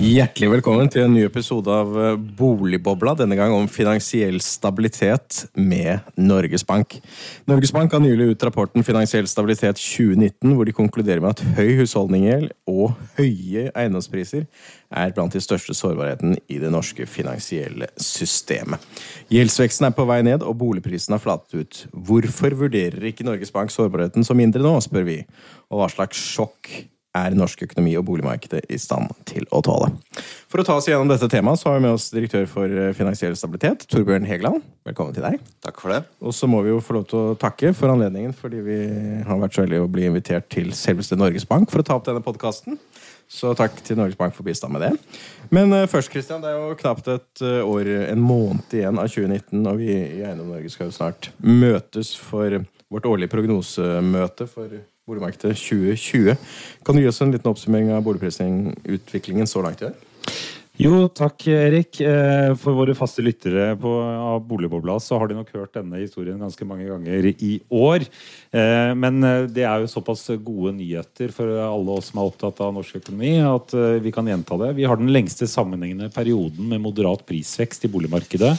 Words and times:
Hjertelig 0.00 0.48
velkommen 0.48 0.88
til 0.88 1.02
en 1.04 1.12
ny 1.12 1.26
episode 1.26 1.68
av 1.68 1.90
eh, 2.00 2.14
Boligbobla. 2.16 3.12
Denne 3.18 3.36
gang 3.36 3.52
om 3.52 3.66
finansiell 3.68 4.38
stabilitet 4.40 5.42
med 5.52 6.06
Norges 6.16 6.62
Bank. 6.64 6.94
Norges 7.50 7.74
Bank 7.76 7.92
har 7.92 8.00
nylig 8.00 8.30
ut 8.30 8.44
rapporten 8.48 8.86
Finansiell 8.86 9.26
stabilitet 9.28 9.76
2019, 9.76 10.54
hvor 10.56 10.64
de 10.64 10.72
konkluderer 10.72 11.20
med 11.20 11.34
at 11.34 11.42
høy 11.58 11.82
husholdningsgjeld 11.82 12.48
og 12.72 12.94
høye 13.18 13.66
eiendomspriser 13.74 14.46
er 14.88 15.12
blant 15.12 15.36
de 15.36 15.42
største 15.44 15.76
sårbarheten 15.76 16.38
i 16.48 16.56
det 16.62 16.70
norske 16.72 17.04
finansielle 17.04 17.90
systemet. 18.00 18.80
Gjeldsveksten 19.28 19.90
er 19.90 19.92
på 19.98 20.06
vei 20.08 20.22
ned, 20.24 20.40
og 20.40 20.56
boligprisen 20.62 21.18
har 21.18 21.20
flatet 21.20 21.60
ut. 21.60 21.82
Hvorfor 21.92 22.56
vurderer 22.62 23.04
ikke 23.12 23.28
Norges 23.28 23.52
Bank 23.52 23.76
sårbarheten 23.76 24.24
som 24.24 24.40
mindre 24.40 24.64
nå, 24.64 24.78
spør 24.80 25.04
vi. 25.12 25.18
Og 25.68 25.82
hva 25.82 25.90
slags 25.92 26.24
sjokk 26.30 26.72
er 27.16 27.34
norsk 27.34 27.64
økonomi 27.66 27.96
og 27.98 28.04
boligmarkedet 28.06 28.62
i 28.70 28.78
stand 28.78 29.10
til 29.28 29.46
å 29.50 29.62
tåle. 29.66 29.90
For 30.50 30.62
å 30.62 30.66
ta 30.66 30.76
oss 30.78 30.86
gjennom 30.88 31.10
dette 31.10 31.28
temaet, 31.30 31.60
så 31.60 31.70
har 31.70 31.78
vi 31.78 31.86
med 31.86 31.96
oss 31.96 32.10
direktør 32.14 32.46
for 32.50 32.70
eh, 32.70 32.92
finansiell 32.96 33.34
stabilitet, 33.38 33.86
Torbjørn 33.90 34.28
Hegeland. 34.28 34.62
Velkommen 34.86 35.14
til 35.16 35.26
deg. 35.26 35.40
Takk 35.64 35.82
for 35.82 35.94
det. 35.94 36.04
Og 36.22 36.34
så 36.36 36.48
må 36.50 36.62
vi 36.66 36.72
jo 36.72 36.80
få 36.84 36.98
lov 36.98 37.08
til 37.10 37.20
å 37.20 37.38
takke 37.40 37.72
for 37.76 37.92
anledningen, 37.92 38.34
fordi 38.36 38.62
vi 38.66 38.78
har 39.26 39.42
vært 39.42 39.58
så 39.58 39.64
heldige 39.64 39.86
å 39.86 39.90
bli 39.90 40.06
invitert 40.10 40.50
til 40.52 40.70
selveste 40.76 41.18
Norges 41.18 41.48
Bank 41.48 41.72
for 41.72 41.82
å 41.82 41.86
ta 41.86 41.98
opp 41.98 42.06
denne 42.06 42.22
podkasten. 42.24 42.78
Så 43.30 43.52
takk 43.54 43.76
til 43.86 43.98
Norges 43.98 44.18
Bank 44.18 44.34
for 44.34 44.46
bistand 44.46 44.74
med 44.74 44.82
det. 44.82 45.20
Men 45.54 45.70
uh, 45.74 45.86
først, 45.90 46.10
Christian, 46.10 46.42
det 46.42 46.50
er 46.50 46.58
jo 46.58 46.78
knapt 46.78 47.10
et 47.12 47.42
uh, 47.46 47.62
år, 47.62 47.90
en 48.10 48.22
måned 48.22 48.74
igjen 48.74 48.98
av 48.98 49.06
2019, 49.06 49.60
og 49.70 49.78
vi 49.78 49.92
i 49.94 50.24
Eiendom 50.24 50.50
Norge 50.50 50.70
skal 50.72 50.90
jo 50.90 50.96
snart 50.98 51.30
møtes 51.38 52.10
for 52.18 52.58
vårt 52.90 53.06
årlige 53.06 53.30
prognosemøte 53.30 54.48
for 54.50 54.80
boligmarkedet 55.10 55.58
2020. 55.58 56.38
Kan 56.86 56.96
du 56.96 57.02
gi 57.02 57.10
oss 57.10 57.20
en 57.24 57.34
liten 57.34 57.50
oppsummering 57.50 57.92
av 57.94 58.06
boligprisutviklingen 58.06 59.50
så 59.50 59.64
langt 59.66 59.82
i 59.82 59.90
år? 59.90 59.98
Jo, 60.80 61.10
takk 61.12 61.44
Erik. 61.52 61.98
Eh, 62.00 62.54
for 62.56 62.72
våre 62.72 62.94
faste 62.96 63.20
lyttere 63.20 63.74
på, 63.76 63.90
av 64.00 64.38
Boligbobla 64.48 64.94
så 65.02 65.18
har 65.20 65.28
de 65.28 65.36
nok 65.36 65.50
hørt 65.52 65.74
denne 65.76 66.00
historien 66.00 66.40
ganske 66.40 66.64
mange 66.64 66.86
ganger 66.88 67.26
i 67.34 67.58
år. 67.68 68.06
Eh, 68.48 68.92
men 68.96 69.20
eh, 69.20 69.44
det 69.52 69.66
er 69.68 69.82
jo 69.82 69.90
såpass 69.92 70.24
gode 70.40 70.72
nyheter 70.78 71.34
for 71.36 71.52
alle 71.66 71.98
oss 71.98 72.08
som 72.08 72.22
er 72.22 72.30
opptatt 72.30 72.62
av 72.64 72.72
norsk 72.78 72.96
økonomi, 73.02 73.34
at 73.44 73.76
vi 74.00 74.14
kan 74.14 74.30
gjenta 74.30 74.56
det. 74.62 74.72
Vi 74.78 74.88
har 74.88 74.96
den 74.96 75.12
lengste 75.12 75.50
sammenhengende 75.50 76.08
perioden 76.14 76.72
med 76.72 76.80
moderat 76.86 77.26
prisvekst 77.28 77.84
i 77.84 77.92
boligmarkedet 77.92 78.54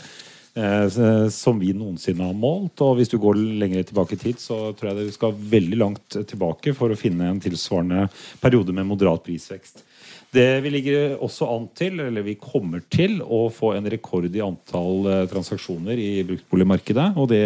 som 1.32 1.60
vi 1.62 1.70
noensinne 1.72 2.26
har 2.28 2.36
målt. 2.36 2.82
Og 2.84 2.98
hvis 2.98 3.12
du 3.12 3.16
går 3.22 3.38
lenger 3.62 3.86
tilbake 3.88 4.18
i 4.18 4.20
tid, 4.20 4.42
så 4.42 4.74
tror 4.76 4.92
jeg 4.92 5.08
du 5.08 5.16
skal 5.16 5.38
veldig 5.54 5.80
langt 5.80 6.18
tilbake 6.28 6.74
for 6.76 6.92
å 6.92 7.00
finne 7.00 7.30
en 7.32 7.40
tilsvarende 7.40 8.10
periode 8.44 8.76
med 8.76 8.90
moderat 8.90 9.24
prisvekst. 9.24 9.86
Det 10.32 10.62
vi 10.64 10.70
ligger 10.72 11.18
også 11.20 11.48
an 11.52 11.66
til, 11.76 12.00
eller 12.00 12.24
vi 12.24 12.38
kommer 12.40 12.80
til, 12.94 13.18
å 13.20 13.50
få 13.52 13.74
en 13.76 13.88
rekord 13.92 14.30
i 14.32 14.44
antall 14.44 15.10
eh, 15.12 15.26
transaksjoner 15.28 16.00
i 16.00 16.24
bruktboligmarkedet. 16.30 17.10
Og 17.20 17.28
det 17.34 17.44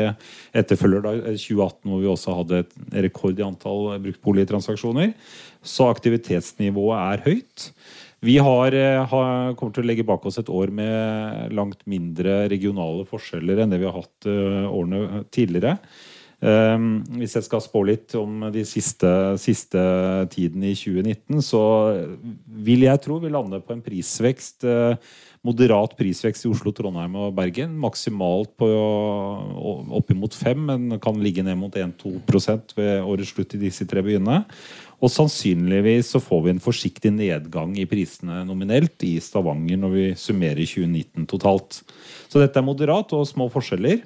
etterfølger 0.53 1.01
da 1.01 1.15
2018, 1.31 1.79
hvor 1.89 2.03
vi 2.03 2.11
også 2.11 2.35
hadde 2.37 2.61
et 2.61 2.75
rekord 3.07 3.41
i 3.41 3.47
antall 3.47 3.89
bruktboligtransaksjoner. 4.05 5.15
Så 5.65 5.89
aktivitetsnivået 5.89 7.01
er 7.01 7.25
høyt. 7.25 7.69
Vi 8.25 8.37
har, 8.41 8.73
eh, 8.73 9.05
har, 9.05 9.53
kommer 9.53 9.73
til 9.75 9.85
å 9.85 9.89
legge 9.91 10.05
bak 10.07 10.25
oss 10.25 10.39
et 10.41 10.49
år 10.49 10.71
med 10.73 11.53
langt 11.53 11.83
mindre 11.85 12.45
regionale 12.49 13.05
forskjeller 13.05 13.61
enn 13.61 13.73
det 13.73 13.81
vi 13.83 13.85
har 13.85 13.99
hatt 13.99 14.29
uh, 14.29 14.65
årene 14.71 15.23
tidligere. 15.29 15.77
Um, 16.41 17.03
hvis 17.15 17.37
jeg 17.37 17.45
skal 17.45 17.61
spå 17.63 17.83
litt 17.87 18.15
om 18.19 18.47
de 18.53 18.65
siste, 18.67 19.09
siste 19.41 19.79
tiden 20.33 20.65
i 20.67 20.73
2019, 20.75 21.39
så 21.45 21.61
vil 22.65 22.87
jeg 22.87 23.01
tro 23.05 23.21
vi 23.21 23.31
lander 23.33 23.63
på 23.63 23.75
en 23.75 23.85
prisvekst 23.85 24.65
uh, 24.67 24.97
moderat 25.45 25.93
prisvekst 25.97 26.45
i 26.45 26.49
Oslo, 26.49 26.73
Trondheim 26.73 27.15
og 27.19 27.35
Bergen. 27.37 27.75
Maksimalt 27.81 28.55
på 28.59 28.67
oppimot 29.99 30.35
5, 30.35 30.63
men 30.71 30.99
kan 31.01 31.19
ligge 31.21 31.45
ned 31.45 31.59
mot 31.59 31.75
1-2% 31.75 32.75
ved 32.77 33.05
årets 33.05 33.33
slutt 33.35 33.53
i 33.57 33.61
disse 33.67 33.85
tre 33.89 34.03
byene. 34.05 34.41
Og 35.03 35.11
sannsynligvis 35.11 36.13
så 36.15 36.21
får 36.23 36.43
vi 36.45 36.53
en 36.53 36.63
forsiktig 36.63 37.11
nedgang 37.15 37.73
i 37.79 37.87
prisene 37.89 38.43
nominelt 38.47 39.03
i 39.05 39.17
Stavanger 39.23 39.79
når 39.81 39.95
vi 39.95 40.05
summerer 40.19 40.63
2019 40.63 41.27
totalt. 41.31 41.81
Så 42.29 42.41
dette 42.41 42.61
er 42.61 42.67
moderat 42.67 43.11
og 43.15 43.27
små 43.27 43.49
forskjeller. 43.53 44.05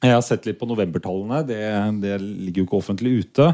Jeg 0.00 0.16
har 0.16 0.24
sett 0.24 0.48
litt 0.48 0.58
på 0.60 0.68
novembertallene. 0.68 1.42
Det, 1.46 1.60
det 2.02 2.16
ligger 2.24 2.62
jo 2.62 2.68
ikke 2.68 2.80
offentlig 2.80 3.18
ute. 3.24 3.50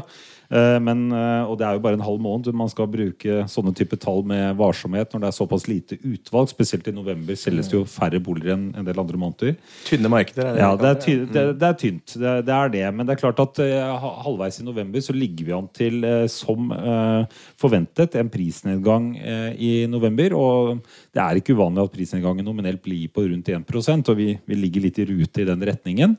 Eh, 0.47 0.77
men, 0.79 1.07
eh, 1.11 1.43
og 1.43 1.57
det 1.59 1.67
er 1.67 1.75
jo 1.75 1.83
bare 1.83 1.97
en 1.99 2.05
halv 2.05 2.21
måned. 2.23 2.49
Man 2.55 2.71
skal 2.71 2.89
bruke 2.91 3.43
sånne 3.51 3.73
type 3.75 3.99
tall 3.99 4.23
med 4.27 4.55
varsomhet 4.59 5.11
når 5.13 5.23
det 5.23 5.29
er 5.29 5.35
såpass 5.35 5.67
lite 5.67 5.99
utvalg. 5.99 6.51
Spesielt 6.51 6.87
i 6.87 6.95
november 6.95 7.37
selges 7.39 7.71
det 7.71 7.77
jo 7.77 7.83
færre 7.89 8.21
boliger 8.23 8.55
enn 8.55 8.69
en 8.77 8.87
del 8.87 9.01
andre 9.01 9.19
måneder. 9.19 9.57
Tynne 9.87 10.11
markeder? 10.11 10.47
Er 10.47 10.55
det 10.55 10.63
ja, 10.63 10.71
det 10.79 10.89
er, 10.89 10.99
ty 11.03 11.17
det, 11.25 11.45
det 11.59 11.69
er 11.69 11.79
tynt. 11.83 12.15
Det, 12.15 12.35
det, 12.47 12.55
er 12.55 12.73
det. 12.77 12.85
Men 12.95 13.07
det 13.07 13.15
er 13.15 13.23
klart 13.25 13.43
at 13.43 13.61
uh, 13.63 14.09
halvveis 14.23 14.61
i 14.61 14.67
november 14.67 15.03
så 15.03 15.15
ligger 15.15 15.49
vi 15.49 15.55
an 15.57 15.69
til, 15.75 15.99
uh, 16.07 16.25
som 16.31 16.71
uh, 16.71 17.27
forventet, 17.59 18.15
en 18.17 18.31
prisnedgang 18.31 19.13
i 19.17 19.71
november. 19.89 20.33
Og 20.37 20.77
det 21.15 21.21
er 21.23 21.39
ikke 21.39 21.55
uvanlig 21.57 21.83
at 21.83 21.95
prisnedgangen 21.95 22.45
nominelt 22.47 22.81
blir 22.83 23.09
på 23.11 23.25
rundt 23.27 23.49
1% 23.51 24.11
og 24.11 24.19
vi, 24.19 24.33
vi 24.47 24.57
ligger 24.57 24.85
litt 24.85 24.99
i 25.01 25.07
rute 25.09 25.43
i 25.43 25.47
den 25.47 25.65
retningen. 25.67 26.15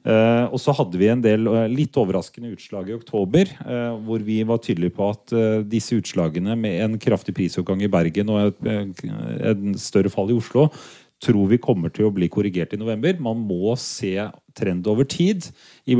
Uh, 0.00 0.48
og 0.48 0.56
så 0.62 0.72
hadde 0.72 0.96
vi 0.96 1.10
en 1.12 1.20
del 1.20 1.44
uh, 1.44 1.66
litt 1.68 1.96
overraskende 2.00 2.54
utslag 2.54 2.88
i 2.88 2.96
oktober, 2.96 3.50
uh, 3.66 3.98
hvor 4.06 4.22
vi 4.24 4.38
var 4.48 4.62
tydelige 4.64 4.94
på 4.96 5.10
at 5.12 5.34
disse 5.68 5.98
utslagene 5.98 6.56
med 6.56 6.78
en 6.86 6.96
kraftig 7.00 7.36
prisoppgang 7.36 7.84
i 7.84 7.90
Bergen 7.92 8.32
og 8.32 8.48
et, 8.48 9.04
et 9.52 9.66
større 9.80 10.12
fall 10.12 10.32
i 10.32 10.38
Oslo 10.38 10.70
tror 11.20 11.50
vi 11.50 11.60
kommer 11.60 11.92
til 11.92 12.08
å 12.08 12.14
bli 12.14 12.30
korrigert 12.32 12.72
i 12.72 12.80
november. 12.80 13.18
Man 13.20 13.42
må 13.44 13.74
se 13.76 14.14
trend 14.56 14.86
over 14.90 15.04
tid 15.04 15.46
i 15.84 15.94
eh, 15.94 15.98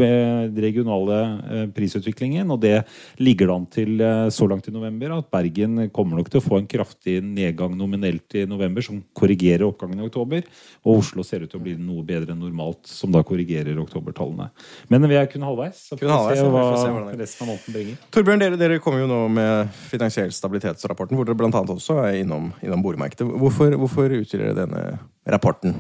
den 0.51 0.63
regionale 0.63 1.19
eh, 1.51 1.67
prisutviklingen. 1.75 2.51
Og 2.51 2.61
det 2.63 2.83
ligger 3.23 3.51
det 3.51 3.57
an 3.57 3.67
til 3.73 4.05
eh, 4.05 4.27
så 4.35 4.49
langt 4.51 4.69
i 4.69 4.75
november 4.75 5.17
at 5.17 5.31
Bergen 5.33 5.89
kommer 5.95 6.21
nok 6.21 6.31
til 6.33 6.41
å 6.41 6.45
få 6.45 6.61
en 6.61 6.69
kraftig 6.71 7.19
nedgang 7.25 7.77
nominelt 7.79 8.37
i 8.39 8.47
november, 8.49 8.85
som 8.85 9.01
korrigerer 9.17 9.67
oppgangen 9.69 10.03
i 10.03 10.07
oktober. 10.07 10.47
Og 10.85 11.03
Oslo 11.03 11.25
ser 11.27 11.45
ut 11.45 11.53
til 11.53 11.61
å 11.61 11.65
bli 11.65 11.77
noe 11.81 12.05
bedre 12.07 12.35
enn 12.35 12.43
normalt, 12.43 12.85
som 12.91 13.13
da 13.15 13.25
korrigerer 13.27 13.79
oktobertallene. 13.83 14.51
Men 14.93 15.09
vi 15.11 15.19
er 15.19 15.29
kun 15.31 15.47
halvveis. 15.47 15.87
Så 15.91 15.99
kun 16.01 16.13
halvveis, 16.13 16.43
se 16.43 16.49
hva 16.95 17.17
resten 17.19 17.47
av 17.47 17.53
måneden 17.53 17.77
bringer. 17.77 18.01
Torbjørn, 18.15 18.45
dere, 18.45 18.61
dere 18.61 18.81
kommer 18.83 19.05
jo 19.05 19.11
nå 19.11 19.21
med 19.35 19.75
finansiell 19.91 20.33
stabilitetsrapporten, 20.35 21.19
hvor 21.19 21.29
dere 21.29 21.39
bl.a. 21.39 21.51
også 21.51 22.01
er 22.05 22.23
innom, 22.23 22.51
innom 22.65 22.85
boligmarkedet. 22.85 23.29
Hvorfor, 23.41 23.77
hvorfor 23.81 24.19
utgir 24.21 24.45
dere 24.45 24.59
denne 24.63 24.85
rapporten? 25.31 25.77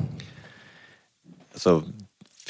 Så 1.60 1.80
Eh, 1.80 1.99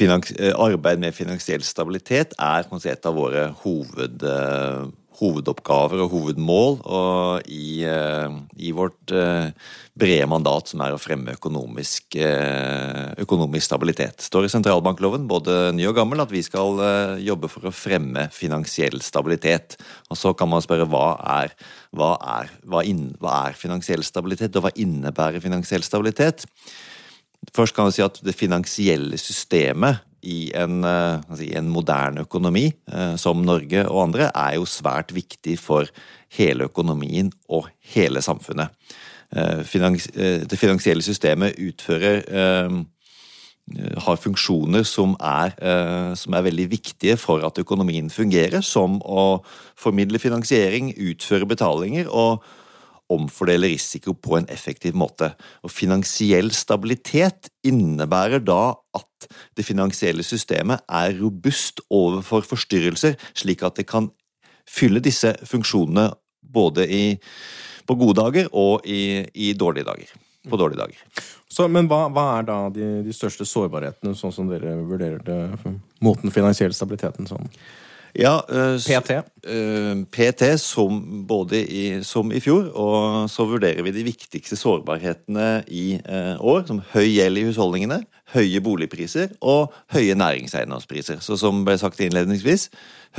arbeid 0.08 1.02
med 1.02 1.16
finansiell 1.16 1.62
stabilitet 1.66 2.32
er 2.38 2.64
et 2.64 3.06
av 3.06 3.14
våre 3.16 3.50
hoved, 3.62 4.24
uh, 4.24 4.88
hovedoppgaver 5.20 6.00
og 6.00 6.14
hovedmål 6.14 6.78
og 6.88 7.48
i, 7.52 7.84
uh, 7.84 8.32
i 8.56 8.72
vårt 8.72 9.12
brede 10.00 10.28
mandat, 10.30 10.70
som 10.70 10.80
er 10.80 10.94
å 10.94 11.00
fremme 11.00 11.34
økonomisk, 11.36 12.16
økonomisk 13.20 13.66
stabilitet. 13.66 14.16
Det 14.16 14.28
står 14.30 14.46
i 14.46 14.52
sentralbankloven, 14.54 15.26
både 15.28 15.74
ny 15.76 15.84
og 15.90 15.98
gammel, 15.98 16.22
at 16.24 16.32
vi 16.32 16.40
skal 16.46 16.80
jobbe 17.20 17.50
for 17.52 17.68
å 17.68 17.74
fremme 17.74 18.30
finansiell 18.32 18.96
stabilitet. 19.04 19.76
Og 20.08 20.16
Så 20.16 20.32
kan 20.32 20.48
man 20.48 20.64
spørre 20.64 20.88
hva 20.88 21.18
er, 21.42 21.52
hva 21.92 22.14
er, 22.38 22.54
hva 22.64 22.80
inn, 22.88 23.10
hva 23.20 23.50
er 23.50 23.60
finansiell 23.60 24.06
stabilitet, 24.06 24.56
og 24.56 24.64
hva 24.64 24.72
innebærer 24.72 25.44
finansiell 25.44 25.84
stabilitet? 25.84 26.48
Først 27.56 27.74
kan 27.74 27.88
vi 27.88 27.96
si 27.96 28.04
at 28.04 28.20
det 28.24 28.36
finansielle 28.36 29.18
systemet 29.18 30.04
i 30.22 30.50
en, 30.56 30.84
eh, 30.84 31.36
si, 31.36 31.50
en, 31.56 31.70
moderne 31.72 32.26
økonomi 32.26 32.66
eh, 32.92 33.16
som 33.16 33.40
Norge 33.44 33.86
og 33.88 34.02
andre 34.08 34.30
er 34.34 34.58
jo 34.58 34.68
svært 34.68 35.14
viktig 35.16 35.56
for 35.58 35.88
hele 36.36 36.68
økonomien 36.68 37.32
og 37.48 37.70
hele 37.94 38.22
samfunnet. 38.22 38.68
Eh, 39.32 39.64
det 40.44 40.58
finansielle 40.58 41.02
systemet 41.02 41.58
utfører 41.58 42.24
har 44.02 44.16
funksjoner 44.18 44.82
som 44.82 45.12
er, 45.22 45.52
som 46.18 46.34
er, 46.34 46.42
veldig 46.42 46.64
viktige 46.72 47.14
for 47.20 47.44
at 47.46 47.58
økonomien 47.62 48.08
fungerer, 48.10 48.64
som 48.66 48.96
å 49.06 49.44
formidle 49.78 50.18
finansiering, 50.18 50.90
utføre 50.98 51.46
betalinger 51.46 52.10
og 52.10 52.42
omfordele 53.10 53.72
risiko 53.72 54.14
på 54.14 54.38
en 54.38 54.48
effektiv 54.52 54.96
måte. 54.98 55.32
Og 55.66 55.72
Finansiell 55.74 56.52
stabilitet 56.54 57.50
innebærer 57.66 58.42
da 58.44 58.74
at 58.96 59.28
det 59.56 59.66
finansielle 59.66 60.24
systemet 60.26 60.84
er 60.88 61.16
robust 61.20 61.82
overfor 61.90 62.46
forstyrrelser, 62.46 63.18
slik 63.34 63.64
at 63.66 63.80
det 63.80 63.88
kan 63.90 64.10
fylle 64.70 65.02
disse 65.02 65.34
funksjonene 65.48 66.10
både 66.40 66.86
i, 66.86 67.04
på 67.86 67.98
gode 67.98 68.20
dager 68.20 68.50
og 68.56 68.86
i, 68.86 69.26
i 69.34 69.52
dårlige 69.52 69.88
dager. 69.90 70.16
på 70.50 70.56
dårlige 70.56 70.80
dager. 70.80 70.96
Så, 71.50 71.66
men 71.68 71.88
hva, 71.90 72.06
hva, 72.08 72.24
er 72.38 72.46
da 72.48 72.56
de, 72.72 72.86
de, 73.04 73.12
største 73.12 73.44
sårbarhetene, 73.44 74.14
sånn 74.16 74.32
som 74.32 74.48
dere 74.48 74.76
vurderer 74.86 75.18
det 75.26 75.74
mot 76.00 76.22
den 76.22 76.32
finansielle 76.32 76.74
stabiliteten? 76.76 77.26
sånn? 77.28 77.50
Ja, 78.14 78.40
uh, 78.50 78.74
PT. 78.76 79.10
Uh, 79.46 80.04
PT 80.10 80.58
som 80.58 81.26
både 81.26 81.60
i, 81.62 81.84
som 82.04 82.32
i 82.32 82.40
fjor, 82.42 82.70
og 82.74 83.30
så 83.30 83.46
vurderer 83.46 83.84
vi 83.86 83.94
de 83.94 84.04
viktigste 84.06 84.58
sårbarhetene 84.58 85.62
i 85.70 86.00
uh, 86.02 86.34
år, 86.42 86.64
som 86.66 86.82
høy 86.92 87.06
gjeld 87.06 87.38
i 87.38 87.46
husholdningene, 87.46 88.02
høye 88.34 88.62
boligpriser 88.62 89.34
og 89.40 89.74
høye 89.94 90.18
næringseiendomspriser. 90.18 91.22
Så 91.22 91.38
som 91.38 91.62
ble 91.66 91.78
sagt 91.78 92.02
innledningsvis, 92.02 92.68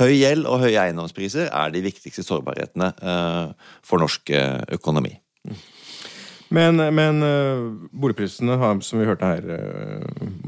høy 0.00 0.12
gjeld 0.12 0.48
og 0.48 0.60
høye 0.64 0.78
eiendomspriser 0.86 1.48
er 1.48 1.72
de 1.72 1.84
viktigste 1.84 2.24
sårbarhetene 2.24 2.92
for 3.84 4.00
norsk 4.00 4.32
økonomi. 4.72 5.18
Men, 6.52 6.80
men 6.96 7.20
boligprisene 7.92 8.56
har, 8.60 8.80
som 8.84 9.00
vi 9.02 9.08
hørte 9.08 9.28
her, 9.28 9.52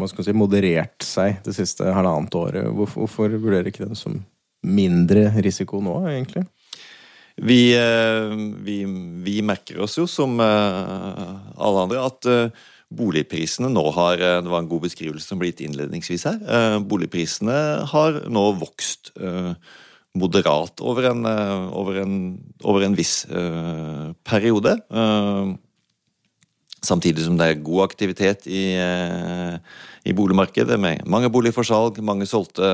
man 0.01 0.09
skal 0.09 0.25
si, 0.25 0.33
moderert 0.37 1.05
seg 1.05 1.43
det 1.45 1.57
siste 1.57 1.93
halvannet 1.93 2.41
året. 2.41 2.65
Hvorfor, 2.73 3.05
hvorfor 3.05 3.37
vurderer 3.37 3.69
ikke 3.69 3.85
den 3.85 4.01
som 4.01 4.23
mindre 4.65 5.29
risiko 5.45 5.81
nå, 5.85 6.01
egentlig? 6.11 6.45
Vi, 7.37 7.75
eh, 7.75 8.37
vi, 8.63 8.85
vi 9.27 9.41
merker 9.43 9.81
oss 9.83 9.99
jo, 9.99 10.07
som 10.11 10.39
eh, 10.41 11.33
alle 11.59 11.83
andre, 11.87 12.05
at 12.07 12.29
eh, 12.31 12.67
boligprisene 12.95 13.73
nå 13.73 13.83
har 13.97 14.21
Det 14.21 14.51
var 14.53 14.61
en 14.61 14.69
god 14.71 14.85
beskrivelse 14.85 15.27
som 15.27 15.41
ble 15.41 15.49
gitt 15.51 15.65
innledningsvis 15.65 16.27
her. 16.29 16.37
Boligprisene 16.87 17.57
har 17.91 18.21
nå 18.31 18.45
vokst 18.61 19.11
moderat 20.15 20.79
over 20.85 21.09
en, 21.09 21.27
over 21.75 21.99
en, 22.05 22.15
over 22.63 22.87
en 22.87 22.95
viss 22.95 23.25
periode. 24.23 24.77
Samtidig 26.85 27.25
som 27.25 27.39
det 27.41 27.49
er 27.49 27.65
god 27.65 27.87
aktivitet 27.89 28.47
i 28.47 28.65
i 30.05 30.13
boligmarkedet, 30.13 30.77
med 30.81 31.05
mange 31.09 31.31
boliger 31.33 31.57
for 31.57 31.67
salg, 31.67 31.99
mange, 32.05 32.27
solgte, 32.29 32.67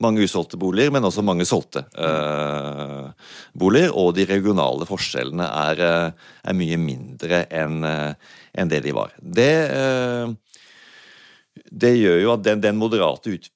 mange 0.00 0.24
usolgte 0.24 0.56
boliger, 0.60 0.92
men 0.94 1.04
også 1.04 1.24
mange 1.24 1.44
solgte 1.48 1.84
uh, 2.00 3.10
boliger. 3.58 3.92
Og 3.92 4.14
de 4.16 4.24
regionale 4.28 4.88
forskjellene 4.88 5.48
er, 5.66 5.82
uh, 5.84 6.30
er 6.48 6.56
mye 6.56 6.78
mindre 6.80 7.44
enn 7.52 7.84
uh, 7.84 8.38
en 8.56 8.72
det 8.72 8.82
de 8.86 8.94
var. 8.96 9.12
Det, 9.20 9.52
det 11.84 11.92
gjør 11.96 12.18
jo 12.22 12.32
at 12.38 12.42
den, 12.48 12.64
den 12.64 12.80
moderate 12.80 13.36
ut, 13.36 13.52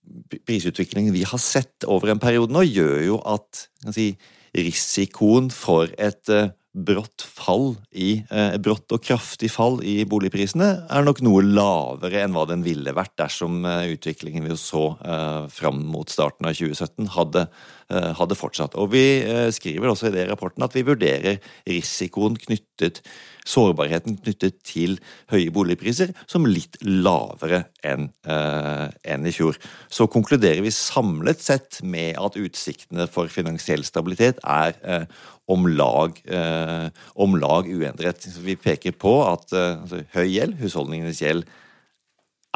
prisutviklingen 0.49 1.17
vi 1.17 1.25
har 1.29 1.41
sett 1.41 1.89
over 1.89 2.13
en 2.13 2.21
periode 2.21 2.53
nå, 2.53 2.65
gjør 2.69 3.01
jo 3.05 3.19
at 3.33 3.67
si, 3.97 4.11
risikoen 4.57 5.49
for 5.53 5.93
et 6.01 6.33
brått 6.77 7.25
fall 7.25 7.71
i 7.97 8.21
eh, 8.29 8.57
brått 8.61 8.93
og 8.93 9.05
kraftig 9.05 9.49
fall 9.53 9.79
i 9.87 10.03
boligprisene 10.09 10.69
er 10.93 11.07
nok 11.07 11.23
noe 11.25 11.41
lavere 11.45 12.21
enn 12.25 12.37
hva 12.37 12.45
den 12.51 12.65
ville 12.67 12.93
vært 12.97 13.15
dersom 13.21 13.65
eh, 13.65 13.95
utviklingen 13.95 14.45
vi 14.45 14.59
så 14.61 14.91
eh, 15.01 15.47
fram 15.53 15.81
mot 15.89 16.13
starten 16.13 16.49
av 16.49 16.59
2017 16.59 17.15
hadde, 17.17 17.47
hadde 17.89 18.39
fortsatt. 18.39 18.75
Og 18.81 18.91
Vi 18.95 19.05
eh, 19.23 19.49
skriver 19.55 19.93
også 19.93 20.11
i 20.11 20.17
det 20.17 20.27
rapporten 20.31 20.65
at 20.67 20.75
vi 20.75 20.87
vurderer 20.87 21.41
risikoen 21.69 22.39
knyttet 22.41 23.03
sårbarheten 23.47 24.19
knyttet 24.23 24.59
til 24.67 24.99
høye 25.31 25.53
boligpriser 25.55 26.13
som 26.31 26.47
litt 26.49 26.79
lavere 26.83 27.65
enn 27.87 28.09
eh, 28.27 28.87
en 29.13 29.29
i 29.29 29.35
fjor. 29.35 29.59
Så 29.93 30.09
konkluderer 30.11 30.63
vi 30.65 30.75
samlet 30.75 31.43
sett 31.45 31.81
med 31.87 32.19
at 32.21 32.39
utsiktene 32.41 33.09
for 33.11 33.31
finansiell 33.33 33.87
stabilitet 33.87 34.43
er 34.43 34.77
eh, 34.83 35.07
om 35.53 35.69
lag, 35.71 36.19
eh, 36.27 36.89
om 37.15 37.39
lag 37.39 37.71
uendret. 37.71 38.27
Vi 38.43 38.59
peker 38.59 38.97
på 38.99 39.19
at 39.29 39.55
eh, 39.55 39.77
altså, 39.79 40.03
høy 40.17 40.27
gjeld, 40.27 40.59
husholdningenes 40.63 41.23
gjeld, 41.23 41.47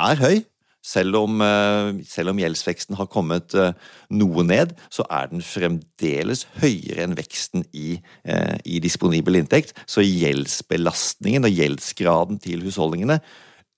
er 0.01 0.25
høy. 0.25 0.41
Selv 0.81 1.19
om, 1.19 1.41
eh, 1.45 2.01
selv 2.09 2.33
om, 2.33 2.39
gjeldsveksten 2.41 2.97
har 2.97 3.09
kommet 3.13 3.53
eh, 3.55 3.75
noe 4.17 4.45
ned, 4.49 4.73
så 4.89 5.05
er 5.13 5.29
den 5.29 5.45
fremdeles 5.45 6.47
høyere 6.63 7.05
enn 7.05 7.17
veksten 7.19 7.67
i, 7.77 7.99
eh, 8.25 8.57
i 8.65 8.81
disponibel 8.81 9.37
inntekt. 9.37 9.75
Så 9.85 10.01
gjeldsbelastningen 10.07 11.45
og 11.45 11.53
gjeldsgraden 11.53 12.41
til 12.41 12.65
husholdningene 12.65 13.21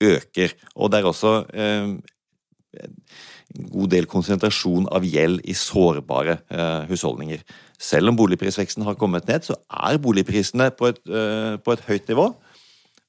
øker. 0.03 0.55
Og 0.77 0.91
det 0.91 1.01
er 1.01 1.09
også 1.09 1.33
en 1.53 1.99
god 3.69 3.91
del 3.91 4.07
konsentrasjon 4.09 4.87
av 4.87 5.03
gjeld 5.03 5.43
i 5.43 5.53
sårbare 5.53 6.39
husholdninger. 6.89 7.43
Selv 7.79 8.09
om 8.09 8.17
boligprisveksten 8.17 8.83
har 8.87 8.97
kommet 8.99 9.27
ned, 9.27 9.45
så 9.45 9.59
er 9.69 10.01
boligprisene 10.01 10.71
på 10.75 10.89
et, 10.91 11.03
på 11.05 11.75
et 11.75 11.85
høyt 11.87 12.09
nivå. 12.09 12.31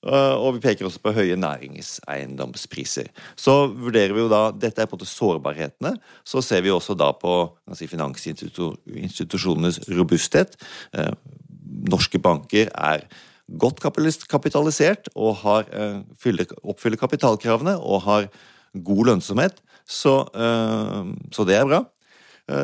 Eh, 0.04 0.36
og 0.36 0.56
vi 0.56 0.62
peker 0.64 0.84
også 0.86 1.00
på 1.02 1.12
høye 1.16 1.36
næringseiendomspriser. 1.40 3.06
Så 3.40 3.66
vurderer 3.72 4.12
vi 4.14 4.20
jo 4.24 4.30
da, 4.32 4.50
Dette 4.52 4.82
er 4.82 4.88
på 4.88 4.96
en 4.96 5.00
måte 5.00 5.08
sårbarhetene. 5.10 5.92
Så 6.26 6.42
ser 6.44 6.60
vi 6.64 6.72
også 6.74 6.96
da 6.98 7.12
på 7.16 7.56
si, 7.76 7.88
finansinstitusjonenes 7.90 9.80
robusthet. 9.96 10.58
Eh, 10.96 11.12
norske 11.88 12.18
banker 12.20 12.68
er 12.74 13.06
godt 13.60 13.80
kapitalisert 13.80 15.08
og 15.14 15.36
har, 15.44 15.64
eh, 15.72 16.00
oppfyller 16.62 17.00
kapitalkravene 17.00 17.78
og 17.80 18.02
har 18.02 18.28
god 18.74 19.06
lønnsomhet. 19.06 19.60
Så, 19.86 20.24
så 20.32 21.44
det 21.44 21.56
er 21.58 21.66
bra. 21.68 21.84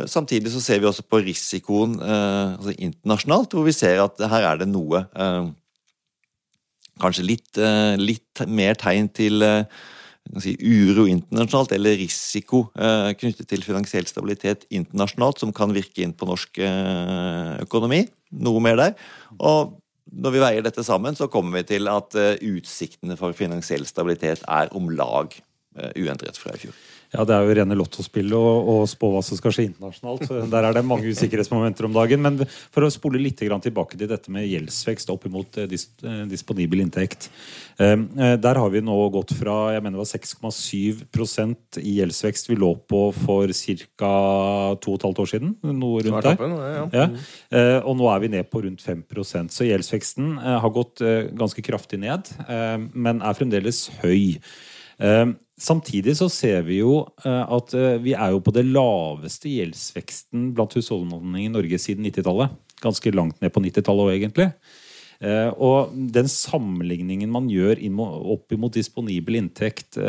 Samtidig 0.09 0.49
så 0.55 0.61
ser 0.65 0.81
vi 0.81 0.87
også 0.89 1.03
på 1.05 1.21
risikoen 1.21 2.01
altså 2.01 2.73
internasjonalt, 2.81 3.53
hvor 3.53 3.65
vi 3.67 3.73
ser 3.77 4.01
at 4.01 4.17
her 4.33 4.47
er 4.49 4.57
det 4.57 4.69
noe 4.73 5.05
kanskje 7.01 7.27
litt, 7.27 7.51
eh, 7.59 7.97
litt 8.01 8.43
mer 8.47 8.79
tegn 8.79 9.09
til 9.17 9.45
eh, 9.47 9.65
si, 10.43 10.55
uro 10.61 11.07
internasjonalt, 11.11 11.75
eller 11.77 11.99
risiko 12.01 12.67
eh, 12.77 13.11
knyttet 13.19 13.51
til 13.51 13.65
finansiell 13.67 14.09
stabilitet 14.09 14.67
internasjonalt, 14.71 15.43
som 15.43 15.55
kan 15.57 15.75
virke 15.77 16.05
inn 16.05 16.17
på 16.17 16.29
norsk 16.29 16.63
økonomi. 17.65 18.05
Noe 18.41 18.63
mer 18.63 18.79
der. 18.79 18.97
Og 19.39 19.77
når 20.11 20.35
vi 20.35 20.43
veier 20.43 20.65
dette 20.67 20.85
sammen, 20.87 21.17
så 21.19 21.31
kommer 21.31 21.61
vi 21.61 21.69
til 21.75 21.91
at 21.91 22.15
utsiktene 22.15 23.17
for 23.19 23.37
finansiell 23.37 23.87
stabilitet 23.87 24.43
er 24.51 24.73
om 24.75 24.91
lag 24.91 25.35
uendret 25.95 26.39
fra 26.39 26.57
i 26.57 26.65
fjor. 26.65 26.75
Ja, 27.11 27.25
Det 27.27 27.35
er 27.35 27.43
jo 27.43 27.55
rene 27.59 27.75
lottospillet 27.79 28.37
å, 28.39 28.77
spå 28.87 29.09
hva 29.11 29.21
som 29.27 29.39
skal 29.39 29.55
skje 29.55 29.65
internasjonalt. 29.67 30.29
Der 30.53 30.67
er 30.67 30.77
det 30.77 30.85
mange 30.87 31.11
usikkerhetsmomenter 31.11 31.89
om 31.89 31.97
dagen. 31.97 32.23
Men 32.23 32.39
for 32.47 32.87
å 32.87 32.91
spole 32.93 33.19
litt 33.19 33.41
tilbake 33.41 33.99
til 33.99 34.11
dette 34.11 34.31
med 34.31 34.47
gjeldsvekst 34.47 35.11
opp 35.11 35.27
imot 35.27 35.59
eh, 35.59 35.67
dis, 35.71 35.89
eh, 36.05 36.23
disponibel 36.31 36.85
inntekt. 36.85 37.27
Ehm, 37.83 38.07
eh, 38.15 38.37
der 38.39 38.61
har 38.61 38.71
vi 38.71 38.83
nå 38.85 38.99
gått 39.11 39.35
fra 39.35 39.73
jeg 39.75 39.83
mener 39.83 39.99
det 39.99 40.05
var 40.05 40.11
6,7% 40.13 41.81
i 41.83 41.97
gjeldsvekst 41.99 42.53
vi 42.53 42.61
lå 42.61 42.71
på 42.87 43.03
for 43.17 43.51
ca. 43.51 44.15
to 44.79 44.95
og 44.95 45.01
et 45.01 45.09
halvt 45.09 45.23
år 45.25 45.31
siden. 45.35 45.57
Noe 45.67 46.07
rundt 46.07 46.31
der. 46.31 46.47
Ja. 46.71 46.87
Ja. 47.01 47.83
Og 47.83 47.97
nå 47.99 48.07
er 48.13 48.23
vi 48.23 48.31
ned 48.37 48.51
på 48.53 48.63
rundt 48.63 48.83
5% 48.85 49.51
Så 49.55 49.67
gjeldsveksten 49.67 50.37
har 50.39 50.75
gått 50.75 51.03
ganske 51.37 51.63
kraftig 51.65 51.99
ned, 52.03 52.31
men 52.95 53.23
er 53.23 53.39
fremdeles 53.39 53.89
høy. 54.03 54.39
Samtidig 55.61 56.15
så 56.17 56.31
ser 56.33 56.63
vi 56.65 56.79
jo 56.81 57.03
eh, 57.25 57.43
at 57.53 57.75
eh, 57.77 57.99
vi 58.01 58.15
er 58.17 58.33
jo 58.33 58.41
på 58.41 58.53
det 58.57 58.65
laveste 58.65 59.51
gjeldsveksten 59.53 60.55
blant 60.57 60.73
husholdningene 60.77 61.43
i 61.43 61.51
Norge 61.53 61.81
siden 61.83 62.07
90-tallet. 62.09 62.55
Ganske 62.81 63.13
langt 63.13 63.43
ned 63.45 63.53
på 63.53 63.61
90-tallet 63.67 64.07
òg, 64.07 64.13
egentlig. 64.15 64.49
Eh, 65.21 65.51
og 65.61 65.93
den 66.17 66.31
sammenligningen 66.33 67.29
man 67.33 67.53
gjør 67.53 67.83
opp 68.33 68.57
imot 68.57 68.79
disponibel 68.79 69.37
inntekt, 69.43 70.01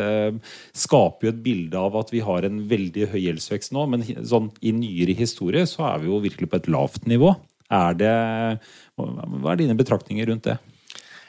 skaper 0.72 1.28
jo 1.28 1.34
et 1.34 1.44
bilde 1.44 1.76
av 1.76 2.00
at 2.00 2.14
vi 2.14 2.24
har 2.24 2.48
en 2.48 2.64
veldig 2.72 3.10
høy 3.12 3.20
gjeldsvekst 3.26 3.76
nå, 3.76 3.84
men 3.92 4.08
sånn, 4.24 4.48
i 4.64 4.72
nyere 4.72 5.18
historie 5.20 5.68
så 5.68 5.84
er 5.92 6.00
vi 6.00 6.12
jo 6.14 6.24
virkelig 6.24 6.48
på 6.48 6.62
et 6.62 6.72
lavt 6.72 7.04
nivå. 7.12 7.36
Er 7.72 7.96
det, 8.00 8.16
hva 8.96 9.52
er 9.52 9.60
dine 9.60 9.76
betraktninger 9.76 10.32
rundt 10.32 10.48
det? 10.48 10.56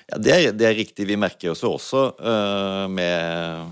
Ja, 0.08 0.18
det, 0.20 0.32
er, 0.32 0.52
det 0.56 0.68
er 0.68 0.76
riktig. 0.80 1.08
Vi 1.08 1.20
merker 1.20 1.52
oss 1.54 1.64
også 1.68 2.10
uh, 2.20 2.88
med 2.92 3.72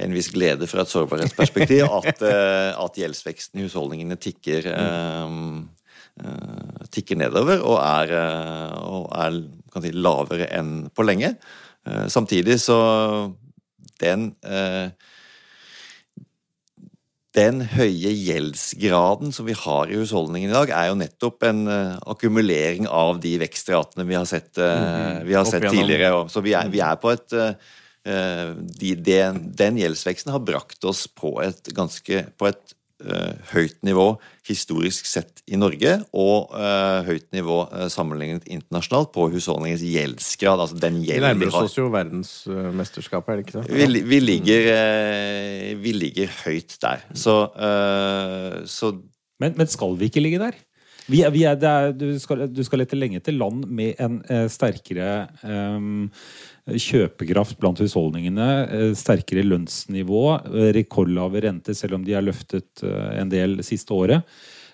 en 0.00 0.14
viss 0.16 0.30
glede 0.32 0.68
fra 0.70 0.84
et 0.84 0.92
sårbarhetsperspektiv 0.92 1.84
at, 1.88 2.22
uh, 2.24 2.70
at 2.84 2.98
gjeldsveksten 3.00 3.60
i 3.60 3.66
husholdningene 3.66 4.18
tikker, 4.20 4.70
uh, 4.72 5.28
tikker 6.92 7.20
nedover 7.20 7.62
og 7.62 7.78
er, 7.80 8.14
og 8.82 9.06
er 9.16 9.38
si, 9.84 9.92
lavere 9.94 10.50
enn 10.52 10.90
på 10.92 11.06
lenge. 11.06 11.36
samtidig 12.12 12.58
så 12.60 12.76
den 14.02 14.34
den 17.32 17.62
høye 17.72 18.10
gjeldsgraden 18.10 19.32
som 19.32 19.46
vi 19.46 19.54
har 19.56 19.88
i 19.88 19.96
husholdningen 19.96 20.50
i 20.50 20.56
dag, 20.58 20.72
er 20.74 20.90
jo 20.90 20.98
nettopp 20.98 21.46
en 21.46 21.62
akkumulering 21.70 22.90
av 22.90 23.22
de 23.22 23.36
vekstratene 23.40 24.04
vi 24.04 24.18
har 24.18 24.26
sett, 24.28 24.50
uh, 24.58 25.22
vi 25.24 25.38
har 25.38 25.46
sett 25.48 25.70
tidligere. 25.70 26.26
Så 26.28 26.42
vi 26.44 26.52
er, 26.58 26.68
vi 26.74 26.82
er 26.84 27.00
på 27.00 27.14
et 27.14 27.38
uh, 28.08 28.56
de, 28.56 28.94
den, 28.96 29.42
den, 29.56 29.80
gjeldsveksten 29.80 30.32
har 30.34 30.44
brakt 30.44 30.84
oss 30.88 31.06
på 31.08 31.38
et 31.44 31.72
ganske 31.76 32.24
på 32.40 32.50
et 32.50 32.76
uh, 33.04 33.32
høyt 33.52 33.78
nivå 33.86 34.12
historisk 34.46 35.08
sett 35.08 35.42
i 35.50 35.58
Norge, 35.60 35.96
og 36.16 36.54
uh, 36.54 37.02
høyt 37.06 37.28
nivå 37.36 37.62
uh, 37.70 37.86
sammenlignet 37.92 38.46
internasjonalt 38.50 39.12
på 39.14 39.28
husholdningens 39.34 39.84
gjeldsgrad. 39.84 40.64
Altså 40.64 40.80
den 40.80 41.00
gjelden 41.04 41.22
Vi 41.22 41.26
nærmer 41.28 41.46
de 41.46 41.50
oss 41.50 41.58
har. 41.58 41.68
oss 41.68 41.78
jo 41.78 41.90
verdensmesterskapet, 41.94 43.32
er 43.32 43.40
det 43.40 43.46
ikke 43.46 43.60
det? 43.60 43.76
Vi, 43.76 44.02
vi, 44.14 44.22
ligger, 44.24 44.72
eh, 44.74 45.68
vi 45.80 45.94
ligger 45.96 46.34
høyt 46.44 46.76
der. 46.82 47.06
Så, 47.14 47.36
eh, 47.68 48.60
så 48.70 48.96
Men, 49.40 49.54
men 49.56 49.70
skal 49.72 49.96
vi 49.96 50.10
ikke 50.10 50.20
ligge 50.20 50.42
der? 50.42 50.58
Vi 51.10 51.22
er, 51.26 51.32
vi 51.34 51.42
er, 51.48 51.56
det 51.58 51.68
er, 51.68 51.94
du, 51.96 52.06
skal, 52.22 52.44
du 52.52 52.60
skal 52.66 52.82
lete 52.84 52.98
lenge 52.98 53.18
etter 53.18 53.34
land 53.34 53.64
med 53.66 53.98
en 54.02 54.20
eh, 54.30 54.46
sterkere 54.52 55.08
ehm, 55.42 56.10
kjøpekraft 56.78 57.58
blant 57.60 57.80
husholdningene, 57.82 58.48
eh, 58.68 58.86
sterkere 58.98 59.44
lønnsnivå, 59.46 60.24
eh, 60.46 60.70
rekordlave 60.76 61.42
renter, 61.46 61.74
selv 61.74 61.98
om 61.98 62.04
de 62.04 62.14
er 62.14 62.24
løftet 62.26 62.84
eh, 62.84 63.20
en 63.20 63.30
del 63.32 63.62
siste 63.66 63.94
året. 63.94 64.24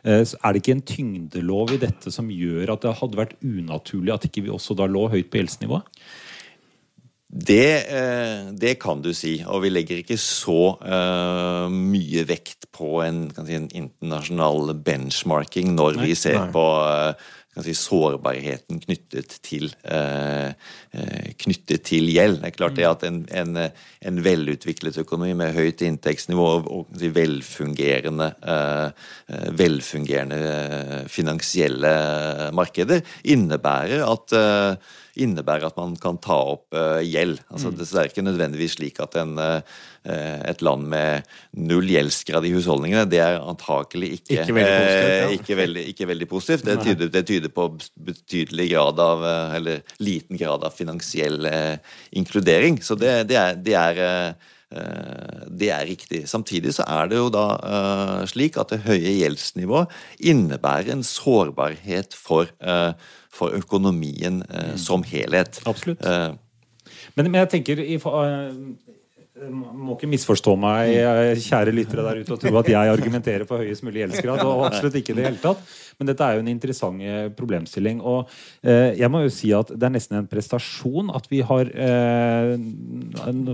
Så 0.07 0.37
er 0.39 0.53
det 0.55 0.61
ikke 0.61 0.75
en 0.77 0.87
tyngdelov 0.87 1.73
i 1.75 1.81
dette 1.83 2.13
som 2.15 2.29
gjør 2.31 2.71
at 2.71 2.85
det 2.85 2.93
hadde 2.95 3.19
vært 3.19 3.33
unaturlig 3.43 4.13
at 4.15 4.27
ikke 4.29 4.45
vi 4.45 4.53
også 4.55 4.77
da 4.79 4.87
lå 4.87 5.09
høyt 5.11 5.33
på 5.33 5.41
gjeldsnivået? 5.41 5.89
Det, 7.27 7.67
det 8.55 8.77
kan 8.79 9.03
du 9.03 9.11
si, 9.11 9.41
og 9.43 9.65
vi 9.65 9.73
legger 9.73 10.05
ikke 10.05 10.21
så 10.21 10.77
mye 11.75 12.23
vekt 12.29 12.69
på 12.71 13.01
en, 13.03 13.25
kan 13.35 13.51
si, 13.51 13.59
en 13.59 13.67
internasjonal 13.67 14.77
benchmarking 14.87 15.75
når 15.75 15.99
vi 16.05 16.15
ser 16.15 16.53
på 16.55 16.69
si, 17.65 17.75
sårbarheten 17.77 18.81
knyttet 18.83 19.39
til, 19.47 19.71
eh, 19.89 20.53
eh, 20.93 21.29
knyttet 21.41 21.87
til 21.89 22.11
gjeld. 22.13 22.41
Det 22.43 22.51
er 22.51 22.57
klart 22.57 22.77
det 22.77 22.89
at 22.89 23.07
en, 23.09 23.23
en, 23.31 23.57
en 24.11 24.21
velutviklet 24.25 24.99
økonomi 25.01 25.33
med 25.39 25.57
høyt 25.57 25.85
inntektsnivå 25.87 26.49
og, 26.61 26.93
si, 26.99 27.11
velfungerende, 27.17 28.29
eh, 28.43 29.09
eh, 29.33 29.49
velfungerende 29.57 30.41
eh, 30.53 31.03
finansielle 31.13 31.97
markeder 32.57 33.03
innebærer 33.25 34.05
at 34.07 34.37
eh, 34.37 34.95
innebærer 35.17 35.71
at 35.71 35.79
man 35.81 35.95
kan 35.97 36.19
ta 36.21 36.37
opp 36.53 36.77
gjeld. 37.01 37.39
Altså, 37.49 37.71
det, 37.73 37.87
det 37.89 38.01
er 38.03 38.11
ikke 38.11 38.25
nødvendigvis 38.27 38.75
slik 38.77 39.01
at 39.01 39.17
en, 39.17 39.39
et 40.07 40.63
land 40.63 40.87
med 40.93 41.27
null 41.53 41.89
gjeldsgrad 41.91 42.47
i 42.47 42.53
husholdningene, 42.55 43.07
det 43.11 43.21
er 43.25 43.39
antakelig 43.43 44.13
ikke, 44.21 44.43
Ikke 44.43 44.57
veldig 44.57 44.73
positivt, 44.79 45.07
ja. 45.11 45.29
eh, 45.29 45.37
ikke, 45.39 45.57
veldig, 45.61 45.87
ikke 45.93 46.11
veldig 46.13 46.29
positivt. 46.31 46.67
Det 46.67 46.77
tyder, 46.85 47.15
det 47.19 47.25
tyder 47.27 47.55
på 47.61 47.69
betydelig 48.11 48.69
grad 48.75 49.01
av, 49.07 49.25
eh, 49.31 49.57
eller 49.61 49.97
liten 49.99 50.39
grad 50.41 50.67
av 50.67 50.77
finansiell 50.77 51.47
eh, 51.51 51.97
inkludering. 52.13 52.83
Så 52.83 52.99
det, 52.99 53.17
det 53.33 53.41
er, 53.43 53.57
det 53.57 53.81
er 53.85 54.05
eh, 54.09 54.53
Eh, 54.67 55.45
Det 55.47 55.69
er 55.71 55.85
riktig. 55.87 56.25
Samtidig 56.29 56.73
så 56.75 56.83
er 56.91 57.07
det 57.07 57.21
jo 57.21 57.29
da 57.31 57.45
eh, 57.63 58.25
slik 58.27 58.57
at 58.59 58.73
det 58.75 58.81
høye 58.83 59.13
gjeldsnivået 59.21 59.93
innebærer 60.19 60.91
en 60.97 61.05
sårbarhet 61.07 62.17
for, 62.19 62.51
eh, 62.59 62.91
for 63.31 63.55
økonomien 63.55 64.43
eh, 64.51 64.75
som 64.77 65.07
helhet. 65.07 65.61
Absolutt. 65.71 66.03
Eh, 66.03 66.35
Men, 67.17 67.31
men 67.31 67.39
jeg 67.45 67.51
tenker 67.55 67.79
i, 67.81 67.95
eh, 67.95 68.59
Må 69.37 69.93
ikke 69.93 70.09
misforstå 70.09 70.55
meg, 70.57 70.95
eh, 70.97 71.37
kjære 71.45 71.75
lyttere 71.75 72.05
der 72.07 72.23
ute, 72.23 72.33
og 72.33 72.41
tro 72.41 72.57
at 72.57 72.71
jeg 72.73 72.89
argumenterer 72.89 73.45
for 73.45 73.61
høyest 73.61 73.85
mulig 73.85 74.01
gjeldsgrad. 74.01 74.41
og 74.41 74.65
absolutt 74.71 74.97
ikke 74.97 75.13
det 75.13 75.27
hele 75.27 75.41
tatt. 75.43 75.61
Men 75.99 76.09
dette 76.09 76.25
er 76.25 76.37
jo 76.37 76.43
en 76.45 76.49
interessant 76.49 77.03
eh, 77.05 77.29
problemstilling. 77.37 78.01
Og 78.01 78.31
eh, 78.65 78.97
jeg 78.97 79.11
må 79.13 79.23
jo 79.25 79.33
si 79.33 79.53
at 79.57 79.73
det 79.73 79.89
er 79.89 79.93
nesten 79.93 80.19
en 80.19 80.29
prestasjon 80.31 81.13
at 81.17 81.29
vi 81.29 81.43
har 81.45 81.69
eh, 81.69 82.55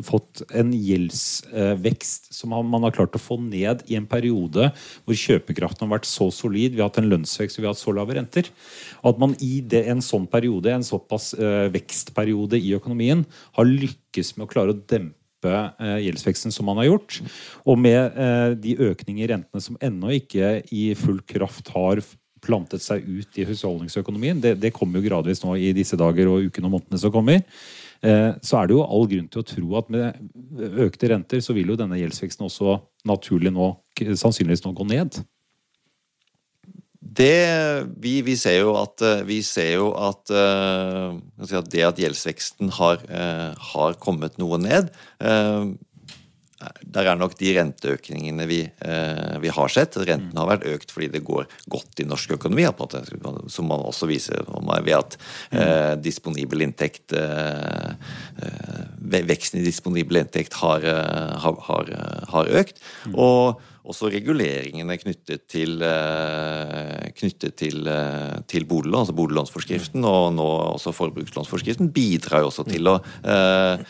fått 0.07 0.45
en 0.51 0.73
gjeldsvekst 0.75 2.31
eh, 2.31 2.37
som 2.39 2.55
man 2.55 2.87
har 2.87 2.95
klart 2.95 3.19
å 3.19 3.23
få 3.23 3.39
ned 3.43 3.83
i 3.91 3.99
en 3.99 4.07
periode 4.11 4.71
hvor 5.03 5.19
kjøpekraften 5.19 5.87
har 5.87 5.97
vært 5.97 6.11
så 6.11 6.29
solid, 6.35 6.75
vi 6.77 6.83
har 6.83 6.91
hatt 6.91 7.01
en 7.03 7.11
lønnsvekst 7.11 7.59
og 7.59 7.65
vi 7.65 7.71
har 7.71 7.75
hatt 7.77 7.83
så 7.83 7.95
lave 7.95 8.19
renter. 8.19 8.51
At 9.07 9.19
man 9.23 9.35
i 9.43 9.59
det, 9.67 9.83
en 9.91 10.03
sånn 10.05 10.29
periode, 10.31 10.71
en 10.71 10.87
såpass 10.87 11.33
eh, 11.39 11.67
vekstperiode 11.75 12.59
i 12.59 12.75
økonomien, 12.79 13.27
har 13.59 13.71
lykkes 13.71 14.37
med 14.37 14.47
å 14.47 14.53
klare 14.55 14.75
å 14.75 14.79
dempe 14.79 15.22
eh, 15.51 15.99
gjeldsveksten 16.07 16.55
som 16.55 16.69
man 16.69 16.81
har 16.83 16.91
gjort. 16.91 17.21
Og 17.67 17.79
med 17.81 18.19
eh, 18.19 18.55
de 18.59 18.77
økninger 18.91 19.25
i 19.25 19.31
rentene 19.35 19.63
som 19.65 19.79
ennå 19.83 20.15
ikke 20.19 20.61
i 20.71 20.91
full 20.99 21.23
kraft 21.27 21.73
har 21.75 22.03
plantet 22.43 22.83
seg 22.83 23.05
ut 23.07 23.39
i 23.39 23.47
husholdningsøkonomien, 23.47 24.41
det, 24.43 24.57
det 24.63 24.73
kommer 24.75 24.99
jo 24.99 25.07
gradvis 25.07 25.45
nå 25.45 25.55
i 25.63 25.71
disse 25.77 25.99
dager 25.99 26.31
og 26.31 26.49
ukene 26.49 26.69
og 26.69 26.75
månedene 26.75 26.99
som 26.99 27.13
kommer, 27.15 27.45
eh, 28.03 28.31
så 28.43 28.59
er 28.59 28.69
det 28.69 28.77
jo 28.77 28.83
all 28.83 29.07
grunn 29.11 29.29
til 29.31 29.43
å 29.45 29.47
tro 29.47 29.77
at 29.79 29.93
med 29.95 30.81
økte 30.87 31.13
renter 31.13 31.45
så 31.45 31.55
vil 31.55 31.71
jo 31.71 31.79
denne 31.79 32.01
gjeldsveksten 32.01 32.49
også 32.49 32.81
naturlig 33.09 33.55
nå 33.55 33.71
sannsynligvis 34.01 34.65
nå 34.67 34.75
gå 34.75 34.89
ned. 34.91 35.23
Det, 37.03 37.87
vi, 37.99 38.21
vi 38.23 38.37
ser 38.39 38.61
jo 38.63 38.77
at, 38.79 39.03
eh, 39.03 39.31
ser 39.43 39.73
jo 39.75 39.91
at, 39.99 40.31
eh, 40.31 41.17
si 41.49 41.57
at 41.59 41.71
det 41.73 41.87
at 41.89 41.99
gjeldsveksten 41.99 42.71
har, 42.79 43.03
eh, 43.11 43.51
har 43.75 43.99
kommet 43.99 44.39
noe 44.39 44.61
ned 44.63 44.93
Der 46.95 47.09
er 47.11 47.17
nok 47.19 47.33
de 47.41 47.49
renteøkningene 47.57 48.45
vi, 48.47 48.61
vi 49.43 49.51
har 49.51 49.71
sett. 49.73 49.97
Renten 49.99 50.37
har 50.39 50.47
vært 50.47 50.67
økt 50.71 50.93
fordi 50.95 51.09
det 51.11 51.25
går 51.27 51.49
godt 51.67 51.99
i 51.99 52.07
norsk 52.07 52.37
økonomi, 52.37 52.69
som 53.51 53.67
man 53.67 53.83
også 53.83 54.07
viser 54.07 54.47
ved 54.47 54.95
at 54.95 55.17
disponibel 56.05 56.63
inntekt 56.63 57.11
Veksten 59.11 59.59
i 59.59 59.67
disponibel 59.67 60.21
inntekt 60.23 60.55
har, 60.63 60.87
har, 60.87 61.59
har, 61.67 61.91
har 62.31 62.55
økt. 62.63 62.79
Og 63.11 63.59
også 63.83 64.11
reguleringene 64.13 64.97
knyttet 65.01 65.49
til, 65.51 65.83
eh, 65.83 67.11
knyttet 67.19 67.57
til, 67.59 67.87
eh, 67.89 68.41
til 68.47 68.65
boliglån, 68.65 69.03
altså 69.03 69.17
boliglånsforskriften, 69.19 70.05
og 70.05 70.35
nå 70.35 70.51
også 70.77 70.95
forbrukslånsforskriften, 70.95 71.91
bidrar 71.93 72.45
jo 72.45 72.51
også 72.53 72.69
til 72.69 72.87
å 72.87 73.01
eh, 73.25 73.83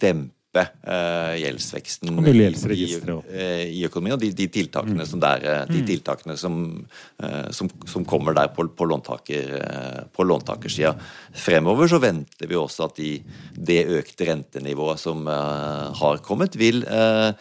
dempe 0.00 0.62
eh, 0.86 1.34
gjeldsveksten 1.42 2.08
i, 2.08 2.86
eh, 3.28 3.64
i 3.68 3.82
økonomien. 3.84 4.14
Og 4.16 4.22
de, 4.22 4.30
de 4.32 4.46
tiltakene 4.48 5.04
som 5.04 5.20
der, 5.20 5.66
de 5.68 5.82
tiltakene 5.90 6.38
som, 6.40 6.86
eh, 7.20 7.50
som, 7.52 7.68
som 7.90 8.06
kommer 8.08 8.32
der 8.38 8.48
på, 8.54 8.64
på, 8.72 8.86
låntaker, 8.88 10.08
på 10.14 10.24
låntakersida. 10.24 10.94
Fremover 11.36 11.90
så 11.92 12.00
venter 12.00 12.48
vi 12.48 12.56
også 12.56 12.88
at 12.88 12.96
de, 12.96 13.18
det 13.52 13.82
økte 13.98 14.30
rentenivået 14.30 15.04
som 15.04 15.28
har 15.28 16.24
kommet, 16.24 16.56
vil 16.56 16.80
eh, 16.88 17.36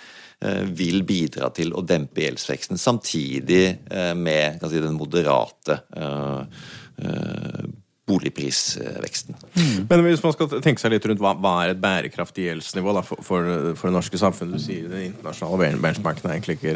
vil 0.75 1.03
bidra 1.07 1.50
til 1.55 1.71
å 1.75 1.83
dempe 1.88 2.25
gjeldsveksten, 2.25 2.79
samtidig 2.81 3.63
eh, 3.91 4.12
med 4.17 4.59
kan 4.62 4.71
si, 4.71 4.81
den 4.83 4.97
moderate 4.97 5.79
eh, 5.95 6.65
eh, 7.03 7.63
boligprisveksten. 8.09 9.38
Men 9.89 10.03
hvis 10.03 10.23
man 10.23 10.35
skal 10.35 10.51
tenke 10.57 10.81
seg 10.81 10.91
litt 10.91 11.05
rundt 11.07 11.23
hva, 11.23 11.33
hva 11.39 11.53
er 11.63 11.73
et 11.73 11.81
bærekraftig 11.83 12.50
gjeldsnivå 12.50 12.97
da, 12.97 13.03
for, 13.05 13.23
for, 13.23 13.47
for 13.79 13.89
det 13.89 13.95
norske 13.95 14.19
samfunnet? 14.19 14.59
Du 14.59 14.65
sier 14.65 14.91
den 14.91 15.07
internasjonale 15.07 15.71
benchmarken 15.83 16.27
er 16.27 16.38
egentlig 16.38 16.59
ikke 16.59 16.75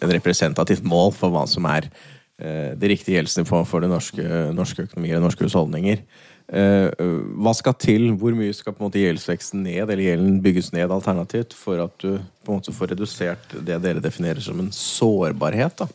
en 0.00 0.14
representativt 0.16 0.86
mål 0.88 1.12
for 1.16 1.34
hva 1.34 1.44
som 1.50 1.68
er 1.68 1.90
eh, 1.90 2.72
det 2.78 2.94
riktige 2.94 3.18
gjeldsnivået 3.18 3.68
for 3.68 3.84
det 3.84 3.92
norske, 3.92 4.28
norske 4.56 4.88
økonomier 4.88 5.20
og 5.20 5.28
norske 5.28 5.44
husholdninger. 5.48 6.06
Eh, 6.52 6.90
hva 7.40 7.54
skal 7.56 7.76
til? 7.80 8.10
Hvor 8.20 8.36
mye 8.36 8.52
skal 8.52 8.74
på 8.76 8.82
en 8.82 8.90
måte 8.90 9.00
gjeldsveksten 9.00 9.64
ned, 9.64 9.86
eller 9.86 10.04
gjelden 10.04 10.40
bygges 10.44 10.72
ned 10.74 10.92
alternativt, 10.92 11.56
for 11.56 11.80
at 11.86 11.94
du 12.04 12.18
på 12.44 12.52
en 12.52 12.60
måte 12.60 12.74
får 12.76 12.92
redusert 12.92 13.56
det 13.56 13.80
dere 13.80 14.04
definerer 14.04 14.44
som 14.44 14.60
en 14.60 14.72
sårbarhet? 14.76 15.80
da? 15.80 15.88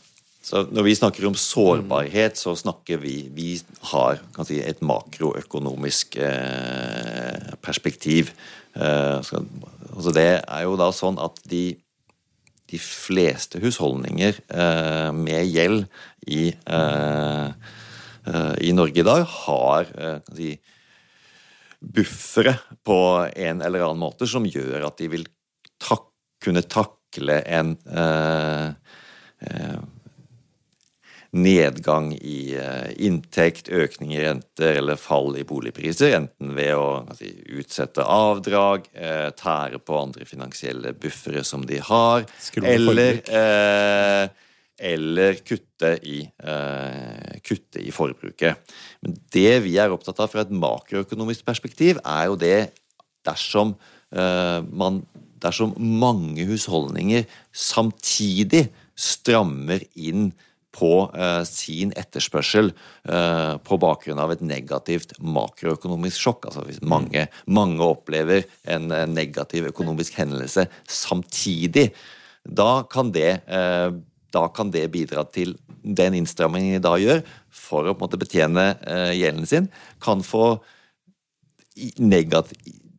Så 0.48 0.64
når 0.72 0.86
vi 0.86 0.96
snakker 0.96 1.26
om 1.28 1.36
sårbarhet, 1.36 2.38
så 2.40 2.54
snakker 2.56 3.02
vi 3.02 3.28
Vi 3.34 3.60
har 3.92 4.18
si, 4.46 4.62
et 4.62 4.80
makroøkonomisk 4.80 6.16
eh, 6.16 7.52
perspektiv. 7.62 8.32
Eh, 8.74 9.18
skal, 9.22 9.44
altså 9.92 10.14
det 10.16 10.30
er 10.40 10.62
jo 10.64 10.78
da 10.80 10.88
sånn 10.94 11.20
at 11.20 11.38
de, 11.50 11.76
de 12.70 12.80
fleste 12.80 13.60
husholdninger 13.60 14.40
eh, 14.48 15.10
med 15.12 15.52
gjeld 15.52 15.84
i, 16.26 16.48
eh, 16.54 17.74
i 18.60 18.72
Norge 18.76 19.02
i 19.02 19.06
dag 19.06 19.24
har 19.44 19.92
eh, 19.98 20.18
si, 20.34 20.52
buffere 21.78 22.56
på 22.86 22.98
en 23.36 23.62
eller 23.62 23.86
annen 23.86 24.02
måte 24.02 24.26
som 24.30 24.46
gjør 24.48 24.88
at 24.88 24.98
de 25.00 25.10
vil 25.12 25.28
tak 25.82 26.06
kunne 26.44 26.62
takle 26.70 27.40
en 27.50 27.72
eh, 27.90 28.68
eh, 29.42 29.78
nedgang 31.30 32.12
i 32.14 32.56
eh, 32.56 32.90
inntekt, 33.04 33.68
økning 33.68 34.14
i 34.14 34.22
renter 34.22 34.78
eller 34.80 34.96
fall 35.00 35.36
i 35.36 35.44
boligpriser, 35.46 36.14
enten 36.16 36.54
ved 36.56 36.74
å 36.78 37.04
si, 37.18 37.32
utsette 37.58 38.04
avdrag, 38.04 38.88
eh, 38.94 39.28
tære 39.36 39.80
på 39.82 39.98
andre 39.98 40.28
finansielle 40.28 40.94
buffere 40.96 41.44
som 41.44 41.66
de 41.68 41.82
har, 41.84 42.24
eller, 42.62 43.20
eh, 43.28 44.28
eller 44.78 45.38
kutte 45.42 45.94
i, 46.06 46.22
eh, 46.22 47.38
kutte 47.42 47.82
i 47.82 47.90
forbruket. 47.94 48.74
Men 49.02 49.16
det 49.34 49.62
vi 49.64 49.76
er 49.78 49.94
opptatt 49.94 50.20
av 50.22 50.30
fra 50.32 50.44
et 50.44 50.54
makroøkonomisk 50.54 51.44
perspektiv, 51.46 51.98
er 52.04 52.28
jo 52.30 52.36
det 52.38 52.58
dersom 53.26 53.74
eh, 54.14 54.60
man 54.70 55.02
dersom 55.38 55.74
mange 55.78 56.46
husholdninger 56.48 57.26
samtidig 57.54 58.68
strammer 58.98 59.84
inn 59.94 60.32
på 60.74 61.08
eh, 61.14 61.42
sin 61.48 61.92
etterspørsel 61.98 62.70
eh, 62.70 63.54
på 63.64 63.78
bakgrunn 63.80 64.20
av 64.22 64.34
et 64.34 64.42
negativt 64.44 65.16
makroøkonomisk 65.22 66.22
sjokk. 66.22 66.48
Altså 66.50 66.66
hvis 66.66 66.82
mange, 66.82 67.26
mange 67.46 67.86
opplever 67.86 68.46
en 68.68 68.92
negativ 69.14 69.70
økonomisk 69.72 70.18
hendelse 70.20 70.68
samtidig, 70.84 71.88
da 72.44 72.84
kan 72.90 73.12
det 73.14 73.30
eh, 73.46 73.90
da 74.34 74.44
kan 74.52 74.72
det 74.74 74.86
bidra 74.92 75.24
til 75.32 75.54
den 75.82 76.18
innstrammingen 76.18 76.76
de 76.76 76.82
da 76.84 76.96
gjør 77.00 77.22
for 77.54 77.88
å 77.88 77.96
måte 78.00 78.20
betjene 78.20 78.72
eh, 78.84 79.14
gjelden 79.18 79.48
sin, 79.48 79.70
kan 80.04 80.24
få 80.26 80.58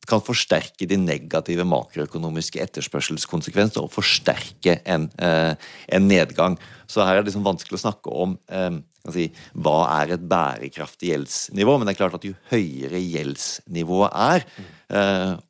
kan 0.10 0.24
forsterke 0.26 0.88
de 0.90 0.98
negative 0.98 1.62
makroøkonomiske 1.70 2.62
etterspørselskonsekvenser 2.64 3.84
og 3.84 3.92
forsterke 3.94 4.80
en, 4.90 5.06
eh, 5.22 5.52
en, 5.94 6.08
nedgang. 6.10 6.56
Så 6.90 7.04
her 7.06 7.20
er 7.20 7.22
det 7.22 7.30
liksom 7.30 7.46
vanskelig 7.46 7.78
å 7.78 7.84
snakke 7.84 8.16
om 8.24 8.34
eh, 8.50 8.80
si, 9.14 9.28
hva 9.54 9.84
er 10.00 10.16
et 10.16 10.26
bærekraftig 10.32 11.12
gjeldsnivå, 11.12 11.78
men 11.78 11.86
det 11.86 11.94
er 11.94 12.00
klart 12.00 12.18
at 12.18 12.26
jo 12.26 12.34
høyere 12.50 13.04
gjeldsnivået 13.04 14.18
er, 14.18 14.50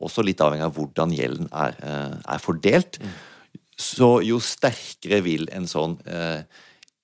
også 0.03 0.25
litt 0.27 0.41
avhengig 0.43 0.65
av 0.65 0.73
hvordan 0.75 1.13
gjelden 1.15 1.45
er, 1.55 1.77
er 1.79 2.41
fordelt, 2.43 2.97
så 3.79 4.17
jo 4.25 4.41
sterkere 4.43 5.21
vil 5.23 5.47
en 5.55 5.67
sånn 5.69 5.95
eh, 6.03 6.41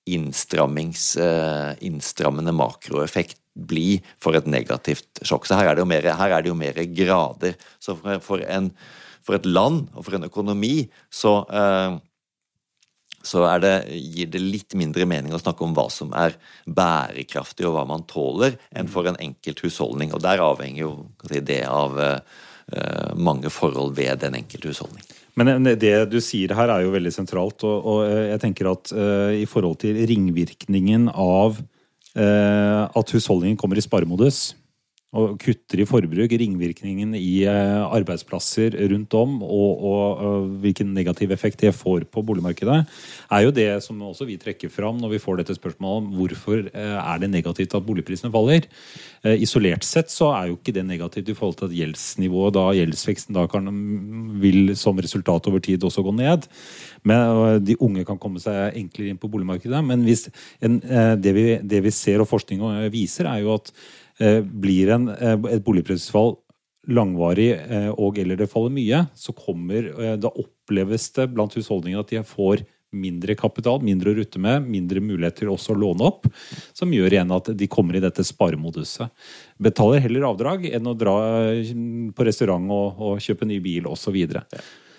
eh, 0.05 1.72
innstrammende 1.88 2.53
makroeffekt 2.53 3.39
bli 3.55 4.01
for 4.22 4.36
et 4.36 4.50
negativt 4.51 5.24
sjokk. 5.24 5.48
Så 5.48 5.55
her 5.55 5.72
er 5.72 5.77
det 5.77 5.86
jo 5.86 5.89
mer, 5.89 6.05
er 6.12 6.41
det 6.44 6.51
jo 6.51 6.58
mer 6.60 6.82
grader. 6.91 7.55
Så 7.79 7.96
for, 7.96 8.20
for, 8.24 8.44
en, 8.44 8.74
for, 9.24 9.38
et 9.38 9.48
land 9.48 9.88
og 9.96 10.03
for 10.03 10.17
en 10.17 10.27
økonomi 10.27 10.89
så, 11.08 11.38
eh, 11.48 11.96
så 13.25 13.48
det, 13.63 13.75
gir 13.96 14.29
det 14.29 14.44
litt 14.44 14.75
mindre 14.77 15.08
mening 15.10 15.34
å 15.34 15.41
snakke 15.41 15.63
om 15.65 15.74
hva 15.74 15.88
som 15.89 16.12
er 16.13 16.36
bærekraftig 16.67 17.65
og 17.65 17.79
hva 17.79 17.88
man 17.89 18.03
tåler, 18.05 18.60
enn 18.75 18.91
for 18.91 19.08
en 19.10 19.17
enkelt 19.17 19.63
husholdning. 19.65 20.12
Og 20.13 20.22
der 20.22 20.44
avhenger 20.44 20.84
jo 20.84 20.91
det 21.39 21.63
av 21.65 21.98
eh, 22.03 23.13
mange 23.15 23.50
forhold 23.50 23.96
ved 23.98 24.20
den 24.27 24.38
enkelte 24.44 24.75
husholdning. 24.75 25.08
Men 25.39 25.51
eh, 25.68 25.77
det 25.80 25.94
du 26.12 26.20
sier 26.24 26.56
her, 26.56 26.72
er 26.72 26.86
jo 26.86 26.94
veldig 26.96 27.13
sentralt. 27.13 27.65
Og, 27.68 27.77
og 27.92 28.04
eh, 28.08 28.32
jeg 28.34 28.44
tenker 28.44 28.72
at 28.72 28.94
uh, 28.96 29.32
i 29.36 29.46
forhold 29.50 29.80
til 29.84 30.00
ringvirkningen 30.10 31.10
av 31.12 31.60
uh, 31.60 32.84
at 32.88 33.15
husholdningen 33.15 33.60
kommer 33.60 33.80
i 33.80 33.86
sparemodus 33.86 34.54
og 35.15 35.36
kutter 35.39 35.79
i 35.79 35.88
forbruk, 35.88 36.34
ringvirkningen 36.39 37.15
i 37.17 37.45
eh, 37.48 37.84
arbeidsplasser 37.84 38.75
rundt 38.91 39.15
om, 39.15 39.38
og, 39.43 39.84
og, 39.89 40.03
og, 40.27 40.50
hvilken 40.63 40.91
negativ 40.95 41.31
effekt 41.31 41.63
det 41.63 41.72
får 41.75 42.07
på 42.12 42.24
boligmarkedet, 42.25 42.81
er 43.31 43.45
jo 43.45 43.53
det 43.55 43.69
som 43.86 44.01
også 44.03 44.27
vi 44.27 44.38
trekker 44.41 44.72
fram 44.74 45.00
når 45.00 45.15
vi 45.15 45.22
får 45.24 45.41
dette 45.41 45.55
spørsmålet 45.57 46.01
om 46.01 46.19
hvorfor 46.19 46.65
eh, 46.67 46.98
er 47.00 47.24
det 47.24 47.31
negativt 47.31 47.77
at 47.77 47.88
boligprisene 47.88 48.34
faller. 48.34 48.67
Isolert 49.41 49.86
sett 49.88 50.12
så 50.13 50.29
er 50.36 50.51
jo 50.51 50.60
ikke 50.60 50.75
det 50.75 50.84
negativt 50.86 51.31
i 51.31 51.38
forhold 51.38 51.55
til 51.57 51.69
at 51.69 51.77
gjeldsnivået, 51.79 52.53
da 52.53 52.65
gjeldsveksten 52.77 53.34
da 53.38 53.48
kan, 53.50 53.72
vil 54.41 54.75
som 54.77 55.00
resultat 55.01 55.50
over 55.50 55.63
tid 55.65 55.84
også 55.88 56.03
gå 56.05 56.13
ned. 56.13 56.45
Men 57.05 57.63
De 57.65 57.77
unge 57.81 58.05
kan 58.05 58.19
komme 58.22 58.41
seg 58.41 58.77
enklere 58.77 59.10
inn 59.10 59.22
på 59.22 59.29
boligmarkedet. 59.34 59.81
Men 59.86 60.05
hvis 60.05 60.27
en, 60.62 60.77
det, 61.22 61.34
vi, 61.34 61.45
det 61.57 61.81
vi 61.86 61.93
ser 61.93 62.22
og 62.22 62.29
forskning 62.29 62.62
viser, 62.93 63.29
er 63.29 63.41
jo 63.41 63.55
at 63.57 63.74
Eh, 63.74 64.04
blir 64.41 64.91
en, 64.95 65.10
eh, 65.10 65.38
et 65.51 65.63
boligprisfall 65.65 66.38
langvarig 66.88 67.50
eh, 67.57 67.89
og 67.98 68.19
eller 68.22 68.38
det 68.38 68.50
faller 68.51 68.74
mye, 68.74 69.05
så 69.17 69.34
kommer, 69.34 69.89
da 70.22 70.29
oppleves 70.29 71.10
det 71.17 71.31
blant 71.34 71.55
husholdningene 71.57 72.03
at 72.05 72.13
de 72.13 72.22
får 72.25 72.63
mindre 72.95 73.36
kapital, 73.36 73.81
mindre 73.84 74.13
å 74.13 74.15
rutte 74.19 74.39
med, 74.39 74.69
mindre 74.72 75.01
mulighet 75.03 75.41
til 75.41 75.50
også 75.51 75.74
å 75.74 75.79
låne 75.81 76.05
opp. 76.07 76.29
Som 76.77 76.93
gjør 76.95 77.17
igjen 77.17 77.34
at 77.36 77.50
de 77.57 77.67
kommer 77.67 77.98
i 77.98 78.03
dette 78.03 78.24
sparemoduset. 78.24 79.12
Betaler 79.60 80.05
heller 80.05 80.29
avdrag 80.29 80.69
enn 80.69 80.88
å 80.88 80.95
dra 80.95 81.17
på 82.15 82.27
restaurant 82.27 82.72
og, 82.72 83.01
og 83.01 83.25
kjøpe 83.25 83.50
ny 83.50 83.60
bil 83.65 83.89
osv. 83.91 84.15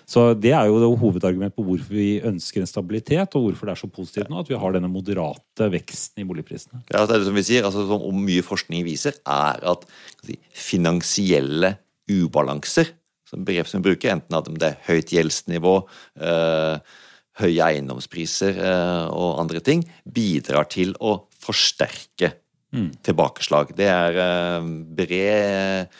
Så 0.07 0.29
Det 0.39 0.53
er 0.55 0.69
jo 0.69 0.77
det 0.79 0.87
hovedargumentet 1.01 1.57
på 1.57 1.65
hvorfor 1.67 1.91
vi 1.91 2.21
ønsker 2.23 2.63
en 2.63 2.69
stabilitet, 2.69 3.33
og 3.35 3.43
hvorfor 3.43 3.67
det 3.67 3.73
er 3.73 3.81
så 3.81 3.89
positivt 3.91 4.29
nå 4.31 4.39
at 4.39 4.47
vi 4.47 4.59
har 4.59 4.75
denne 4.75 4.87
moderate 4.91 5.67
veksten 5.73 6.23
i 6.23 6.27
boligprisene. 6.27 6.79
Ja, 6.93 7.03
det 7.03 7.11
er 7.11 7.19
det 7.19 7.27
som 7.27 7.35
vi 7.35 7.43
sier, 7.43 7.67
altså 7.67 7.83
som 7.89 8.23
mye 8.23 8.45
forskning 8.45 8.85
viser, 8.87 9.19
er 9.27 9.59
at 9.67 9.83
si, 10.23 10.37
finansielle 10.55 11.75
ubalanser, 12.07 12.93
som 13.27 13.43
begrep 13.43 13.67
som 13.67 13.83
vi 13.83 13.91
bruker, 13.91 14.15
enten 14.15 14.39
at 14.39 14.47
det 14.47 14.71
er 14.71 14.81
høyt 14.87 15.11
gjeldsnivå, 15.11 15.75
øh, 16.23 17.03
høye 17.43 17.67
eiendomspriser 17.67 18.63
øh, 18.63 19.05
og 19.11 19.41
andre 19.43 19.59
ting, 19.59 19.83
bidrar 20.07 20.71
til 20.71 20.95
å 21.03 21.17
forsterke 21.43 22.31
mm. 22.71 22.93
tilbakeslag. 23.03 23.75
Det 23.75 23.91
er 23.91 24.23
øh, 24.23 24.71
bred 24.95 25.91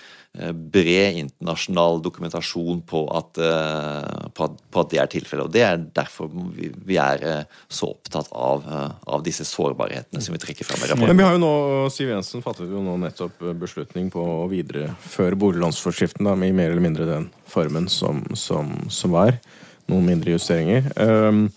bred 0.53 1.17
internasjonal 1.21 2.01
dokumentasjon 2.05 2.81
på 2.87 3.03
at, 3.17 3.39
eh, 3.41 4.27
på 4.33 4.47
at, 4.47 4.57
på 4.71 4.83
at 4.83 4.91
det 4.93 5.01
er 5.01 5.11
tilfellet. 5.11 5.47
Og 5.47 5.53
Det 5.53 5.63
er 5.65 5.81
derfor 5.95 6.29
vi, 6.55 6.69
vi 6.87 6.99
er 7.01 7.23
eh, 7.25 7.59
så 7.69 7.91
opptatt 7.95 8.31
av, 8.31 8.65
av, 8.67 9.23
disse 9.25 9.47
sårbarhetene 9.47 10.21
som 10.23 10.35
vi 10.35 10.41
trekker 10.43 10.67
fram 10.67 10.83
i 10.83 10.91
rapporten. 10.91 11.13
Men 11.13 11.21
vi 11.21 11.27
har 11.27 11.37
jo 11.37 11.43
nå, 11.43 11.53
Siv 11.93 12.11
Jensen 12.13 12.45
fattet 12.45 12.71
jo 12.71 12.83
nå 12.85 12.97
nettopp 13.01 13.41
beslutning 13.59 14.11
på 14.13 14.21
å 14.21 14.49
videreføre 14.51 15.39
boliglånsforskriften 15.39 16.29
i 16.29 16.51
mer 16.53 16.71
eller 16.71 16.83
mindre 16.83 17.09
den 17.09 17.31
formen 17.49 17.89
som, 17.91 18.23
som, 18.37 18.73
som 18.93 19.15
var. 19.15 19.39
Noen 19.87 20.05
mindre 20.09 20.35
justeringer. 20.35 20.91
Um, 20.99 21.47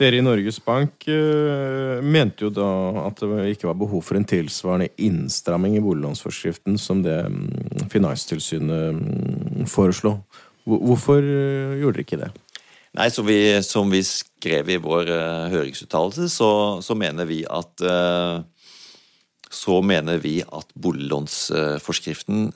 dere 0.00 0.20
i 0.20 0.24
Norges 0.24 0.58
Bank 0.64 1.06
uh, 1.08 2.02
mente 2.04 2.46
jo 2.46 2.50
da 2.54 2.68
at 3.06 3.20
det 3.22 3.50
ikke 3.54 3.68
var 3.70 3.78
behov 3.80 4.04
for 4.06 4.18
en 4.18 4.26
tilsvarende 4.28 4.88
innstramming 5.02 5.76
i 5.78 5.82
boliglånsforskriften 5.84 6.78
som 6.80 7.02
det 7.04 7.18
um, 7.26 7.46
Finanstilsynet 7.92 8.96
um, 8.96 9.66
foreslo. 9.70 10.18
Hvorfor 10.66 11.20
uh, 11.22 11.76
gjorde 11.80 11.98
dere 11.98 12.06
ikke 12.06 12.20
det? 12.24 12.30
Nei, 12.96 13.10
vi, 13.28 13.38
som 13.66 13.92
vi 13.92 14.00
skrev 14.06 14.70
i 14.72 14.80
vår 14.80 15.10
uh, 15.12 15.48
høringsuttalelse, 15.52 16.30
så, 16.32 16.50
så, 16.84 16.96
mener 16.96 17.28
vi 17.28 17.42
at 17.44 17.84
så 19.56 19.76
mener 19.84 20.18
vi 20.20 20.40
at 20.42 20.72
boliglånsforskriften 20.74 22.50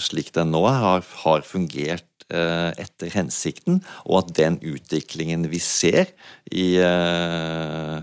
slik 0.00 0.30
den 0.36 0.52
nå 0.54 0.62
har, 0.68 1.02
har 1.24 1.42
fungert 1.44 2.09
Eh, 2.09 2.09
etter 2.30 3.10
hensikten, 3.14 3.80
og 4.06 4.22
at 4.22 4.34
den 4.38 4.58
utviklingen 4.62 5.48
vi 5.50 5.60
ser 5.62 6.10
i, 6.50 6.76
eh, 6.78 7.96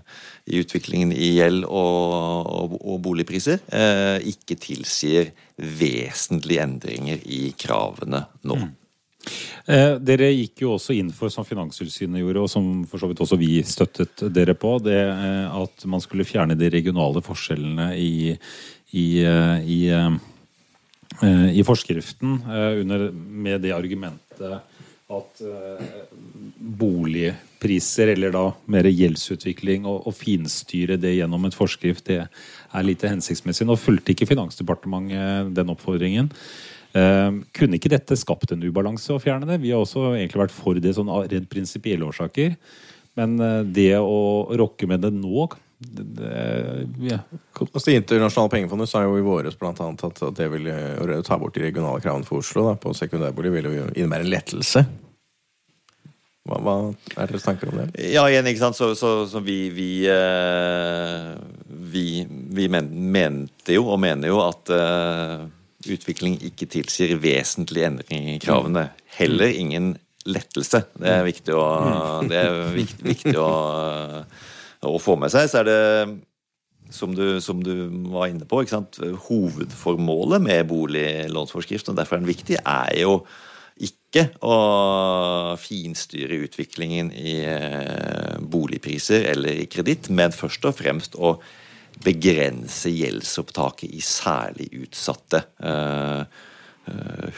i 0.47 0.61
utviklingen 0.61 1.13
i 1.15 1.33
gjeld 1.37 1.67
og, 1.67 2.77
og, 2.77 2.97
boligpriser, 3.05 3.61
eh, 3.71 4.17
ikke 4.33 4.59
tilsier 4.59 5.31
vesentlige 5.57 6.65
endringer 6.65 7.23
i 7.23 7.53
kravene 7.59 8.25
nå. 8.47 8.59
Mm. 8.63 8.73
Eh, 9.67 9.93
dere 9.99 10.29
gikk 10.31 10.63
jo 10.63 10.77
også 10.77 10.95
inn 10.95 11.09
for, 11.11 11.31
som 11.33 11.45
Finanstilsynet 11.47 12.21
gjorde, 12.21 12.45
og 12.45 12.51
som 12.51 12.69
for 12.87 13.01
så 13.01 13.09
vidt 13.09 13.23
også 13.25 13.39
vi 13.39 13.59
støttet 13.67 14.23
dere 14.31 14.55
på, 14.55 14.77
det 14.85 15.01
at 15.51 15.87
man 15.89 16.03
skulle 16.03 16.27
fjerne 16.27 16.55
de 16.55 16.69
regionale 16.71 17.23
forskjellene 17.25 17.89
i, 17.99 18.11
i, 18.95 19.07
Eh, 19.27 19.69
i 19.69 19.79
forskriften 21.67 22.41
eh, 22.45 22.81
under, 22.81 23.11
med 23.11 23.61
det 23.61 23.73
argumentet 23.75 24.59
at 25.07 25.41
eh, 25.41 25.83
boligpriser, 26.57 28.11
eller 28.11 28.33
da 28.35 28.45
mer 28.67 28.89
gjeldsutvikling, 28.91 29.85
og, 29.87 30.09
finstyre 30.17 30.97
det 30.99 31.15
gjennom 31.15 31.47
et 31.47 31.55
forskrift, 31.55 32.09
det 32.09 32.25
er 32.27 32.85
lite 32.85 33.09
hensiktsmessig. 33.09 33.67
Nå 33.67 33.77
fulgte 33.79 34.11
ikke 34.13 34.27
Finansdepartementet 34.27 35.53
den 35.55 35.71
oppfordringen. 35.71 36.33
kunne 37.53 37.77
ikke 37.77 37.91
dette 37.91 38.15
skapt 38.17 38.51
en 38.51 38.63
ubalanse 38.63 39.13
å 39.13 39.21
fjerne 39.21 39.45
det? 39.45 39.61
Vi 39.61 39.71
har 39.71 39.79
også 39.83 40.15
egentlig 40.15 40.41
vært 40.41 40.55
for 40.55 40.79
det 40.81 40.95
sånn 40.97 41.11
rent 41.29 41.49
prinsipielle 41.51 42.07
årsaker. 42.07 42.55
Men 43.15 43.37
det 43.71 43.93
å 43.99 44.49
rokke 44.57 44.87
med 44.89 45.03
det 45.05 45.11
nå 45.13 45.47
det, 45.79 46.03
det, 46.03 46.87
ja. 47.05 47.19
altså, 47.59 47.89
det 47.89 47.99
internasjonale 47.99 48.49
pengefondet 48.49 48.89
sa 48.89 49.03
jo 49.05 49.17
i 49.19 49.25
våres 49.25 49.57
blant 49.59 49.77
annet 49.85 50.07
at, 50.07 50.21
det 50.37 50.47
ville 50.49 51.19
ta 51.25 51.37
bort 51.37 51.53
de 51.53 51.67
regionale 51.67 52.01
kravene 52.01 52.25
for 52.25 52.41
Oslo 52.41 52.65
da, 52.71 52.77
på 52.81 52.95
sekundærbolig 52.97 53.51
ville 53.53 53.73
jo 53.75 53.83
innebære 53.91 54.25
en 54.25 54.31
lettelse. 54.33 54.83
Hva, 56.47 56.57
hva, 56.63 56.75
er 57.13 57.29
deres 57.29 57.45
tanker 57.45 57.69
om 57.69 57.77
det? 57.81 57.87
Ja, 58.09 58.23
igjen, 58.31 58.47
ikke 58.49 58.63
sant, 58.63 58.79
så, 58.79 58.89
så, 58.97 59.11
så 59.29 59.43
vi 59.43 59.67
vi, 59.75 59.91
eh, 60.09 61.35
vi 61.67 62.07
vi, 62.25 62.67
men, 62.73 62.89
mente 63.13 63.75
jo, 63.75 63.85
og 63.91 64.01
mener 64.01 64.31
jo, 64.31 64.41
at 64.47 64.73
eh, 64.73 65.45
utvikling 65.93 66.39
ikke 66.47 66.69
tilsier 66.71 67.17
vesentlig 67.21 67.85
endring 67.85 68.31
i 68.33 68.39
kravene. 68.41 68.87
Heller 69.19 69.53
ingen 69.53 69.93
lettelse. 70.27 70.87
Det 70.97 71.11
er 71.19 71.25
viktig 71.27 71.53
å, 71.55 71.65
det 72.27 72.39
er 72.41 72.61
viktig, 72.73 73.03
viktig 73.13 73.37
å 73.43 73.51
å 74.85 74.97
få 75.01 75.17
med 75.19 75.33
seg, 75.33 75.49
så 75.49 75.61
er 75.61 75.69
det 75.69 75.81
som 76.93 77.15
du, 77.15 77.41
som 77.41 77.63
du, 77.63 77.73
var 78.13 78.29
inne 78.31 78.47
på, 78.47 78.63
hovedformålet 79.27 80.43
med 80.43 80.67
boliglånsforskriften, 80.69 81.93
og 81.93 81.99
derfor 81.99 82.17
er 82.17 82.23
den 82.23 82.31
viktig, 82.31 82.57
er 82.63 82.93
jo 83.01 83.19
ikke 83.77 84.23
å 84.41 84.55
finstyre 85.61 86.39
utviklingen 86.47 87.11
i 87.13 87.37
eh, 87.45 88.37
boligpriser 88.41 89.27
eller 89.33 89.61
i 89.61 89.67
kreditt, 89.69 90.09
men 90.09 90.33
først 90.33 90.65
og 90.65 90.77
fremst 90.79 91.17
å 91.19 91.35
begrense 92.05 92.89
gjeldsopptaket 92.93 93.89
i 93.89 94.03
særlig 94.05 94.67
utsatte 94.83 95.39
uh, 95.65 96.21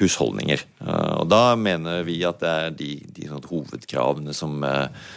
husholdninger. 0.01 0.65
Uh, 0.83 1.21
og 1.21 1.29
Da 1.31 1.55
mener 1.55 2.03
vi 2.03 2.17
at 2.27 2.41
det 2.43 2.49
er 2.65 2.75
de, 2.75 2.89
de 3.15 3.29
sånn 3.29 3.47
hovedkravene 3.47 4.35
som, 4.35 4.59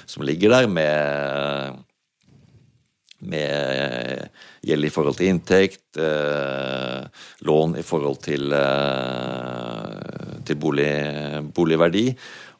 som 0.07 0.23
ligger 0.23 0.55
der, 0.55 0.71
med 0.71 1.83
med 3.23 4.29
gjeld 4.67 4.87
i 4.87 4.93
forhold 4.93 5.19
til 5.19 5.31
inntekt, 5.33 5.85
eh, 5.99 7.03
lån 7.47 7.77
i 7.79 7.85
forhold 7.87 8.23
til, 8.23 8.53
eh, 8.53 10.41
til 10.47 10.59
bolig, 10.59 10.93
boligverdi, 11.55 12.07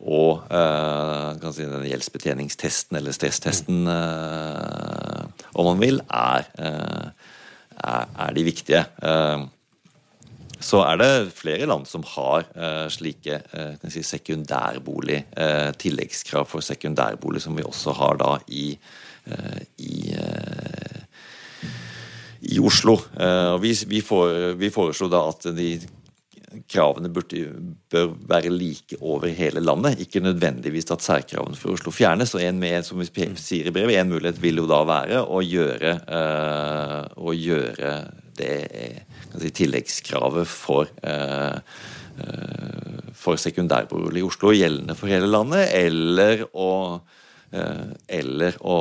og 0.03 0.51
eh, 0.51 1.51
si, 1.55 1.67
den 1.69 1.87
gjeldsbetjeningstesten, 1.87 2.99
eller 2.99 3.15
stresstesten, 3.15 3.85
eh, 3.87 5.49
om 5.55 5.69
man 5.71 5.83
vil, 5.83 6.03
er, 6.11 6.49
eh, 6.59 7.11
er, 7.83 8.35
de 8.35 8.47
viktige. 8.47 8.85
Eh, 9.03 9.45
så 10.63 10.83
er 10.87 10.99
det 10.99 11.13
flere 11.35 11.67
land 11.67 11.89
som 11.91 12.05
har 12.07 12.45
slike 12.95 13.41
si, 13.91 14.05
sekundærbolig, 14.07 15.17
tilleggskrav 15.83 16.47
for 16.47 16.63
sekundærbolig, 16.63 17.43
som 17.43 17.57
vi 17.59 17.65
også 17.67 17.91
har 17.99 18.21
da 18.21 18.37
i, 18.47 18.77
i, 19.79 20.13
i 22.53 22.61
Oslo. 22.61 22.97
og 22.99 23.59
vi, 23.63 23.75
vi, 23.87 24.01
for, 24.05 24.55
vi, 24.59 24.71
foreslo 24.75 25.09
da 25.13 25.21
at 25.31 25.47
de 25.57 25.77
kravene 26.69 27.09
burde, 27.13 27.45
bør 27.93 28.11
være 28.29 28.51
like 28.53 28.99
over 29.01 29.31
hele 29.33 29.63
landet. 29.63 30.01
Ikke 30.05 30.21
nødvendigvis 30.25 30.91
at 30.91 31.05
særkravene 31.05 31.57
for 31.57 31.77
Oslo 31.77 31.93
fjernes. 31.95 32.35
og 32.35 32.43
en, 32.43 32.59
med, 32.61 32.83
som 32.85 33.01
vi 33.01 33.29
sier 33.41 33.71
i 33.71 33.75
brevet, 33.75 33.97
En 34.01 34.11
mulighet 34.11 34.43
vil 34.43 34.61
jo 34.61 34.67
da 34.67 34.83
være 34.89 35.23
å 35.23 35.41
gjøre, 35.45 35.95
å 37.17 37.37
gjøre 37.37 37.95
det 38.39 38.59
si, 39.39 39.51
tilleggskravet 39.63 40.49
for, 40.49 40.89
eh, 41.03 41.57
eh, 42.19 43.11
for 43.15 43.37
sekundærbolig 43.41 44.23
i 44.23 44.27
Oslo 44.27 44.53
gjeldende 44.53 44.97
for 44.99 45.13
hele 45.13 45.29
landet, 45.31 45.69
eller 45.73 46.47
å 46.53 46.73
eh, 46.97 47.21
eller 47.53 48.55
å 48.65 48.77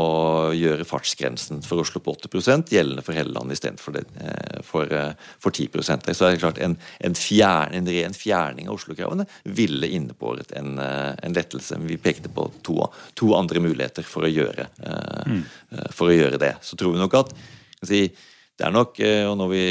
gjøre 0.55 0.85
fartsgrensen 0.87 1.59
for 1.65 1.83
Oslo 1.83 1.99
på 2.03 2.13
80% 2.15 2.71
gjeldende 2.71 3.03
for 3.03 3.17
hele 3.17 3.33
landet 3.35 3.57
istedenfor 3.57 3.97
for, 4.63 4.93
for 5.43 5.51
10% 5.51 6.07
Så 6.15 6.27
er 6.27 6.35
det 6.37 6.39
klart 6.43 6.61
en, 6.63 6.77
en, 7.03 7.17
fjern, 7.17 7.75
en 7.75 7.91
ren 7.91 8.15
fjerning 8.15 8.69
av 8.69 8.77
Oslo-kravene 8.77 9.27
ville 9.43 9.91
innebåret 9.91 10.55
en, 10.55 10.79
en, 10.79 11.35
lettelse. 11.35 11.81
Vi 11.83 11.99
pekte 11.99 12.31
på 12.31 12.47
to, 12.63 12.77
to 13.19 13.33
andre 13.35 13.59
muligheter 13.63 14.07
for 14.07 14.23
å, 14.23 14.31
gjøre, 14.31 14.69
mm. 15.27 15.43
for 15.91 16.07
å 16.07 16.15
gjøre 16.15 16.39
det. 16.39 16.53
Så 16.63 16.79
tror 16.79 16.95
vi 16.95 17.03
nok 17.03 17.19
at 17.19 17.35
si, 17.83 18.05
det 18.07 18.67
er 18.67 18.75
nok, 18.75 19.03
og 19.03 19.39
når 19.41 19.51
vi 19.51 19.65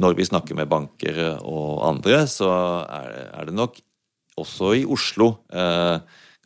når 0.00 0.16
vi 0.18 0.26
snakker 0.26 0.58
med 0.58 0.70
banker 0.70 1.18
og 1.46 1.84
andre, 1.86 2.24
så 2.30 2.50
er 2.82 3.46
det, 3.46 3.54
nok 3.54 3.78
også 4.40 4.72
i 4.80 4.84
Oslo 4.90 5.28
eh, 5.54 5.98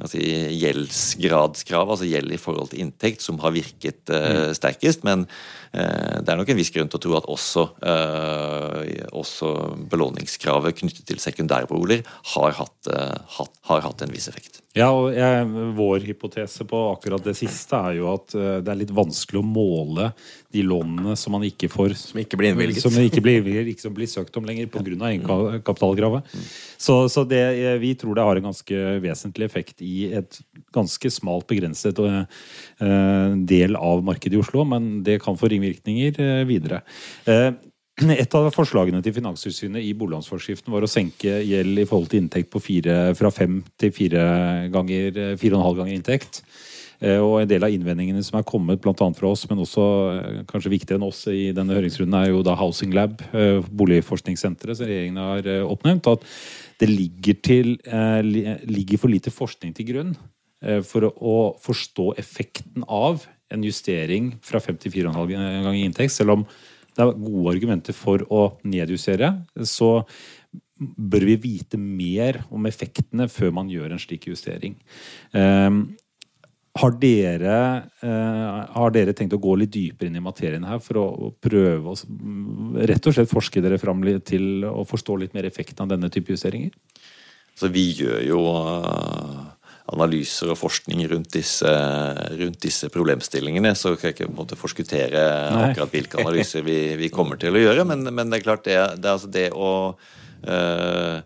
si, 0.06 0.22
gjeldsgradskrav, 0.60 1.90
altså 1.90 2.06
gjeld 2.06 2.30
i 2.30 2.38
forhold 2.38 2.70
til 2.70 2.84
inntekt, 2.84 3.24
som 3.24 3.40
har 3.42 3.56
virket 3.56 4.06
mm. 4.06 4.54
sterkest. 4.54 5.02
Men 5.08 5.26
det 5.72 6.32
er 6.32 6.38
nok 6.38 6.48
en 6.52 6.58
viss 6.58 6.72
grunn 6.72 6.88
til 6.88 6.98
å 6.98 7.02
tro 7.04 7.16
at 7.18 7.28
også, 7.28 7.64
eh, 7.84 9.04
også 9.16 9.52
belåningskravet 9.90 10.78
knyttet 10.80 11.04
til 11.08 11.20
sekundærboliger 11.22 12.06
har 12.34 12.56
hatt, 12.56 12.88
eh, 12.92 13.18
hatt, 13.36 13.54
har 13.68 13.84
hatt 13.84 14.02
en 14.02 14.14
viss 14.14 14.28
effekt. 14.28 14.62
Ja, 14.76 14.92
og 14.94 15.12
jeg, 15.12 15.46
Vår 15.74 16.04
hypotese 16.06 16.64
på 16.68 16.78
akkurat 16.92 17.24
det 17.24 17.34
siste 17.34 17.74
er 17.74 17.96
jo 17.98 18.12
at 18.12 18.30
det 18.30 18.68
er 18.68 18.78
litt 18.78 18.92
vanskelig 18.94 19.40
å 19.40 19.46
måle 19.46 20.12
de 20.54 20.62
lånene 20.62 21.16
som 21.18 21.34
man 21.34 21.42
ikke 21.42 21.68
får 21.72 21.96
Som 21.98 22.20
ikke 22.20 22.38
blir 22.38 22.52
innvilget. 22.52 22.84
Som 22.84 22.94
ikke 23.00 23.22
blir, 23.24 23.42
ikke 23.72 23.82
som 23.82 23.96
blir 23.96 24.06
søkt 24.06 24.36
om 24.38 24.46
lenger 24.46 24.68
pga. 24.70 24.84
egenkapitalkravet. 25.10 26.22
Mm. 26.30 26.46
Så, 26.78 27.08
så 27.10 27.24
det, 27.26 27.42
vi 27.82 27.94
tror 27.98 28.14
det 28.14 28.26
har 28.28 28.36
en 28.36 28.48
ganske 28.50 28.84
vesentlig 29.02 29.48
effekt 29.48 29.82
i 29.82 30.12
et 30.20 30.38
ganske 30.72 31.10
smalt 31.10 31.48
begrenset 31.48 31.98
del 32.78 33.76
av 33.76 34.04
markedet 34.06 34.38
i 34.38 34.42
Oslo, 34.42 34.64
men 34.68 35.02
det 35.02 35.18
kan 35.24 35.36
få 35.38 35.50
ringvirkninger 35.58 36.22
uh, 36.22 36.44
videre. 36.48 36.84
Et 37.98 38.34
av 38.38 38.46
forslagene 38.54 39.02
til 39.02 39.16
Finanstilsynet 39.16 39.82
i 39.82 39.90
boliglånsforskriften 39.98 40.70
var 40.70 40.86
å 40.86 40.90
senke 40.90 41.40
gjeld 41.42 41.82
i 41.82 41.86
forhold 41.88 42.12
til 42.12 42.22
inntekt 42.22 42.54
fire, 42.62 42.98
fra 43.18 43.32
fem 43.34 43.58
til 43.74 43.90
fire 43.90 44.22
ganger, 44.70 45.18
fire 45.40 45.56
og 45.56 45.58
en 45.58 45.66
halv 45.66 45.80
ganger 45.82 45.96
inntekt. 45.98 46.44
Eh, 46.98 47.20
og 47.22 47.36
en 47.38 47.50
del 47.50 47.62
av 47.62 47.70
innvendingene 47.70 48.24
som 48.26 48.40
er 48.40 48.46
kommet 48.46 48.80
bl.a. 48.82 48.94
fra 49.14 49.30
oss, 49.30 49.44
men 49.50 49.62
også 49.62 49.84
eh, 50.16 50.40
kanskje 50.50 50.72
viktigere 50.72 50.98
enn 50.98 51.06
oss 51.06 51.22
i 51.30 51.52
denne 51.54 51.76
høringsrunden, 51.76 52.16
er 52.18 52.32
jo 52.32 52.42
da 52.46 52.56
Housing 52.58 52.94
Lab, 52.96 53.22
eh, 53.30 53.60
boligforskningssenteret 53.62 54.80
som 54.80 54.90
regjeringen 54.90 55.20
har 55.22 55.50
oppnevnt. 55.68 56.10
At 56.10 56.26
det 56.82 56.90
ligger, 56.90 57.38
til, 57.42 57.72
ligger 58.70 59.00
for 59.02 59.10
lite 59.10 59.32
forskning 59.34 59.72
til 59.74 59.88
grunn 59.88 60.12
for 60.86 61.06
å 61.10 61.34
forstå 61.62 62.12
effekten 62.18 62.84
av 62.86 63.24
en 63.54 63.64
justering 63.64 64.32
fra 64.44 64.60
fem 64.62 64.76
til 64.80 64.92
fire 64.92 65.08
og 65.08 65.14
en 65.14 65.20
halv 65.22 65.32
ganger 65.68 65.84
inntekt. 65.84 66.12
selv 66.12 66.36
om 66.36 66.44
det 66.98 67.04
er 67.04 67.14
gode 67.14 67.52
argumenter 67.54 67.94
for 67.94 68.24
å 68.34 68.42
nedjustere, 68.66 69.30
så 69.62 70.02
bør 70.78 71.26
vi 71.28 71.38
vite 71.42 71.78
mer 71.78 72.42
om 72.54 72.66
effektene 72.66 73.28
før 73.30 73.54
man 73.54 73.70
gjør 73.70 73.94
en 73.94 74.02
slik 74.02 74.26
justering. 74.30 74.74
Um, 75.32 75.96
har 76.78 76.94
dere, 77.02 77.58
uh, 78.02 78.58
har 78.74 78.92
dere, 78.94 79.14
tenkt 79.16 79.34
å 79.34 79.40
gå 79.42 79.54
litt 79.58 79.72
dypere 79.74 80.10
inn 80.10 80.18
i 80.18 80.22
materien 80.22 80.66
her 80.66 80.82
for 80.82 81.00
å 81.00 81.30
prøve 81.42 81.94
å 81.94 82.82
rett 82.86 83.08
og 83.10 83.16
slett 83.16 83.30
forske 83.30 83.62
dere 83.62 83.80
fram 83.82 84.04
til 84.26 84.66
å 84.68 84.84
forstå 84.86 85.16
litt 85.22 85.34
mer 85.34 85.48
effekten 85.48 85.86
av 85.86 85.94
denne 85.94 86.10
type 86.14 86.34
justeringer? 86.34 86.74
Så 87.58 87.70
vi 87.74 87.88
gjør 87.98 88.22
jo 88.26 88.42
uh 88.54 89.57
analyser 89.92 90.52
og 90.52 90.58
forskning 90.60 91.04
rundt 91.10 91.32
disse, 91.36 91.70
rundt 92.40 92.60
disse 92.64 92.90
problemstillingene. 92.92 93.74
Så 93.78 93.94
kan 93.96 94.12
jeg 94.12 94.18
ikke 94.18 94.58
forskuttere 94.60 95.24
akkurat 95.70 95.94
hvilke 95.94 96.20
analyser 96.22 96.66
vi, 96.66 96.78
vi, 97.00 97.10
kommer 97.14 97.40
til 97.40 97.56
å 97.56 97.62
gjøre. 97.62 97.86
Men, 97.88 98.06
men 98.12 98.30
det 98.30 98.40
er 98.40 98.46
klart, 98.46 98.66
det, 98.68 98.76
det, 98.98 99.08
er 99.08 99.16
altså 99.16 99.32
det 99.32 99.48
å 99.56 99.70
øh, 100.44 101.18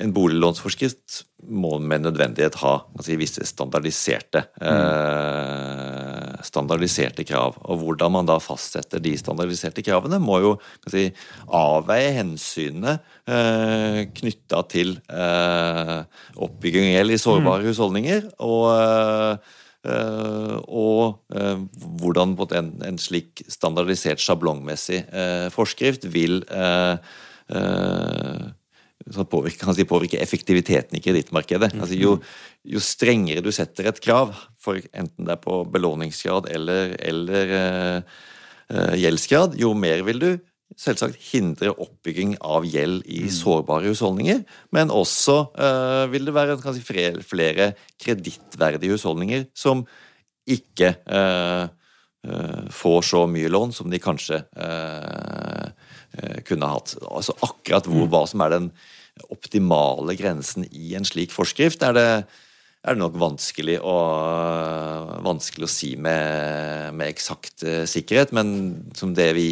en 0.00 0.14
boliglånsforskrift 0.16 1.24
må 1.52 1.76
med 1.82 2.06
nødvendighet 2.06 2.56
ha 2.62 2.72
altså 2.96 3.16
visse 3.20 3.44
standardiserte, 3.48 4.46
eh, 4.60 6.09
standardiserte 6.46 7.24
krav. 7.28 7.58
Og 7.66 7.82
hvordan 7.82 8.14
man 8.16 8.28
da 8.28 8.38
fastsetter 8.42 9.02
de 9.02 9.14
standardiserte 9.18 9.84
kravene, 9.86 10.20
må 10.22 10.40
jo 10.44 10.52
si, 10.90 11.08
avveie 11.46 12.12
hensynene 12.18 12.98
eh, 13.28 14.02
knytta 14.20 14.62
til 14.70 14.96
eh, 15.08 15.96
oppbygging 16.40 16.90
av 16.90 16.94
gjeld 16.98 17.16
i 17.16 17.22
sårbare 17.24 17.64
mm. 17.64 17.70
husholdninger. 17.70 18.30
og 18.38 19.40
Uh, 19.80 20.60
og 20.68 21.22
uh, 21.32 21.56
hvordan 21.96 22.34
en, 22.52 22.66
en, 22.84 22.98
slik 23.00 23.40
standardisert 23.48 24.20
sjablongmessig 24.20 25.06
uh, 25.08 25.48
forskrift 25.54 26.04
vil 26.12 26.42
som 29.08 29.26
påvirker, 29.26 29.64
kan 29.64 29.76
si, 29.76 29.86
påvirker 29.88 30.20
effektiviteten 30.20 30.98
i 30.98 31.02
kredittmarkedet. 31.02 31.72
Altså, 31.78 31.96
jo, 31.96 32.16
jo, 32.68 32.82
strengere 32.84 33.42
du 33.44 33.50
setter 33.54 33.88
et 33.88 34.00
krav, 34.04 34.34
for 34.60 34.80
enten 34.92 35.26
det 35.26 35.34
er 35.36 35.42
på 35.42 35.62
belåningsgrad 35.72 36.50
eller, 36.52 36.94
eller 37.00 37.54
uh, 37.56 38.94
gjeldsgrad, 39.00 39.56
jo 39.60 39.72
mer 39.78 40.04
vil 40.06 40.22
du 40.22 40.30
selvsagt 40.78 41.18
hindre 41.32 41.72
oppbygging 41.82 42.36
av 42.46 42.68
gjeld 42.68 43.02
i 43.10 43.24
mm. 43.26 43.32
sårbare 43.34 43.90
husholdninger. 43.90 44.44
Men 44.76 44.92
også 44.94 45.40
uh, 45.56 46.04
vil 46.12 46.28
det 46.28 46.36
være 46.36 46.60
si, 46.76 46.84
flere 47.26 47.72
kredittverdige 48.00 48.94
husholdninger 48.94 49.48
som 49.56 49.82
ikke 50.50 50.94
uh, 51.08 51.66
får 52.68 53.04
så 53.08 53.24
mye 53.32 53.48
lån 53.48 53.70
som 53.72 53.88
de 53.88 53.96
kanskje 53.96 54.42
kunne 56.48 56.68
hatt. 56.72 56.96
Altså 57.06 57.36
akkurat 57.44 57.86
hvor, 57.86 58.06
mm. 58.06 58.10
hva 58.12 58.24
som 58.28 58.42
er 58.44 58.54
den 58.56 58.70
optimale 59.28 60.14
grensen 60.18 60.64
i 60.70 60.94
en 60.98 61.06
slik 61.06 61.34
forskrift, 61.34 61.82
er 61.84 61.96
det, 61.96 62.06
er 62.80 62.96
det 62.96 63.02
nok 63.02 63.18
vanskelig 63.20 63.76
å, 63.84 63.96
vanskelig 65.26 65.66
å 65.66 65.72
si 65.72 65.90
med, 66.00 66.94
med 66.96 67.12
eksakt 67.12 67.66
uh, 67.66 67.82
sikkerhet. 67.90 68.32
Men 68.36 68.54
som 68.96 69.12
det 69.16 69.30
vi, 69.36 69.48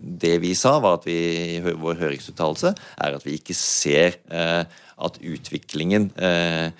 det 0.00 0.36
vi, 0.44 0.54
sa, 0.58 0.78
var 0.82 1.00
at 1.00 1.08
vi 1.08 1.18
i 1.56 1.60
vår 1.64 2.00
høringsuttalelse 2.04 2.74
er 3.02 3.18
at 3.18 3.26
vi 3.26 3.36
ikke 3.40 3.56
ser 3.56 4.20
eh, 4.30 4.62
at 5.00 5.16
utviklingen 5.24 6.10
eh, 6.20 6.70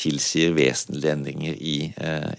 tilsier 0.00 0.52
vesentlige 0.56 1.12
endringer 1.16 1.56
i, 1.56 1.76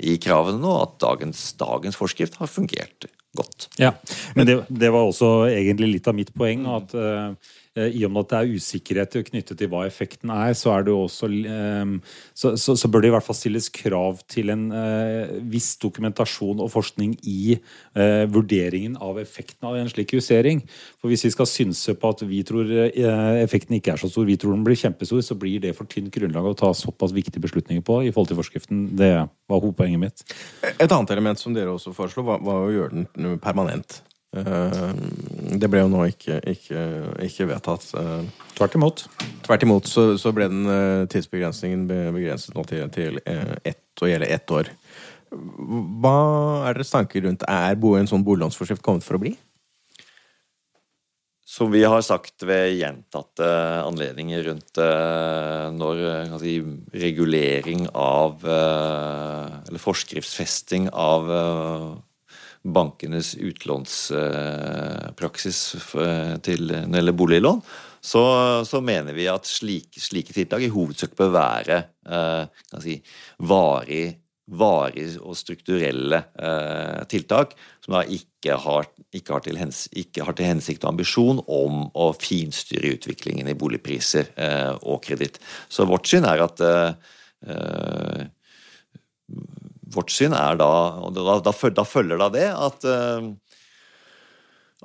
i, 0.02 0.14
kravene 0.22 0.62
nå, 0.62 0.72
at 0.82 0.96
dagens, 1.04 1.52
dagens 1.60 1.98
forskrift 2.00 2.40
har 2.40 2.50
fungert 2.50 3.10
godt. 3.38 3.70
Ja, 3.80 3.94
men 4.36 4.48
det, 4.48 4.58
det, 4.68 4.92
var 4.92 5.08
også 5.08 5.32
egentlig 5.50 5.96
litt 5.96 6.08
av 6.10 6.18
mitt 6.18 6.34
poeng. 6.36 6.66
at 6.68 6.96
eh, 6.98 7.52
i 7.80 8.04
og 8.04 8.12
med 8.12 8.26
at 8.26 8.32
det 8.32 8.40
er 8.40 8.58
usikkerhet 8.60 9.14
knyttet 9.30 9.60
til 9.60 9.70
hva 9.72 9.86
effekten 9.88 10.32
er, 10.34 10.52
så, 10.58 10.74
er 10.76 10.90
også, 10.92 11.30
eh, 11.48 11.94
så, 12.36 12.52
så, 12.60 12.76
så, 12.76 12.90
bør 12.92 13.06
det 13.06 13.12
i 13.12 13.14
hvert 13.16 13.24
fall 13.24 13.38
stilles 13.38 13.70
krav 13.72 14.20
til 14.28 14.52
en 14.52 14.66
eh, 14.76 15.32
viss 15.48 15.78
dokumentasjon 15.80 16.60
og 16.60 16.72
forskning 16.74 17.16
i 17.32 17.56
eh, 17.56 18.26
vurderingen 18.28 18.98
av 19.00 19.22
effekten 19.24 19.70
av 19.70 19.80
en 19.80 19.88
slik 19.92 20.12
justering. 20.18 20.60
For 21.00 21.12
hvis 21.12 21.24
vi 21.30 21.34
skal 21.38 21.48
synse 21.48 21.96
på 21.96 22.12
at 22.12 22.26
vi 22.28 22.44
tror 22.48 22.68
eh, 22.90 23.40
effekten 23.40 23.80
ikke 23.80 23.96
er 23.96 24.04
så 24.04 24.12
stor, 24.12 24.28
vi 24.28 24.36
tror 24.42 24.58
den 24.58 24.68
blir 24.68 24.80
kjempestor, 24.80 25.24
så 25.24 25.40
blir 25.40 25.64
det 25.64 25.76
for 25.78 25.88
tynt 25.88 26.12
grunnlag 26.12 26.52
å 26.52 26.56
ta 26.60 26.74
såpass 26.76 27.16
viktige 27.16 27.44
beslutninger 27.44 27.88
på 27.88 28.02
i 28.04 28.12
forhold 28.12 28.34
til 28.34 28.42
forskriften. 28.42 28.90
Det 29.00 29.14
var 29.16 29.64
hovedpoenget 29.64 30.04
mitt. 30.04 30.28
Et 30.76 30.92
annet 30.92 31.16
element 31.16 31.40
som 31.40 31.56
dere 31.56 31.72
også 31.72 31.96
foreslo, 31.96 32.28
var, 32.28 32.44
var 32.44 32.68
å 32.68 32.74
gjøre 32.76 33.06
den 33.16 33.40
permanent. 33.40 34.02
Eh, 34.32 34.92
det 35.60 35.68
ble 35.68 35.84
jo 35.84 35.92
nå 35.92 36.06
ikke, 36.08 36.40
ikke, 36.54 36.82
ikke 37.28 37.50
vedtatt. 37.50 37.90
Eh, 38.00 38.48
tvert 38.56 38.78
imot. 38.80 39.06
Tvert 39.44 39.66
imot 39.68 39.92
så, 39.92 40.14
så 40.22 40.32
ble 40.36 40.48
den 40.52 40.72
eh, 40.72 41.06
tidsbegrensningen 41.12 41.88
begrenset 41.90 42.56
nå 42.56 42.64
til, 42.70 42.88
til 42.96 43.20
ett, 43.28 43.84
å 44.00 44.08
gjelde 44.08 44.32
ett 44.32 44.56
år. 44.56 44.72
Hva 45.32 46.18
er 46.68 46.76
deres 46.76 46.92
tanker 46.92 47.24
rundt 47.24 47.46
Er 47.48 47.78
en 47.80 48.10
sånn 48.10 48.24
boliglånsforskrift 48.28 48.84
kommet 48.84 49.06
for 49.06 49.16
å 49.16 49.22
bli? 49.22 49.36
Som 51.48 51.72
vi 51.72 51.84
har 51.84 52.04
sagt 52.04 52.44
ved 52.48 52.78
gjentatte 52.78 53.48
anledninger 53.84 54.44
rundt 54.48 54.80
når 55.76 56.04
si, 56.40 56.54
regulering 56.96 57.90
av 57.92 58.44
Eller 58.48 59.84
forskriftsfesting 59.84 60.88
av 60.92 61.28
bankenes 62.62 63.34
utlånspraksis 63.42 65.62
eh, 65.98 66.36
til, 66.46 66.70
når 66.92 67.12
boliglån, 67.18 67.58
så, 68.02 68.66
så, 68.66 68.82
mener 68.82 69.14
vi 69.14 69.28
at 69.30 69.46
slike, 69.46 70.02
slike, 70.02 70.34
tiltak 70.34 70.64
i 70.66 70.72
hovedsak 70.74 71.14
bør 71.18 71.30
være 71.36 71.84
eh, 72.10 72.46
si, 72.82 72.96
varig, 73.46 74.18
varig, 74.58 75.20
og 75.22 75.38
strukturelle 75.38 76.24
eh, 76.34 77.04
tiltak 77.12 77.54
som 77.84 77.94
da 77.96 78.02
ikke 78.04 78.58
har, 78.64 78.86
ikke, 79.14 79.38
har 79.38 79.60
hens, 79.62 79.88
ikke 79.94 80.24
har, 80.26 80.34
til 80.38 80.50
hensikt 80.50 80.84
og 80.84 80.90
ambisjon 80.96 81.44
om 81.46 81.74
å 81.94 82.14
finstyre 82.18 82.96
utviklingen 82.98 83.48
i 83.52 83.58
boligpriser 83.58 84.26
eh, 84.34 84.74
og 84.82 85.04
kreditt. 85.06 85.38
Så 85.70 85.86
vårt 85.90 86.08
syn 86.10 86.26
er 86.30 86.42
at 86.48 86.58
eh, 86.66 86.92
vårt 89.94 90.14
syn 90.14 90.36
er 90.38 90.60
da 90.60 90.70
og 91.02 91.16
da, 91.16 91.38
da, 91.44 91.54
da 91.54 91.86
følger 91.88 92.22
da 92.22 92.30
det 92.34 92.48
at, 92.52 92.88
eh, 92.88 93.30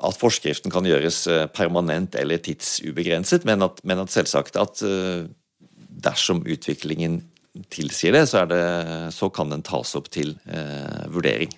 at 0.06 0.20
forskriften 0.20 0.72
kan 0.74 0.88
gjøres 0.88 1.24
eh, 1.32 1.46
permanent 1.52 2.18
eller 2.18 2.42
tidsubegrenset, 2.42 3.46
men 3.48 3.64
at, 3.66 3.80
men 3.84 4.02
at 4.02 4.14
selvsagt 4.14 4.58
at 4.60 4.82
eh, 4.86 5.26
dersom 6.06 6.44
utviklingen 6.44 7.22
tilsier 7.72 8.12
det, 8.12 8.26
så, 8.28 8.44
det, 8.50 8.60
så 9.16 9.30
kan 9.32 9.48
den 9.52 9.64
tas 9.64 9.94
opp 9.96 10.10
til 10.12 10.34
vurdering. 11.08 11.54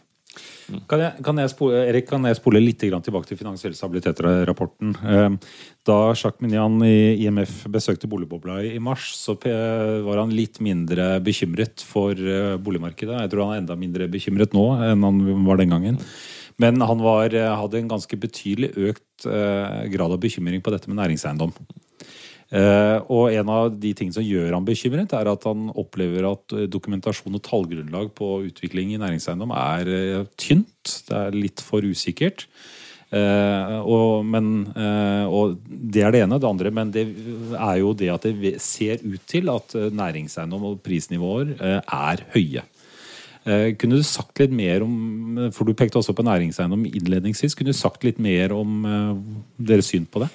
Kan 0.88 1.00
jeg, 1.00 1.24
kan 1.24 1.38
jeg 1.40 1.52
spole, 1.52 1.80
Erik, 1.88 2.06
kan 2.10 2.26
jeg 2.28 2.36
spole 2.36 2.60
litt 2.60 2.82
tilbake 2.82 3.24
til 3.28 3.38
finansiell 3.40 3.72
stabilitet-rapporten? 3.76 4.92
Ehm, 5.08 5.38
da 5.88 5.96
Jacques 6.12 6.42
Minian 6.44 6.76
i 6.84 7.24
IMF 7.24 7.62
besøkte 7.72 8.10
boligbobla 8.10 8.60
i 8.68 8.76
mars, 8.82 9.10
så 9.16 9.38
var 9.38 10.20
han 10.20 10.34
litt 10.36 10.60
mindre 10.64 11.16
bekymret 11.24 11.84
for 11.84 12.12
eh, 12.12 12.56
boligmarkedet. 12.60 13.16
Jeg 13.24 13.32
tror 13.32 13.46
han 13.46 13.56
er 13.56 13.62
enda 13.64 13.78
mindre 13.80 14.10
bekymret 14.12 14.56
nå 14.56 14.66
enn 14.90 15.08
han 15.08 15.22
var 15.48 15.62
den 15.62 15.72
gangen. 15.72 16.02
Men 16.58 16.82
han 16.82 17.00
var, 17.00 17.32
hadde 17.32 17.78
en 17.78 17.90
ganske 17.90 18.18
betydelig 18.18 18.72
økt 18.90 19.28
eh, 19.30 19.84
grad 19.94 20.14
av 20.14 20.20
bekymring 20.20 20.60
på 20.64 20.74
dette 20.74 20.90
med 20.90 20.98
næringseiendom. 21.00 21.54
Uh, 22.48 23.04
og 23.12 23.34
en 23.36 23.50
av 23.52 23.74
de 23.76 23.90
tingene 23.92 24.16
som 24.16 24.24
gjør 24.24 24.54
han 24.56 24.64
bekymret, 24.64 25.12
er 25.12 25.28
at 25.28 25.44
han 25.44 25.66
opplever 25.76 26.24
at 26.30 26.54
eh, 26.56 26.64
dokumentasjon 26.72 27.36
og 27.36 27.42
tallgrunnlag 27.44 28.08
på 28.16 28.28
utvikling 28.46 28.94
i 28.94 29.00
næringseiendom 29.02 29.52
er 29.52 29.90
uh, 29.92 30.22
tynt. 30.40 30.94
Det 31.10 31.18
er 31.18 31.36
litt 31.36 31.60
for 31.64 31.84
usikkert. 31.84 32.48
Og, 33.08 34.20
men, 34.28 34.66
og, 35.32 35.54
det 35.64 36.02
er 36.04 36.12
det 36.12 36.18
ene. 36.26 36.36
Det 36.36 36.44
andre 36.44 36.70
men 36.76 36.90
det 36.92 37.06
er 37.56 37.78
jo 37.80 37.94
det 37.96 38.10
at 38.12 38.26
det 38.28 38.50
ser 38.60 39.00
ut 39.00 39.22
til 39.24 39.48
at 39.48 39.72
næringseiendom 39.96 40.66
og 40.68 40.82
prisnivåer 40.84 41.54
er 41.56 42.22
høye. 42.34 42.66
Kunne 43.80 43.96
du 43.96 44.04
sagt 44.04 44.42
litt 44.42 44.52
mer 44.52 44.84
om 44.84 45.48
For 45.56 45.64
du 45.64 45.72
pekte 45.72 46.02
også 46.02 46.12
på 46.12 46.26
næringseiendom 46.28 46.84
innledningsvis. 46.84 47.56
Kunne 47.56 47.72
du 47.72 47.80
sagt 47.80 48.04
litt 48.04 48.20
mer 48.20 48.52
om 48.52 48.84
deres 49.56 49.88
syn 49.88 50.04
på 50.04 50.26
det? 50.26 50.28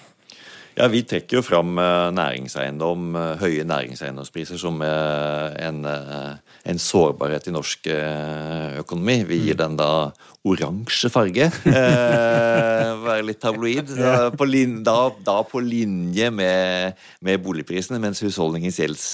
Ja, 0.73 0.88
Vi 0.89 1.03
trekker 1.05 1.38
jo 1.38 1.43
fram 1.45 1.77
eh, 1.77 2.09
næringseiendom, 2.17 3.13
eh, 3.19 3.41
høye 3.43 3.65
næringseiendomspriser 3.69 4.57
som 4.57 4.81
eh, 4.81 5.67
en, 5.67 5.86
en, 5.86 6.79
sårbarhet 6.81 7.47
i 7.47 7.53
norsk 7.53 7.89
økonomi. 8.81 9.19
Vi 9.29 9.39
gir 9.43 9.57
mm. 9.57 9.62
den 9.62 9.77
da 9.77 9.91
oransje 10.43 11.12
farge. 11.13 11.51
være 13.05 13.21
litt 13.27 13.41
tabloid. 13.43 13.93
Da 13.99 14.31
på, 14.33 14.49
lin, 14.49 14.79
da, 14.86 14.97
da 15.25 15.39
på 15.45 15.62
linje 15.62 16.31
med, 16.33 16.99
med, 17.21 17.41
boligprisene, 17.45 18.01
mens 18.01 18.23
husholdningens 18.25 18.81
gjelds 18.81 19.07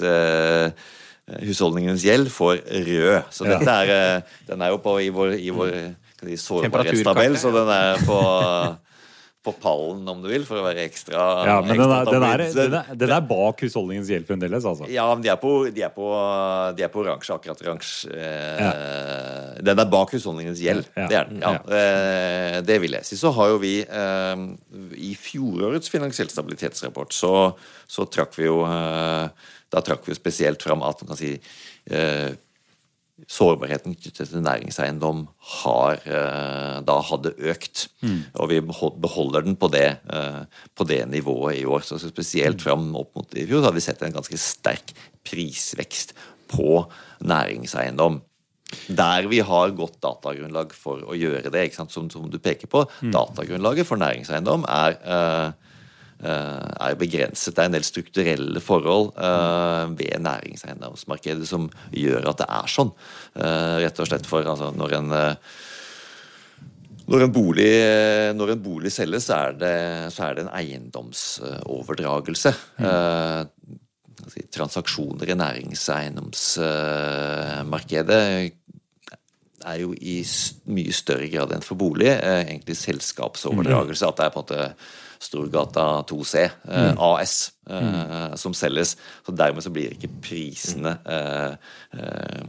husholdningens 1.44 2.04
gjeld 2.08 2.32
får 2.34 2.64
rød. 2.88 3.34
Så 3.36 3.46
dette 3.46 3.80
er, 3.84 4.22
den 4.48 4.64
er 4.64 4.72
jo 4.72 4.80
på 4.82 4.96
i 5.04 5.12
vår, 5.14 5.36
i 5.38 5.52
vår 5.54 5.76
sårbarhetstabell, 6.40 7.38
så 7.38 7.52
den 7.54 7.74
er 7.76 8.06
på 8.08 8.22
på 9.40 9.54
pallen, 9.56 10.02
om 10.12 10.20
du 10.20 10.28
vil, 10.28 10.44
for 10.44 10.60
å 10.60 10.64
være 10.66 10.84
ekstra 10.84 11.20
Ja, 11.48 11.54
Men 11.64 11.78
den 11.80 11.92
er, 11.96 12.10
den, 12.10 12.24
er, 12.28 12.42
den, 12.44 12.74
er, 12.76 12.90
den, 12.92 13.12
er, 13.16 13.22
bak 13.24 13.62
husholdningens 13.64 14.10
gjeld 14.12 14.28
fremdeles, 14.28 14.66
altså? 14.68 14.90
Ja, 14.92 15.06
men 15.14 15.24
de 15.24 15.32
er 15.32 15.40
på, 15.40 15.54
de 15.72 15.86
er 15.88 15.94
på, 15.96 16.10
de 16.76 16.84
er 16.84 16.92
på 16.92 17.00
oransje, 17.06 17.38
akkurat 17.38 17.64
oransje. 17.64 18.12
Eh, 18.12 18.60
ja. 18.60 18.74
Den 19.64 19.80
er 19.80 19.88
bak 19.94 20.12
husholdningens 20.16 20.60
gjeld, 20.64 20.90
ja. 20.92 21.08
det 21.08 21.20
er 21.22 21.32
den. 21.32 21.40
Ja. 21.46 21.54
Eh, 21.80 22.58
det 22.68 22.82
vil 22.84 22.98
jeg 23.00 23.08
si. 23.08 23.20
Så 23.22 23.32
har 23.38 23.54
jo 23.54 23.62
vi 23.64 23.78
eh, 23.86 24.44
I 25.08 25.14
fjorårets 25.16 25.94
finansiell 25.94 26.32
stabilitetsrapport 26.34 27.16
så, 27.16 27.34
så 27.88 28.10
trakk 28.12 28.36
vi 28.36 28.50
jo 28.50 28.60
Da 28.60 29.82
trakk 29.86 30.04
vi 30.04 30.12
jo 30.12 30.18
spesielt 30.20 30.64
fram 30.66 30.84
at 30.84 31.00
man 31.06 31.14
kan 31.14 31.20
si 31.20 31.36
eh, 31.38 32.30
sårbarheten 33.28 33.96
knyttet 33.98 34.30
til 34.32 34.44
næringseiendom 34.46 35.26
har 35.62 36.00
eh, 36.06 36.78
da 36.86 36.96
hadde 37.10 37.34
økt. 37.52 37.88
Mm. 38.06 38.22
Og 38.40 38.50
vi 38.52 38.62
beholder 38.64 39.46
den 39.46 39.58
på 39.60 39.70
det, 39.74 39.88
eh, 40.14 40.42
på 40.76 40.88
det, 40.90 41.02
nivået 41.12 41.60
i 41.60 41.68
år. 41.68 41.86
Så 41.86 42.00
spesielt 42.04 42.64
fram 42.64 42.90
opp 43.00 43.16
mot 43.18 43.38
i 43.38 43.46
fjor 43.50 43.68
har 43.68 43.76
vi 43.76 43.84
sett 43.84 44.02
en 44.06 44.16
ganske 44.16 44.40
sterk 44.40 44.94
prisvekst 45.28 46.16
på 46.50 46.84
næringseiendom. 47.26 48.22
Der 48.94 49.26
vi 49.30 49.40
har 49.42 49.74
godt 49.74 49.98
datagrunnlag 50.04 50.76
for 50.78 51.02
å 51.10 51.18
gjøre 51.18 51.50
det, 51.54 51.72
som, 51.74 51.90
som, 51.90 52.30
du 52.30 52.38
peker 52.38 52.70
på. 52.70 52.86
Mm. 53.02 53.14
Datagrunnlaget 53.16 53.90
for 53.90 54.02
næringseiendom 54.02 54.68
er 54.70 55.00
eh, 56.24 56.60
jo 56.60 56.86
er 56.86 56.96
begrenset. 57.00 57.56
Det 57.56 57.62
er 57.64 57.68
en 57.70 57.78
del 57.78 57.86
strukturelle 57.88 58.60
forhold 58.64 59.08
eh, 59.16 59.86
ved 60.00 60.14
næringseiendomsmarkedet 60.26 61.48
som 61.50 61.64
gjør 61.96 62.24
at 62.32 62.40
det 62.44 62.50
er 62.60 62.68
sånn. 62.72 62.92
Eh, 63.40 63.76
rett 63.86 64.00
og 64.00 64.08
slett 64.10 64.28
for 64.30 64.42
altså, 64.44 64.68
når 64.76 64.90
en 65.00 65.10
når 67.10 67.20
en, 67.26 67.34
bolig, 67.34 67.74
når 68.38 68.48
en 68.54 68.62
bolig 68.62 68.92
selges, 68.94 69.26
så 69.26 69.34
er, 69.48 69.54
det, 69.58 69.78
så 70.14 70.20
er 70.28 70.34
det 70.38 70.44
en 70.44 70.58
eiendomsoverdragelse. 70.60 72.52
Mm. 72.78 73.50
Si, 74.30 74.42
transaksjoner 74.54 75.26
i 75.34 75.40
næringseiendomsmarkedet 75.40 78.24
er 79.66 79.78
jo 79.82 79.90
i 79.98 80.22
mye 80.70 80.94
større 80.96 81.28
grad 81.34 81.50
enn 81.56 81.66
for 81.66 81.76
bolig 81.80 82.12
egentlig 82.14 82.76
selskapsoverdragelse. 82.78 84.06
At 84.06 84.18
det 84.20 84.26
er 84.28 84.34
på 84.36 84.42
en 84.44 84.46
måte 84.46 84.62
Storgata 85.20 86.04
2C 86.08 86.36
eh, 86.40 86.52
mm. 86.64 86.98
AS 86.98 87.52
eh, 87.70 88.36
som 88.40 88.54
selges. 88.56 88.96
Så 89.26 89.36
Dermed 89.36 89.64
så 89.66 89.72
blir 89.76 89.92
ikke 89.96 90.12
prisene 90.24 90.96
eh, 91.04 92.48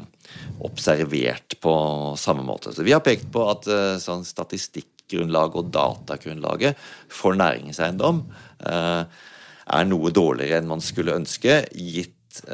observert 0.63 1.59
på 1.63 1.75
samme 2.21 2.47
måte. 2.47 2.73
Så 2.75 2.87
Vi 2.87 2.95
har 2.95 3.03
pekt 3.03 3.27
på 3.35 3.43
at 3.51 3.67
sånn 4.03 4.23
statistikkgrunnlaget 4.27 5.59
og 5.59 5.73
datagrunnlaget 5.75 6.79
for 7.11 7.35
næringseiendom 7.39 8.23
er 8.71 9.89
noe 9.89 10.13
dårligere 10.15 10.61
enn 10.61 10.71
man 10.71 10.83
skulle 10.85 11.17
ønske, 11.19 11.65
gitt 11.75 12.45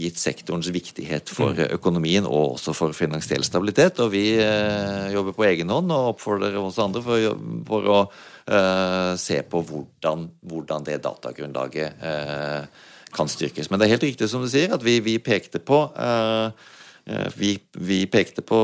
gitt 0.00 0.20
sektorens 0.20 0.70
viktighet 0.72 1.30
for 1.32 1.54
mm. 1.56 1.70
økonomien 1.76 2.26
og 2.28 2.56
også 2.56 2.74
for 2.76 2.96
finansiell 2.96 3.44
stabilitet. 3.46 4.00
Og 4.02 4.12
vi 4.14 4.24
eh, 4.40 5.10
jobber 5.14 5.36
på 5.36 5.46
egen 5.50 5.72
hånd 5.72 5.92
og 5.94 6.14
oppfordrer 6.14 6.58
oss 6.60 6.80
andre 6.82 7.04
for, 7.04 7.38
for 7.68 7.92
å 7.92 8.00
eh, 8.08 9.14
se 9.20 9.40
på 9.46 9.64
hvordan, 9.70 10.26
hvordan 10.50 10.88
det 10.88 11.00
datagrunnlaget 11.06 12.04
eh, 12.10 12.84
kan 13.14 13.30
styrkes. 13.30 13.70
Men 13.70 13.80
det 13.80 13.88
er 13.88 13.96
helt 13.96 14.10
riktig 14.10 14.30
som 14.30 14.44
du 14.44 14.50
sier, 14.50 14.72
at 14.74 14.84
vi, 14.86 15.00
vi 15.04 15.18
pekte 15.22 15.58
på 15.62 15.84
uh, 15.96 16.76
Eh, 17.10 17.28
Vi, 17.36 17.58
vi 17.72 18.06
pekte, 18.06 18.42
på, 18.42 18.58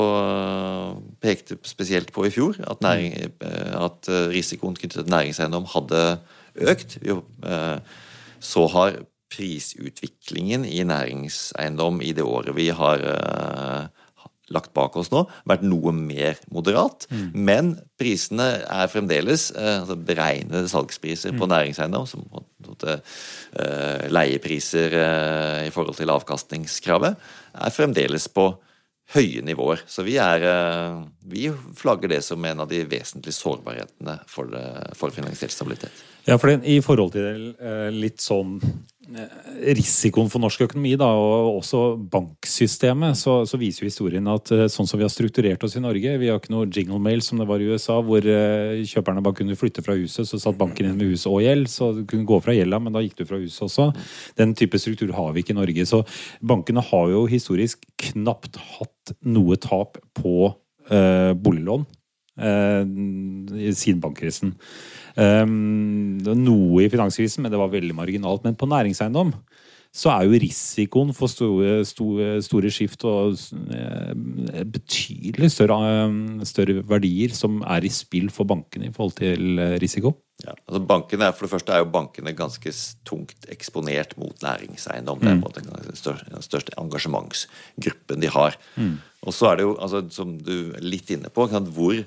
pekte 1.20 1.58
spesielt 1.66 2.12
på 2.12 2.26
i 2.26 2.30
fjor 2.30 2.58
at, 2.62 2.82
næring, 2.84 3.14
eh, 3.40 3.72
at 3.74 4.08
eh, 4.08 4.28
risikoen 4.34 4.76
knyttet 4.76 5.04
til 5.04 5.12
næringseiendom 5.12 5.66
hadde 5.74 6.02
økt. 6.54 6.98
Eh, 7.02 7.78
Så 8.40 8.66
har 8.68 8.98
prisutviklingen 9.36 10.64
i 10.64 10.82
næringseiendom 10.86 12.00
i 12.04 12.12
det 12.16 12.24
året 12.24 12.56
vi 12.56 12.70
har 12.74 13.02
eh, 13.12 14.04
lagt 14.54 14.70
bak 14.76 14.96
oss 14.96 15.10
nå, 15.10 15.24
vært 15.48 15.64
noe 15.66 15.92
mer 15.92 16.38
moderat. 16.54 17.08
Men 17.34 17.74
prisene 17.98 18.46
er 18.62 18.92
fremdeles 18.92 19.50
eh, 19.52 19.80
altså 19.82 19.98
beregnede 19.98 20.70
salgspriser 20.72 21.36
på 21.36 21.48
næringseiendom, 21.50 22.06
som 22.08 22.24
eh, 22.86 24.06
leiepriser 24.12 25.00
i 25.66 25.74
forhold 25.74 25.98
til 25.98 26.14
avkastningskravet, 26.14 27.18
er 27.56 27.74
fremdeles 27.74 28.30
på 28.32 28.52
høye 29.14 29.42
nivåer. 29.46 29.84
Så 29.86 30.02
vi, 30.02 30.16
er, 30.18 30.42
vi 31.22 31.46
flagger 31.78 32.10
det 32.10 32.24
som 32.26 32.42
en 32.42 32.64
av 32.64 32.70
de 32.70 32.80
vesentlige 32.90 33.36
sårbarhetene 33.36 34.18
for, 34.30 34.50
for 34.98 35.14
finansiell 35.14 35.52
stabilitet. 35.54 36.06
Ja, 36.26 36.34
for 36.42 36.50
I 36.50 36.80
forhold 36.82 37.12
til 37.14 37.52
eh, 37.62 37.86
litt 37.94 38.18
sånn 38.18 38.56
eh, 38.58 39.34
risikoen 39.78 40.26
for 40.32 40.42
norsk 40.42 40.64
økonomi, 40.64 40.96
da, 40.98 41.06
og 41.14 41.60
også 41.60 41.82
banksystemet, 42.10 43.14
så, 43.20 43.36
så 43.46 43.60
viser 43.60 43.86
historien 43.86 44.26
at 44.32 44.50
eh, 44.50 44.64
sånn 44.72 44.90
som 44.90 44.98
vi 44.98 45.06
har 45.06 45.12
strukturert 45.14 45.62
oss 45.62 45.76
i 45.78 45.82
Norge 45.84 46.16
Vi 46.18 46.30
har 46.32 46.40
ikke 46.42 46.50
noe 46.50 46.66
jingle 46.66 46.98
mail 47.04 47.22
som 47.22 47.38
det 47.38 47.46
var 47.46 47.62
i 47.62 47.68
USA, 47.70 48.00
hvor 48.02 48.26
kjøperne 48.26 49.22
bare 49.22 49.38
kunne 49.38 49.58
flytte 49.58 49.86
fra 49.86 49.94
huset, 49.94 50.26
så 50.26 50.42
satt 50.42 50.58
banken 50.58 50.90
inn 50.90 50.98
med 50.98 51.12
huset 51.12 51.30
og 51.30 51.44
gjeld. 51.46 51.70
Så 51.70 51.92
du 52.00 52.02
kunne 52.10 52.26
gå 52.26 52.40
fra 52.42 52.58
gjelda, 52.58 52.82
men 52.82 52.98
da 52.98 53.04
gikk 53.06 53.20
du 53.22 53.24
fra 53.30 53.38
huset 53.38 53.68
også. 53.68 53.92
Den 54.42 54.58
type 54.58 54.82
struktur 54.82 55.14
har 55.14 55.30
vi 55.30 55.46
ikke 55.46 55.54
i 55.54 55.60
Norge. 55.60 55.86
Så 55.86 56.02
bankene 56.42 56.82
har 56.90 57.14
jo 57.14 57.22
historisk 57.30 57.86
knapt 58.02 58.58
hatt 58.74 59.14
noe 59.22 59.62
tap 59.62 60.02
på 60.18 60.50
eh, 60.90 61.32
boliglån 61.38 61.86
eh, 62.42 62.82
siden 63.70 64.02
bankkrisen. 64.02 64.56
Um, 65.16 66.18
det 66.20 66.28
var 66.28 66.40
noe 66.40 66.82
i 66.84 66.90
finanskrisen, 66.92 67.42
men 67.44 67.52
det 67.54 67.60
var 67.60 67.72
veldig 67.72 67.94
marginalt. 67.96 68.44
Men 68.44 68.56
på 68.60 68.68
næringseiendom 68.68 69.32
så 69.96 70.10
er 70.12 70.26
jo 70.28 70.36
risikoen 70.42 71.14
for 71.16 71.30
store, 71.32 71.78
store, 71.88 72.42
store 72.44 72.68
skift 72.74 73.00
og 73.08 73.32
eh, 73.72 74.10
betydelig 74.68 75.48
større, 75.54 75.78
eh, 76.02 76.42
større 76.44 76.82
verdier 76.84 77.32
som 77.32 77.62
er 77.64 77.86
i 77.88 77.92
spill 77.94 78.28
for 78.34 78.44
bankene 78.50 78.90
i 78.90 78.92
forhold 78.92 79.14
til 79.22 79.56
eh, 79.62 79.78
risiko. 79.80 80.12
Ja, 80.44 80.52
altså 80.68 80.82
bankene, 80.84 81.30
er- 81.30 81.32
For 81.32 81.46
det 81.46 81.54
første 81.54 81.72
er 81.72 81.80
jo 81.80 81.88
bankene 81.94 82.34
ganske 82.36 82.74
tungt 83.08 83.48
eksponert 83.48 84.12
mot 84.20 84.36
næringseiendom. 84.44 85.22
Det 85.24 85.30
er 85.32 85.40
på 85.40 85.48
en 85.48 85.48
måte 85.48 85.64
den 85.64 85.96
største, 86.44 86.76
engasjementsgruppen 86.76 88.20
de 88.20 88.28
har. 88.36 88.58
Og 89.24 89.32
så 89.32 89.48
er 89.54 89.56
det 89.56 89.64
jo, 89.64 89.78
altså, 89.80 90.04
som 90.12 90.36
du 90.36 90.74
er 90.76 90.84
litt 90.84 91.08
inne 91.16 91.32
på, 91.32 91.48
hvor, 91.72 92.04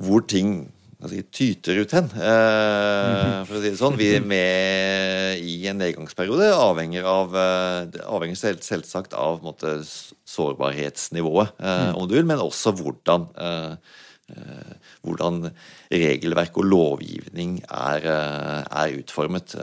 hvor 0.00 0.24
ting 0.26 0.70
altså, 1.00 1.22
tyter 1.32 1.80
ut 1.82 1.94
hen. 1.96 2.10
Eh, 2.16 3.38
For 3.48 3.58
å 3.58 3.62
si 3.62 3.70
det 3.70 3.80
sånn. 3.80 3.98
Vi 4.00 4.10
er 4.16 4.26
med 4.26 5.40
i 5.44 5.56
en 5.70 5.80
nedgangsperiode 5.80 6.50
avhenger 6.56 7.08
av 7.08 7.34
eh, 7.36 8.00
avhenger 8.06 8.38
selv, 8.38 8.62
selvsagt 8.66 9.16
av 9.18 9.40
måte, 9.44 9.78
sårbarhetsnivået, 10.30 11.56
eh, 11.58 11.90
om 11.96 12.06
du 12.08 12.16
vil, 12.18 12.28
men 12.28 12.42
også 12.44 12.76
hvordan 12.80 13.30
hvordan 15.02 15.48
regelverk 15.90 16.54
og 16.62 16.68
lovgivning 16.70 17.56
er, 17.66 18.04
er 18.06 18.92
utformet. 18.94 19.56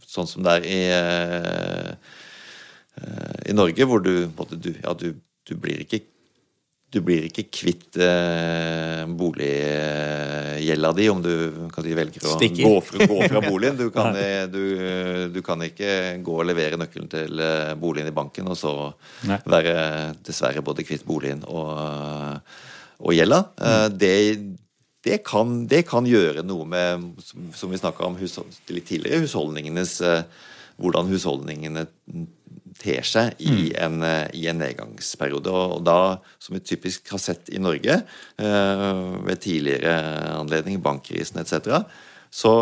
Sånn 0.00 0.30
som 0.30 0.46
det 0.46 0.54
er 0.54 0.64
i, 0.64 0.78
i 3.52 3.56
Norge, 3.58 3.84
hvor 3.84 4.00
du, 4.00 4.30
måte, 4.38 4.56
du, 4.56 4.70
ja, 4.78 4.96
du, 4.96 5.20
du 5.44 5.52
blir 5.60 5.84
ikke 5.84 6.00
du 6.94 7.00
blir 7.02 7.26
ikke 7.26 7.46
kvitt 7.50 7.96
eh, 7.98 9.02
boliggjelda 9.18 10.92
di 10.94 11.08
om 11.10 11.22
du 11.24 11.32
kan 11.74 11.86
si, 11.86 11.94
velger 11.98 12.26
å 12.30 12.34
gå 12.38 12.74
fra, 12.86 13.08
gå 13.10 13.18
fra 13.32 13.42
boligen. 13.44 13.78
Du 13.78 13.88
kan, 13.94 14.14
eh, 14.18 14.44
du, 14.50 14.62
du 15.34 15.40
kan 15.46 15.62
ikke 15.66 16.20
gå 16.24 16.36
og 16.38 16.46
levere 16.46 16.78
nøkkelen 16.80 17.10
til 17.10 17.42
eh, 17.42 17.72
boligen 17.80 18.10
i 18.10 18.14
banken, 18.14 18.50
og 18.52 18.58
så 18.58 18.74
Nei. 19.28 19.40
være 19.50 19.74
dessverre 20.26 20.62
både 20.64 20.86
kvitt 20.86 21.06
boligen 21.08 21.42
og, 21.50 22.38
og 23.02 23.16
gjelda. 23.16 23.42
Mm. 23.58 23.98
det, 23.98 24.14
det, 25.04 25.20
kan, 25.26 25.64
det 25.70 25.84
kan 25.90 26.06
gjøre 26.08 26.46
noe 26.46 26.68
med, 26.68 27.10
som, 27.24 27.50
som 27.56 27.74
vi 27.74 27.82
snakka 27.82 28.06
om 28.06 28.18
litt 28.20 28.88
tidligere, 28.88 29.24
husholdningenes 29.26 30.00
eh, 30.04 30.50
Hvordan 30.74 31.06
husholdningene 31.06 31.84
ter 32.80 33.06
seg 33.06 33.38
i 33.42 33.70
en, 33.80 34.00
eh, 34.02 34.26
i 34.36 34.46
en 34.50 34.60
nedgangsperiode. 34.62 35.52
Og, 35.52 35.78
da, 35.86 36.18
som 36.42 36.56
vi 36.56 36.64
typisk 36.64 37.08
har 37.12 37.22
sett 37.22 37.52
i 37.54 37.62
Norge 37.62 38.00
eh, 38.00 38.90
ved 39.28 39.40
tidligere 39.44 39.94
anledninger, 40.40 40.82
bankkrisen 40.82 41.40
etc., 41.42 41.84
så 42.34 42.52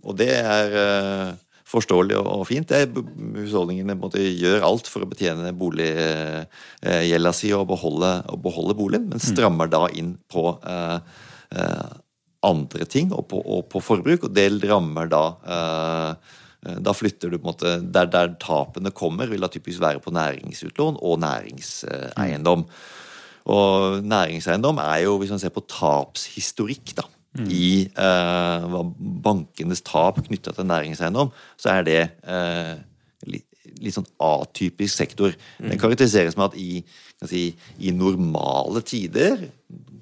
Og 0.00 0.16
det 0.16 0.30
er 0.32 0.70
eh, 0.80 1.32
forståelig 1.68 2.16
og, 2.16 2.46
fint. 2.48 2.70
Det 2.70 2.88
husholdningene 3.36 3.92
måte, 4.00 4.16
gjør 4.16 4.64
alt 4.64 4.88
for 4.88 5.04
å 5.04 5.08
betjene 5.10 5.52
boliggjelda 5.52 7.32
si 7.36 7.52
og 7.52 7.66
beholde, 7.68 8.14
og 8.32 8.40
beholde 8.40 8.78
boligen, 8.78 9.10
men 9.12 9.20
strammer 9.20 9.68
da 9.68 9.82
inn 9.92 10.14
på 10.32 10.56
andre 12.46 12.86
ting 12.88 13.12
og 13.12 13.26
på, 13.30 13.40
og 13.40 13.66
på 13.72 13.82
forbruk, 13.84 14.24
og 14.24 14.34
det 14.36 14.48
rammer 14.64 15.10
da 15.10 15.24
eh, 15.44 16.36
da 16.60 16.92
flytter 16.92 17.30
du 17.32 17.38
på 17.38 17.46
en 17.46 17.52
måte 17.54 17.70
Der, 17.80 18.08
der 18.12 18.34
tapene 18.40 18.90
kommer, 18.92 19.30
vil 19.30 19.40
da 19.40 19.48
typisk 19.48 19.80
være 19.80 20.02
på 20.04 20.12
næringsutlån 20.12 20.98
og 21.00 21.20
næringseiendom. 21.22 22.66
Og 23.50 24.04
næringseiendom 24.04 24.78
er 24.82 24.98
jo, 25.06 25.16
hvis 25.18 25.32
man 25.32 25.40
ser 25.40 25.54
på 25.54 25.64
tapshistorikk, 25.64 26.92
da, 26.98 27.06
i 27.38 27.86
eh, 27.86 28.78
bankenes 29.22 29.84
tap 29.86 30.18
knytta 30.26 30.52
til 30.54 30.66
næringseiendom, 30.66 31.30
så 31.60 31.76
er 31.76 31.86
det 31.86 32.00
eh, 32.26 32.74
litt, 33.30 33.46
litt 33.78 33.94
sånn 33.94 34.08
atypisk 34.24 34.98
sektor. 34.98 35.36
Den 35.62 35.78
karakteriseres 35.78 36.36
med 36.38 36.50
at 36.50 36.58
i, 36.58 36.82
kan 37.20 37.30
si, 37.30 37.46
i 37.78 37.94
normale 37.94 38.82
tider, 38.82 39.46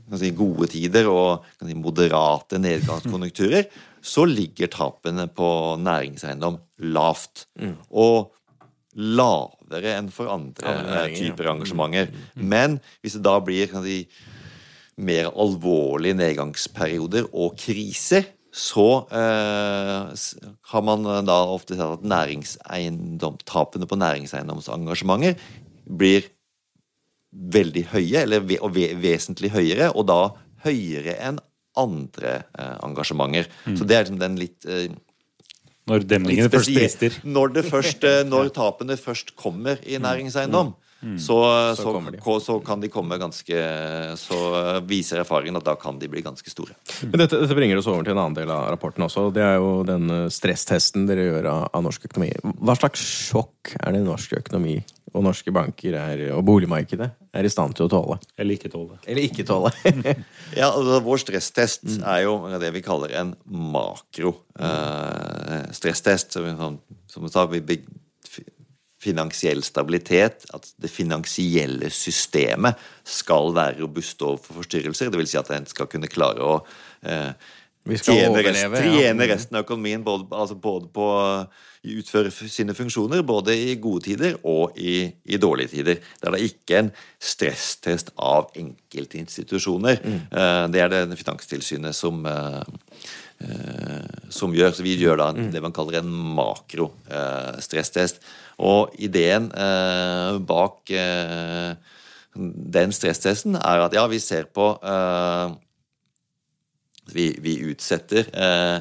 kan 0.08 0.20
si, 0.22 0.32
gode 0.32 0.70
tider 0.72 1.10
og 1.12 1.44
kan 1.60 1.68
si, 1.68 1.76
moderate 1.76 2.60
nedgangskonjunkturer, 2.64 3.68
så 4.04 4.24
ligger 4.28 4.70
tapene 4.72 5.28
på 5.30 5.50
næringseiendom 5.82 6.58
lavt. 6.94 7.46
Og 7.90 8.32
lavere 8.98 9.94
enn 9.98 10.08
for 10.10 10.30
andre 10.32 10.72
Andre 10.72 11.04
eh, 11.04 11.12
ja. 11.12 11.20
typer 11.28 11.52
engasjementer. 11.52 12.10
Men 12.34 12.78
hvis 13.02 13.18
det 13.18 13.22
da 13.26 13.36
blir 13.44 13.70
kan 13.70 13.84
si, 13.86 14.02
mer 14.98 15.30
alvorlige 15.30 16.18
nedgangsperioder 16.18 17.28
og 17.30 17.54
kriser, 17.60 18.26
så 18.58 19.04
eh, 19.14 20.24
har 20.72 20.82
man 20.82 21.04
da 21.28 21.36
ofte 21.52 21.76
sett 21.78 22.00
at 22.00 23.44
tapene 23.46 23.86
på 23.86 24.00
næringseiendomsengasjementer 24.00 25.38
blir 25.88 26.26
veldig 27.28 27.84
høye, 27.92 28.24
eller 28.24 28.42
ve 28.42 28.88
vesentlig 28.98 29.52
høyere, 29.52 29.92
og 29.92 30.08
da 30.08 30.22
høyere 30.64 31.14
enn 31.22 31.38
andre 31.78 32.40
eh, 32.58 32.74
engasjementer. 32.86 33.48
Så 33.76 33.86
det 33.86 33.96
er 33.96 34.06
liksom 34.06 34.18
den 34.20 34.36
litt 34.40 34.66
eh, 34.68 34.90
Når 35.88 36.04
demningene 36.08 36.50
først 36.52 36.74
brister. 36.74 37.22
Når, 37.24 37.54
det 37.56 37.64
først, 37.68 38.04
eh, 38.04 38.20
når 38.32 38.52
tapene 38.56 38.98
først 39.00 39.34
kommer 39.38 39.80
i 39.86 40.00
næringseiendom, 40.02 40.74
så, 40.98 41.36
så, 41.78 41.92
så, 42.18 42.32
så 42.42 42.54
kan 42.66 42.80
de 42.82 42.88
komme 42.90 43.14
ganske 43.22 43.58
Så 44.18 44.38
viser 44.82 45.20
erfaringen 45.22 45.54
at 45.60 45.66
da 45.68 45.76
kan 45.78 46.00
de 46.00 46.08
bli 46.10 46.24
ganske 46.26 46.50
store. 46.50 46.74
Men 47.04 47.22
dette, 47.22 47.38
dette 47.38 47.54
bringer 47.54 47.78
oss 47.78 47.86
over 47.86 48.02
til 48.02 48.16
en 48.16 48.22
annen 48.24 48.34
del 48.34 48.50
av 48.50 48.66
rapporten 48.74 49.06
også. 49.06 49.28
Det 49.30 49.44
er 49.46 49.60
jo 49.62 49.84
den 49.86 50.10
stresstesten 50.34 51.06
dere 51.06 51.28
gjør 51.28 51.50
av, 51.52 51.68
av 51.70 51.86
norsk 51.86 52.10
økonomi. 52.10 52.32
Hva 52.58 52.74
slags 52.80 53.06
sjokk 53.30 53.76
er 53.78 53.94
det 53.94 54.02
norsk 54.08 54.40
økonomi 54.40 54.80
og 55.14 55.22
norske 55.24 55.52
banker 55.54 55.94
er, 55.96 56.22
og 56.36 56.42
boligmarkedet 56.48 57.08
er 57.32 57.46
i 57.46 57.50
stand 57.52 57.74
til 57.78 57.86
å 57.86 57.92
tåle? 57.92 58.18
Eller 58.36 58.58
ikke 58.58 58.70
tåle. 58.72 58.98
Eller 59.08 59.24
ikke 59.28 59.46
tåle? 59.48 59.70
Ja, 60.58 60.68
altså 60.72 60.98
Vår 61.04 61.20
stresstest 61.22 61.86
er 62.00 62.24
jo 62.26 62.34
det 62.60 62.72
vi 62.74 62.82
kaller 62.84 63.14
en 63.20 63.34
makro 63.48 64.34
eh, 64.58 65.68
stresstest. 65.76 66.32
Som, 66.36 66.44
vi- 66.48 66.56
sånn- 66.58 66.80
som 67.08 67.28
sa, 67.32 67.46
vi 67.52 67.80
finansiell 68.98 69.60
stabilitet, 69.62 70.42
at 70.56 70.64
det 70.82 70.90
finansielle 70.90 71.86
systemet 71.94 72.74
skal 73.06 73.52
være 73.54 73.78
robust 73.84 74.24
overfor 74.26 74.58
forstyrrelser. 74.58 75.12
Det 75.14 75.20
vil 75.20 75.28
si 75.30 75.38
at 75.38 75.52
en 75.54 75.68
skal 75.70 75.86
kunne 75.92 76.10
klare 76.10 76.42
å 76.42 76.56
eh, 77.06 77.30
Vi 77.88 77.98
skal 78.00 78.18
tjene, 78.20 78.42
rest, 78.44 78.76
tjene 78.84 79.26
ja. 79.26 79.32
resten 79.32 79.56
av 79.56 79.64
økonomien 79.64 80.04
både, 80.04 80.28
altså 80.36 80.58
både 80.60 80.90
på 80.92 81.08
å 81.08 81.24
utføre 81.88 82.30
sine 82.32 82.74
funksjoner, 82.76 83.22
både 83.26 83.54
i 83.54 83.76
gode 83.80 84.04
tider 84.08 84.36
og 84.48 84.76
i, 84.78 85.06
i 85.24 85.38
dårlige 85.40 85.72
tider. 85.76 86.00
Det 86.18 86.28
er 86.28 86.34
da 86.34 86.40
ikke 86.42 86.80
en 86.82 86.90
stresstest 87.22 88.10
av 88.16 88.50
enkeltinstitusjoner. 88.58 90.02
Mm. 90.02 90.18
Det 90.74 90.82
er 90.82 90.92
det 90.92 91.18
Finanstilsynet 91.20 91.96
som, 91.96 92.26
eh, 92.26 92.62
eh, 93.46 94.18
som 94.34 94.54
gjør. 94.54 94.74
Så 94.74 94.86
vi 94.86 94.96
gjør 94.98 95.22
da 95.22 95.30
en, 95.32 95.52
det 95.54 95.62
man 95.64 95.74
kaller 95.76 96.00
en 96.02 96.10
makro-stresstest. 96.38 98.20
Og 98.58 98.98
ideen 98.98 99.52
eh, 99.54 100.34
bak 100.42 100.90
eh, 100.90 101.72
den 102.34 102.92
stresstesten 102.94 103.56
er 103.58 103.86
at 103.86 103.94
ja, 103.96 104.04
vi 104.10 104.18
ser 104.22 104.50
på 104.54 104.72
eh, 104.82 105.56
vi, 107.14 107.30
vi 107.42 107.58
utsetter 107.70 108.28
eh, 108.32 108.80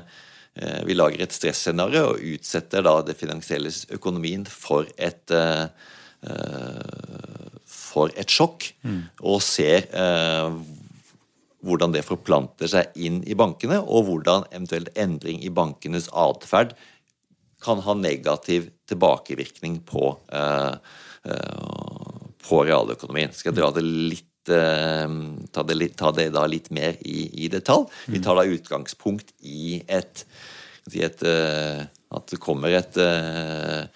eh, 0.55 0.81
Vi 0.87 0.95
lager 0.97 1.23
et 1.23 1.35
stresscenario 1.35 2.13
og 2.13 2.25
utsetter 2.35 2.85
da 2.85 2.99
det 3.05 3.17
finansielle 3.19 3.71
økonomien 3.97 4.45
for 4.49 4.89
et 4.97 5.31
eh, 5.35 5.67
for 7.67 8.11
et 8.17 8.29
sjokk, 8.31 8.65
og 9.21 9.37
ser 9.45 9.85
eh, 9.93 10.57
hvordan 11.65 11.93
det 11.95 12.05
forplanter 12.05 12.69
seg 12.71 12.95
inn 12.99 13.21
i 13.27 13.35
bankene, 13.37 13.79
og 13.81 14.07
hvordan 14.09 14.45
eventuelt 14.51 14.91
endring 14.99 15.41
i 15.45 15.53
bankenes 15.53 16.09
atferd 16.13 16.75
kan 17.63 17.81
ha 17.85 17.95
negativ 17.97 18.69
tilbakevirkning 18.89 19.81
på, 19.87 20.11
eh, 20.31 20.75
eh, 21.25 22.25
på 22.47 22.63
realøkonomien. 22.63 23.33
Skal 23.33 23.51
jeg 23.51 23.61
dra 23.61 23.71
det 23.73 23.83
litt 23.83 24.36
ta, 24.47 25.63
det 25.67 25.77
litt, 25.77 25.97
ta 25.99 26.11
det 26.15 26.29
da 26.35 26.45
litt 26.49 26.71
mer 26.73 26.97
i, 27.01 27.27
i 27.45 27.49
detalj. 27.51 27.87
Vi 28.07 28.21
tar 28.23 28.39
da 28.39 28.47
utgangspunkt 28.47 29.33
i 29.43 29.81
et, 29.87 30.25
et 30.93 31.25
eh, 31.27 31.87
At 32.07 32.29
det 32.31 32.39
kommer 32.39 32.71
et 32.71 32.95
eh, 33.03 33.89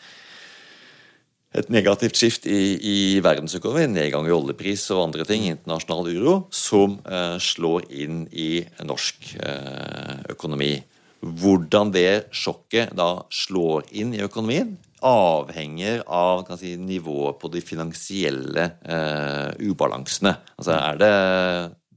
et 1.52 1.68
negativt 1.72 2.16
skift 2.16 2.46
i, 2.48 2.78
i 2.80 2.98
verdensøkonomien, 3.24 3.92
nedgang 3.92 4.28
i 4.28 4.32
oljepris 4.32 4.86
og 4.96 5.10
andre 5.10 5.26
ting, 5.28 5.50
internasjonal 5.50 6.08
uro, 6.14 6.36
som 6.56 6.96
eh, 7.04 7.36
slår 7.44 7.90
inn 7.92 8.22
i 8.32 8.64
norsk 8.88 9.34
eh, 9.44 10.14
økonomi. 10.32 10.78
Hvordan 11.22 11.92
det 11.94 12.32
sjokket 12.34 12.96
da 12.98 13.26
slår 13.36 13.90
inn 13.92 14.16
i 14.16 14.24
økonomien, 14.24 14.78
avhenger 15.08 16.04
av 16.06 16.44
kan 16.48 16.60
si, 16.60 16.76
nivået 16.78 17.40
på 17.42 17.50
de 17.54 17.62
finansielle 17.66 18.68
eh, 18.86 19.50
ubalansene. 19.66 20.36
Altså 20.58 20.78
er 20.78 21.02
det 21.02 21.16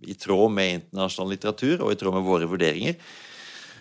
i 0.08 0.16
tråd 0.20 0.52
med 0.52 0.78
internasjonal 0.78 1.32
litteratur 1.34 1.84
og 1.84 1.92
i 1.92 1.98
tråd 2.00 2.16
med 2.16 2.26
våre 2.26 2.48
vurderinger, 2.48 2.96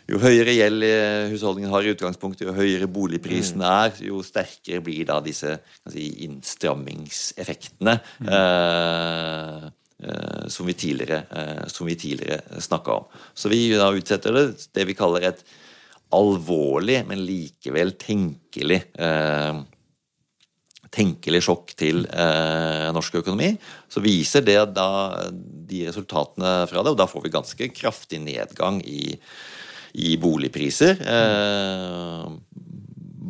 jo 0.09 0.19
høyere 0.19 0.57
gjeld 0.57 0.84
eh, 0.84 1.30
husholdningen 1.32 1.71
har 1.71 1.86
i 1.86 1.93
utgangspunktet, 1.93 2.47
jo 2.49 2.55
høyere 2.57 2.89
boligprisene 2.91 3.69
er, 3.86 3.93
jo 4.03 4.19
sterkere 4.26 4.84
blir 4.84 5.07
da 5.07 5.21
disse 5.24 5.55
kan 5.63 5.93
si, 5.93 6.09
innstrammingseffektene 6.28 7.95
eh, 8.28 9.63
eh, 10.03 10.45
som 10.51 10.67
vi 10.67 10.76
tidligere, 10.76 11.24
eh, 11.32 11.63
som 11.71 11.88
vi 11.88 11.95
tidligere 11.99 12.59
snakka 12.63 12.99
om. 12.99 13.07
Så 13.34 13.51
vi 13.53 13.65
da 13.80 13.93
utsetter 13.95 14.36
det 14.36 14.47
det 14.76 14.89
vi 14.91 14.97
kaller 14.99 15.32
et 15.32 15.45
alvorlig, 16.14 17.01
men 17.09 17.24
likevel 17.26 17.95
tenkelig 17.99 18.82
eh, 18.95 19.64
tenkelig 20.93 21.41
sjokk 21.47 21.74
til 21.78 22.03
eh, 22.05 22.89
norsk 22.93 23.20
økonomi, 23.24 23.53
så 23.89 24.03
viser 24.03 24.45
det 24.45 24.59
da 24.76 24.89
de 25.34 25.88
resultatene 25.88 26.53
fra 26.70 26.84
det, 26.84 26.93
og 26.93 26.99
da 26.99 27.09
får 27.09 27.26
vi 27.26 27.34
ganske 27.34 27.70
kraftig 27.74 28.22
nedgang 28.22 28.80
i, 28.86 29.16
i 30.05 30.14
boligpriser. 30.22 31.01
Eh, 31.01 32.28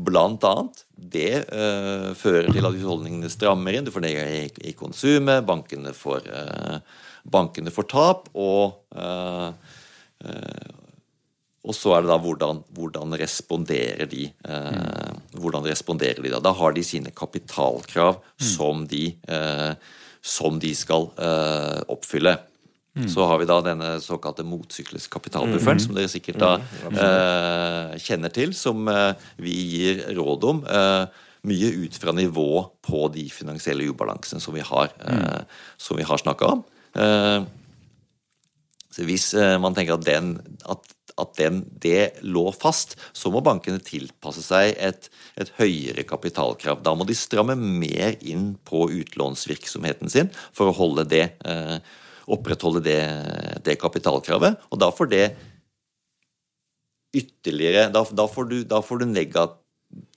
blant 0.04 0.44
annet. 0.44 0.84
Det 1.14 1.32
eh, 1.46 2.10
fører 2.18 2.52
til 2.52 2.68
at 2.68 2.76
husholdningene 2.76 3.32
strammer 3.32 3.78
inn, 3.78 3.88
du 3.88 3.94
får 3.94 4.04
nedgang 4.04 4.32
i, 4.34 4.46
i 4.72 4.76
konsumet, 4.78 5.46
bankene 5.48 5.94
får, 5.96 6.28
eh, 6.28 7.04
bankene 7.32 7.72
får 7.74 7.90
tap, 7.94 8.32
og 8.36 8.98
eh, 8.98 9.52
og 11.64 11.76
så 11.78 11.94
er 11.96 12.04
det 12.04 12.12
da 12.12 12.20
hvordan, 12.20 12.62
hvordan 12.76 13.16
responderer 13.20 14.10
de 14.12 14.26
eh, 14.28 15.12
Hvordan 15.40 15.64
responderer 15.64 16.20
de 16.20 16.32
da? 16.34 16.42
Da 16.44 16.52
har 16.60 16.76
de 16.76 16.84
sine 16.84 17.14
kapitalkrav 17.16 18.20
som, 18.36 18.84
de, 18.88 19.14
eh, 19.32 19.72
som 20.20 20.60
de 20.60 20.74
skal 20.76 21.08
eh, 21.16 21.80
oppfylle. 21.88 22.36
Så 23.10 23.26
har 23.26 23.40
vi 23.42 23.48
da 23.50 23.58
denne 23.66 23.96
såkalte 24.04 24.46
motsykliske 24.46 25.10
kapitalbufferen, 25.16 25.80
som 25.82 25.96
dere 25.98 26.12
sikkert 26.12 26.38
da 26.44 26.52
eh, 26.92 27.96
kjenner 27.98 28.30
til, 28.34 28.54
som 28.54 28.86
eh, 28.92 29.16
vi 29.42 29.56
gir 29.72 30.04
råd 30.20 30.46
om. 30.52 30.60
Eh, 30.70 31.24
mye 31.50 31.72
ut 31.88 31.98
fra 32.00 32.14
nivå 32.14 32.62
på 32.86 33.08
de 33.16 33.26
finansielle 33.34 33.88
ubalansene 33.90 34.44
som 34.44 34.54
vi 34.54 34.62
har, 34.62 34.94
eh, 35.10 36.06
har 36.06 36.22
snakka 36.22 36.52
om. 36.54 36.64
Eh, 36.94 37.50
så 38.94 39.08
hvis 39.10 39.34
man 39.58 39.74
tenker 39.74 39.96
at, 39.96 40.06
den, 40.06 40.36
at, 40.70 40.86
at 41.22 41.36
den, 41.38 41.62
det 41.82 42.24
lå 42.26 42.46
fast, 42.56 42.96
så 43.14 43.32
må 43.34 43.44
bankene 43.46 43.82
tilpasse 43.84 44.44
seg 44.46 44.74
et, 44.82 45.10
et 45.40 45.52
høyere 45.60 46.06
kapitalkrav. 46.08 46.82
Da 46.86 46.96
må 46.98 47.08
de 47.08 47.18
stramme 47.18 47.56
mer 47.60 48.18
inn 48.22 48.54
på 48.68 48.88
utlånsvirksomheten 49.02 50.12
sin 50.14 50.32
for 50.56 50.72
å 50.72 50.78
holde 50.78 51.06
det, 51.10 51.26
eh, 51.46 51.78
opprettholde 52.34 52.84
det, 52.86 53.02
det 53.66 53.78
kapitalkravet. 53.82 54.62
Og 54.72 54.82
da 54.82 54.92
får 54.94 55.12
det 55.14 55.26
ytterligere 57.14 57.92
Da, 57.94 58.02
da 58.10 58.26
får 58.26 58.48
du, 58.50 58.56
da 58.66 58.80
får 58.82 59.04
du 59.04 59.06
negat, 59.06 59.60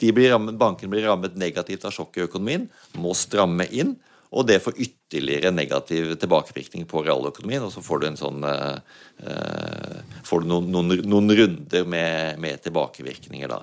de 0.01 0.13
blir 0.17 0.31
rammet, 0.33 0.57
Bankene 0.57 0.89
blir 0.89 1.05
rammet 1.05 1.37
negativt 1.37 1.85
av 1.85 1.93
sjokk 1.93 2.17
i 2.17 2.25
økonomien, 2.25 2.65
må 2.97 3.13
stramme 3.13 3.67
inn. 3.69 3.99
Og 4.35 4.43
det 4.49 4.59
får 4.65 4.81
ytterligere 4.83 5.53
negativ 5.55 6.17
tilbakevirkning 6.21 6.85
på 6.91 7.03
realøkonomien. 7.07 7.65
Og 7.67 7.73
så 7.75 7.81
får 7.85 7.97
du 8.03 8.07
sånn 8.19 8.41
eh, 8.47 8.77
eh, 9.23 9.97
Får 10.27 10.39
du 10.43 10.47
noen, 10.51 10.67
noen, 10.73 10.89
noen 11.07 11.29
runder 11.39 11.83
med, 11.87 12.39
med 12.43 12.55
tilbakevirkninger, 12.65 13.49
da. 13.53 13.61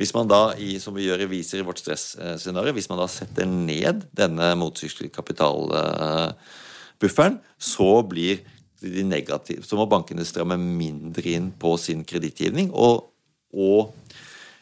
Hvis 0.00 0.14
man 0.16 0.30
da, 0.30 0.54
som 0.80 0.94
vi 0.96 1.04
gjør 1.04 1.20
i 1.26 1.28
viser 1.28 1.60
i 1.60 1.66
vårt 1.66 1.80
stresscenario, 1.82 2.72
hvis 2.72 2.88
man 2.88 3.00
da 3.02 3.08
setter 3.10 3.44
ned 3.44 4.08
denne 4.16 4.56
motsykliske 4.56 5.12
kapitalbufferen, 5.12 7.36
så 7.60 8.02
blir 8.08 8.40
de 8.80 9.04
negative, 9.04 9.60
så 9.66 9.76
må 9.76 9.84
bankene 9.90 10.24
stramme 10.24 10.56
mindre 10.56 11.30
inn 11.34 11.52
på 11.52 11.76
sin 11.80 12.04
kredittgivning. 12.08 12.70
Og, 12.72 13.12
og 13.52 13.92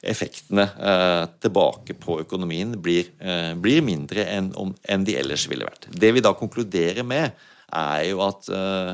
effektene 0.02 0.64
eh, 0.78 1.24
tilbake 1.42 1.96
på 1.98 2.20
økonomien 2.22 2.76
blir, 2.82 3.10
eh, 3.18 3.54
blir 3.58 3.82
mindre 3.82 4.24
enn, 4.30 4.52
de 5.04 5.16
ellers 5.18 5.48
ville 5.50 5.66
vært. 5.66 5.88
Det 5.90 6.12
vi 6.14 6.22
da 6.22 6.34
konkluderer 6.38 7.06
med, 7.06 7.34
er 7.74 8.04
jo 8.06 8.22
at 8.24 8.46
eh, 8.54 8.92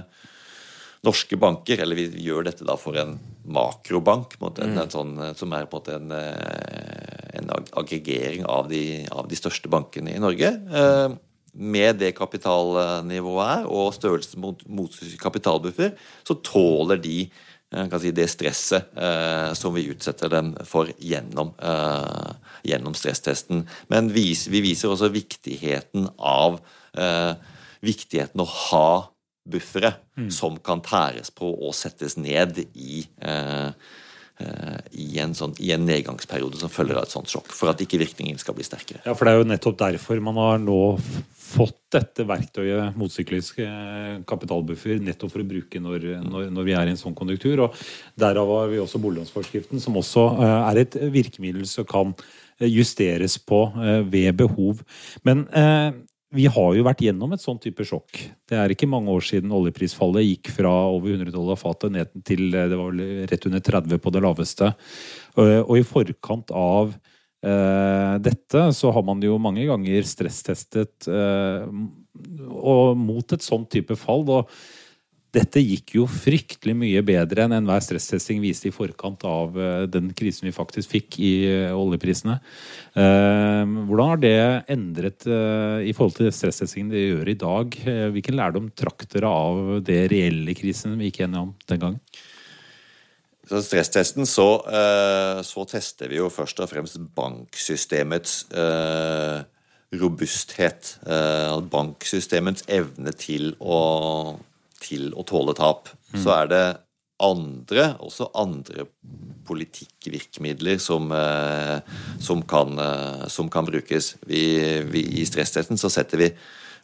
norske 1.05 1.37
banker, 1.37 1.83
eller 1.85 1.99
vi 1.99 2.09
gjør 2.25 2.49
dette 2.49 2.65
da 2.65 2.79
for 2.81 2.97
en 2.97 3.19
makrobank, 3.45 4.39
en 4.39 4.47
måte, 4.47 4.65
en, 4.65 4.81
sånn, 4.89 5.13
som 5.37 5.53
er 5.53 5.69
på 5.69 5.83
en 5.83 5.83
måte 5.83 5.99
en, 6.01 6.15
en 7.37 7.53
ag- 7.59 7.73
aggregering 7.83 8.47
av 8.49 8.71
de, 8.73 9.05
av 9.13 9.29
de 9.29 9.37
største 9.37 9.69
bankene 9.69 10.17
i 10.17 10.23
Norge. 10.23 10.55
Med 11.55 12.01
det 12.01 12.15
kapitalnivået 12.17 13.51
er, 13.51 13.69
og 13.69 13.93
størrelsen 13.95 14.41
mot, 14.41 14.65
mot 14.65 14.97
kapitalbuffer, 15.21 15.93
så 16.25 16.39
tåler 16.41 17.05
de 17.05 17.27
si, 17.73 18.13
det 18.15 18.29
stresset 18.31 18.93
eh, 18.97 19.53
som 19.55 19.75
vi 19.75 19.89
utsetter 19.91 20.31
dem 20.33 20.53
for 20.69 20.91
gjennom, 20.99 21.55
eh, 21.59 22.35
gjennom 22.65 22.95
stresstesten. 22.95 23.65
Men 23.89 24.13
vis, 24.15 24.47
vi 24.49 24.63
viser 24.65 24.93
også 24.93 25.11
viktigheten 25.15 26.09
av 26.19 26.61
eh, 26.97 27.35
viktigheten 27.85 28.41
å 28.41 28.49
ha 28.49 28.89
buffere 29.45 29.93
som 30.33 30.57
kan 30.65 30.81
tæres 30.81 31.31
på 31.35 31.51
og 31.53 31.75
settes 31.77 32.17
ned 32.17 32.63
i 32.73 33.05
eh, 33.21 33.69
eh, 33.69 33.73
i 34.91 35.21
en, 35.23 35.31
sånn, 35.39 35.53
i 35.63 35.69
en 35.71 35.85
nedgangsperiode 35.87 36.59
som 36.59 36.73
følger 36.73 36.99
av 36.99 37.07
et 37.07 37.13
sånt 37.15 37.31
sjokk, 37.31 37.53
for 37.55 37.71
at 37.71 37.79
ikke 37.85 38.01
virkningen 38.03 38.41
skal 38.41 38.57
bli 38.57 38.67
sterkere. 38.67 38.99
Ja, 39.07 39.15
for 39.15 39.29
det 39.29 39.35
er 39.35 39.39
jo 39.39 39.47
nettopp 39.47 39.77
derfor 39.79 40.19
man 40.25 40.41
har 40.43 40.59
nå 40.59 40.79
fått 41.55 41.79
dette 41.95 42.25
verktøyet, 42.27 42.97
motsyklisk 42.99 43.61
eh, 43.63 44.17
kapitalbuffer, 44.29 44.99
nettopp 45.05 45.35
for 45.35 45.45
å 45.45 45.49
bruke 45.49 45.83
når, 45.83 46.09
når, 46.25 46.49
når 46.55 46.67
vi 46.67 46.75
er 46.77 46.91
i 46.91 46.95
en 46.95 47.01
sånn 47.01 47.17
konjunktur. 47.17 47.67
Og 47.67 47.85
derav 48.21 48.51
har 48.57 48.73
vi 48.73 48.81
også 48.83 49.01
boliglånsforskriften, 49.03 49.83
som 49.83 50.01
også 50.01 50.27
eh, 50.35 50.57
er 50.71 50.83
et 50.83 50.99
virkemiddel 51.15 51.69
som 51.71 51.87
kan 51.89 52.15
eh, 52.17 52.69
justeres 52.71 53.39
på 53.39 53.67
eh, 53.79 54.01
ved 54.11 54.35
behov. 54.41 54.83
Men 55.27 55.47
eh, 55.55 55.93
vi 56.35 56.47
har 56.51 56.75
jo 56.77 56.85
vært 56.87 57.03
gjennom 57.05 57.33
et 57.35 57.43
sånn 57.43 57.61
type 57.63 57.87
sjokk. 57.87 58.19
Det 58.51 58.59
er 58.59 58.73
ikke 58.75 58.89
mange 58.91 59.13
år 59.15 59.23
siden 59.25 59.55
oljeprisfallet 59.55 60.27
gikk 60.27 60.51
fra 60.57 60.73
over 60.91 61.15
100 61.15 61.33
dollar 61.35 61.59
fatet 61.61 61.95
ned 61.95 62.11
til 62.27 62.49
eh, 62.51 62.69
det 62.71 62.79
var 62.79 62.93
vel 62.93 63.27
rett 63.31 63.49
under 63.49 63.63
30 63.63 64.03
på 64.03 64.15
det 64.15 64.23
laveste. 64.25 64.71
Eh, 65.39 65.61
Og 65.63 65.77
i 65.79 65.87
forkant 65.87 66.51
av 66.55 66.95
eh, 67.47 68.15
dette 68.25 68.67
så 68.75 68.93
har 68.95 69.07
man 69.07 69.23
jo 69.23 69.39
mange 69.43 69.67
ganger 69.71 70.09
stresstestet 70.11 71.09
eh, 71.11 71.69
og 72.55 72.99
mot 72.99 73.35
et 73.35 73.45
sånt 73.45 73.71
type 73.73 73.97
fall. 73.99 74.27
Og 74.27 74.51
dette 75.35 75.63
gikk 75.63 75.97
jo 75.99 76.05
fryktelig 76.11 76.75
mye 76.79 77.03
bedre 77.07 77.45
enn 77.45 77.57
enhver 77.57 77.83
stresstesting 77.83 78.41
viste 78.43 78.69
i 78.71 78.75
forkant 78.75 79.25
av 79.27 79.57
eh, 79.59 79.87
den 79.91 80.13
krisen 80.17 80.47
vi 80.49 80.55
faktisk 80.55 80.93
fikk 80.95 81.19
i 81.19 81.33
eh, 81.49 81.75
oljeprisene. 81.75 82.39
Hvordan 82.95 84.13
har 84.13 84.21
det 84.23 84.37
endret 84.71 85.25
i 85.27 85.91
forhold 85.97 86.15
til 86.15 86.29
stresstestingen 86.31 86.93
dere 86.93 87.09
gjør 87.09 87.31
i 87.33 87.35
dag? 87.41 87.79
Hvilken 88.15 88.37
lærdom 88.39 88.69
trakk 88.79 89.03
dere 89.11 89.33
av 89.35 89.81
det 89.83 90.05
reelle 90.13 90.55
krisen 90.55 90.95
vi 91.01 91.09
gikk 91.09 91.25
gjennom 91.25 91.51
den 91.67 91.83
gangen? 91.83 91.99
Så 93.51 93.65
stresstesten 93.67 94.31
så, 94.31 94.47
så, 95.43 95.67
tester 95.69 96.13
vi 96.13 96.21
jo 96.21 96.31
først 96.31 96.63
og 96.63 96.71
fremst 96.71 97.03
banksystemets 97.19 98.45
robusthet. 99.99 100.95
Banksystemets 101.75 102.69
evne 102.79 103.19
til 103.19 103.57
å 103.59 103.83
til 104.85 105.13
å 105.17 105.25
tåle 105.27 105.57
tap. 105.59 105.89
Mm. 106.13 106.19
Så 106.23 106.35
er 106.37 106.51
det 106.53 106.65
andre, 107.25 107.95
også 108.03 108.29
andre 108.37 108.87
politikkvirkemidler 109.47 110.81
som, 110.83 111.13
eh, 111.13 111.81
som, 112.21 112.43
kan, 112.43 112.79
eh, 112.79 113.27
som 113.29 113.51
kan, 113.51 113.67
brukes. 113.67 114.17
Vi, 114.27 114.45
vi, 114.91 115.05
I 115.21 115.27
stresstesten 115.27 115.79
så 115.79 115.91
setter 115.93 116.19
vi 116.19 116.31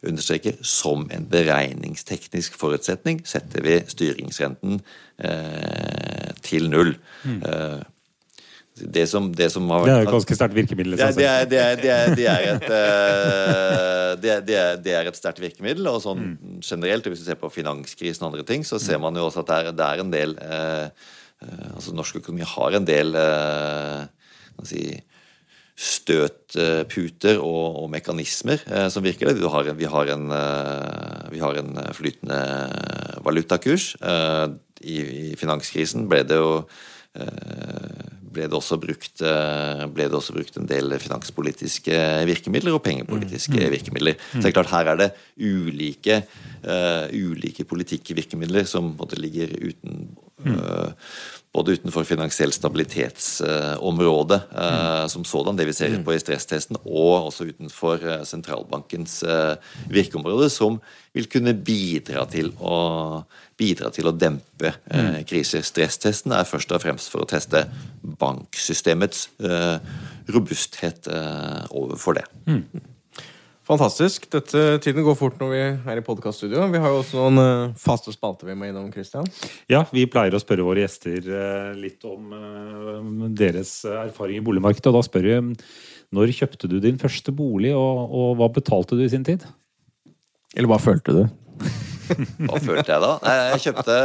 understreker 0.01 0.57
som 0.65 1.05
en 1.13 1.27
beregningsteknisk 1.29 2.55
forutsetning 2.57 3.21
setter 3.27 3.61
vi 3.65 3.77
styringsrenten 3.91 4.79
eh, 5.21 6.31
til 6.41 6.69
null. 6.71 6.95
Mm. 7.23 7.41
Eh, 7.45 7.81
det 8.81 9.05
som, 9.09 9.29
det 9.35 9.49
som 9.53 9.67
har 9.71 9.83
vært 9.83 9.89
Det 9.89 9.95
er 9.95 10.07
et 10.07 10.15
ganske 10.15 10.37
sterkt 10.37 10.55
virkemiddel. 10.57 10.97
Det, 10.97 11.09
det, 11.17 11.27
er, 11.27 11.45
det, 11.49 11.59
er, 11.61 12.15
det, 12.15 12.25
er, 12.29 12.47
et, 12.55 12.65
uh, 12.77 14.11
det, 14.21 14.93
er 14.95 15.09
et 15.09 15.19
sterkt 15.19 15.41
virkemiddel. 15.43 15.89
Og 15.91 16.01
sånn 16.03 16.23
mm. 16.23 16.57
generelt, 16.65 17.07
hvis 17.11 17.23
du 17.23 17.27
ser 17.27 17.39
på 17.41 17.51
finanskrisen 17.53 18.25
og 18.25 18.31
andre 18.31 18.47
ting, 18.47 18.65
så 18.67 18.79
ser 18.81 19.01
man 19.01 19.17
jo 19.17 19.27
også 19.27 19.45
at 19.45 19.71
det 19.77 19.87
er, 19.87 20.03
en 20.03 20.13
del 20.13 20.35
eh, 20.41 20.89
Altså 21.73 21.93
norsk 21.97 22.19
økonomi 22.19 22.45
har 22.45 22.75
en 22.77 22.85
del 22.85 23.15
uh, 23.17 24.03
si, 24.67 24.83
støtputer 25.81 27.39
og, 27.41 27.79
og 27.81 27.87
mekanismer 27.89 28.61
som 28.93 29.01
virker. 29.01 29.33
Vi 29.33 29.49
har, 29.49 29.71
vi 29.73 29.89
har, 29.89 30.11
en, 30.13 30.27
vi 31.33 31.41
har 31.41 31.57
en 31.57 31.79
flytende 31.97 32.37
valutakurs. 33.25 33.95
I, 33.97 34.99
I 35.31 35.33
finanskrisen 35.41 36.05
ble 36.11 36.21
det 36.29 36.37
jo 36.37 36.59
ble 38.31 38.47
det, 38.47 38.57
også 38.57 38.77
brukt, 38.81 39.21
eh, 39.25 39.83
ble 39.91 40.07
det 40.07 40.17
også 40.17 40.35
brukt 40.35 40.57
en 40.59 40.69
del 40.69 40.95
finanspolitiske 41.01 41.97
virkemidler 42.29 42.77
og 42.77 42.83
pengepolitiske 42.85 43.57
mm. 43.57 43.67
virkemidler. 43.75 44.17
Så 44.31 44.41
det 44.41 44.51
er 44.51 44.57
klart 44.57 44.73
her 44.73 44.91
er 44.93 45.01
det 45.01 45.09
ulike, 45.41 46.21
uh, 46.63 47.05
ulike 47.11 47.65
politikkvirkemidler 47.67 48.67
som 48.69 48.93
måtte 48.99 49.19
ligger 49.19 49.53
uten 49.59 50.03
uh, 50.47 50.91
både 51.51 51.75
utenfor 51.75 52.05
finansiell 52.07 52.53
stabilitetsområdet 52.55 54.41
uh, 54.55 55.05
som 55.11 55.25
sådan, 55.27 55.57
det 55.59 55.67
vi 55.67 55.75
ser 55.75 55.97
på 56.05 56.15
i 56.15 56.21
stresstesten, 56.21 56.79
og 56.85 57.27
også 57.27 57.49
utenfor 57.51 58.23
sentralbankens 58.27 59.21
virkeområde, 59.91 60.49
som 60.49 60.79
vil 61.13 61.27
kunne 61.31 61.53
bidra 61.53 62.23
til 62.31 62.53
å 62.63 62.77
bidra 63.61 63.91
til 63.93 64.09
å 64.09 64.15
dempe 64.15 64.71
eh, 64.71 65.09
mm. 65.17 65.19
kriser. 65.29 65.65
Stresstesten 65.65 66.33
er 66.35 66.47
først 66.49 66.71
og 66.73 66.83
fremst 66.83 67.11
for 67.13 67.23
å 67.23 67.29
teste 67.29 67.65
banksystemets 68.21 69.27
eh, 69.43 69.77
robusthet 70.31 71.09
eh, 71.11 71.61
overfor 71.69 72.19
det. 72.19 72.25
Mm. 72.47 72.63
Fantastisk. 73.71 74.25
Dette, 74.33 74.61
tiden 74.83 75.05
går 75.05 75.15
fort 75.15 75.37
når 75.39 75.51
vi 75.53 75.59
er 75.63 75.99
i 76.01 76.03
podkaststudio. 76.03 76.65
Vi 76.73 76.79
har 76.83 76.91
jo 76.91 76.97
også 77.05 77.21
noen 77.21 77.39
uh, 77.39 77.77
faste 77.79 78.11
spalter 78.11 78.49
vi 78.49 78.55
må 78.59 78.67
innom. 78.67 78.89
Christian. 78.91 79.23
Ja, 79.71 79.85
vi 79.95 80.03
pleier 80.11 80.35
å 80.35 80.41
spørre 80.43 80.65
våre 80.67 80.83
gjester 80.83 81.29
uh, 81.31 81.71
litt 81.79 82.03
om 82.03 82.33
uh, 82.35 83.29
deres 83.31 83.77
erfaring 83.87 84.41
i 84.41 84.43
boligmarkedet. 84.43 84.91
Og 84.91 84.99
da 84.99 85.05
spør 85.07 85.29
vi 85.29 85.39
når 86.11 86.35
kjøpte 86.41 86.67
du 86.67 86.81
din 86.83 86.99
første 86.99 87.31
bolig, 87.31 87.71
og, 87.77 88.11
og 88.11 88.35
hva 88.41 88.51
betalte 88.51 88.99
du 88.99 89.05
i 89.05 89.11
sin 89.13 89.23
tid? 89.23 89.47
Eller 90.57 90.67
hva 90.67 90.81
følte 90.81 91.21
du? 91.21 91.23
Hva 92.43 92.57
følte 92.59 92.91
jeg 92.91 92.99
da? 92.99 93.11
Nei, 93.23 93.33
jeg 93.53 93.59
kjøpte 93.63 93.97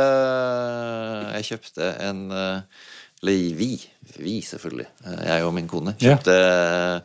Jeg 1.32 1.46
kjøpte 1.48 1.88
en 2.06 2.20
Eller 2.36 3.56
vi. 3.58 3.70
Vi, 4.20 4.34
selvfølgelig. 4.46 4.86
Jeg 5.26 5.46
og 5.48 5.56
min 5.56 5.66
kone. 5.66 5.96
Kjøpte 5.98 6.36
ja. 6.36 7.00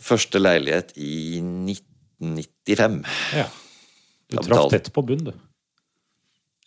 Første 0.00 0.40
leilighet 0.40 0.94
i 0.96 1.40
1995. 1.42 3.00
Ja. 3.38 3.48
Du 4.32 4.38
traff 4.42 4.70
tett 4.72 4.90
på 4.94 5.04
bunn, 5.06 5.30
du. 5.30 5.32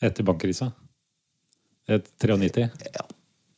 Etter 0.03 0.27
bankkrisa. 0.27 0.71
93. 1.87 2.67
Ja 2.93 3.07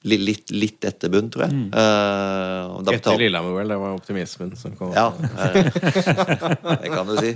litt, 0.07 0.51
litt 0.51 0.85
etter 0.85 1.11
bunn, 1.11 1.29
tror 1.31 1.45
jeg. 1.47 1.55
Mm. 1.55 1.65
Uh, 1.73 2.79
etter 2.79 2.99
betalt... 2.99 3.21
Lillehammer, 3.21 3.57
vel. 3.57 3.73
Det 3.73 3.79
var 3.81 3.97
optimismen 3.97 4.53
som 4.59 4.75
kom. 4.79 4.93
Ja, 4.95 5.09
det 6.79 6.93
kan 6.93 7.09
du 7.09 7.17
si. 7.19 7.33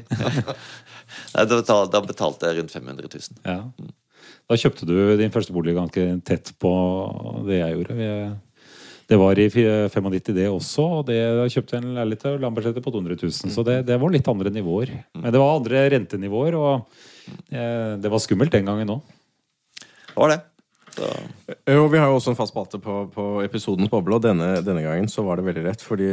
Nei, 1.33 1.43
da, 1.43 1.57
betalte, 1.57 1.91
da, 1.93 2.03
betalte 2.07 2.49
jeg 2.49 2.61
rundt 2.61 2.75
500 2.75 3.11
000. 3.11 3.43
Ja. 3.43 3.59
Da 4.49 4.59
kjøpte 4.59 4.87
du 4.87 4.95
din 5.19 5.33
første 5.33 5.55
bolig 5.55 5.75
ganske 5.75 6.07
tett 6.27 6.53
på 6.61 6.71
det 7.47 7.59
jeg 7.59 7.77
gjorde. 7.77 7.99
Vi, 7.99 8.09
det 9.09 9.19
var 9.19 9.39
i 9.39 9.49
95 9.51 10.35
det 10.35 10.45
også, 10.47 10.85
og 10.99 11.07
det, 11.09 11.17
kjøpte 11.53 11.79
en 11.79 11.91
leilighet 11.97 12.23
til 12.23 12.39
Lambertseter 12.43 12.83
på 12.83 12.93
200 12.93 13.17
000. 13.19 13.51
Så 13.53 13.65
det, 13.67 13.81
det, 13.89 13.99
var 13.99 14.13
litt 14.13 14.29
andre 14.31 14.53
nivåer. 14.53 14.93
Men 15.19 15.33
det 15.33 15.41
var 15.41 15.57
andre 15.57 15.83
rentenivåer, 15.93 16.57
og 16.57 16.87
eh, 17.51 17.99
det 17.99 18.11
var 18.11 18.23
skummelt 18.23 18.53
den 18.53 18.69
gangen 18.69 18.95
òg. 18.95 19.15
Det 20.13 20.19
var 20.21 20.35
det. 20.35 20.39
Så. 20.93 21.09
Jo, 21.65 21.87
vi 21.89 21.97
har 21.97 22.11
jo 22.11 22.19
også 22.19 22.31
en 22.31 22.37
fast 22.37 22.53
spalte 22.53 22.77
på, 22.81 22.99
på 23.13 23.25
episodens 23.43 23.89
boble, 23.89 24.19
og 24.19 24.23
denne, 24.23 24.55
denne, 24.65 24.85
gangen 24.85 25.09
så 25.09 25.25
var 25.25 25.39
det 25.39 25.47
veldig 25.47 25.65
rett. 25.65 25.83
Fordi 25.83 26.09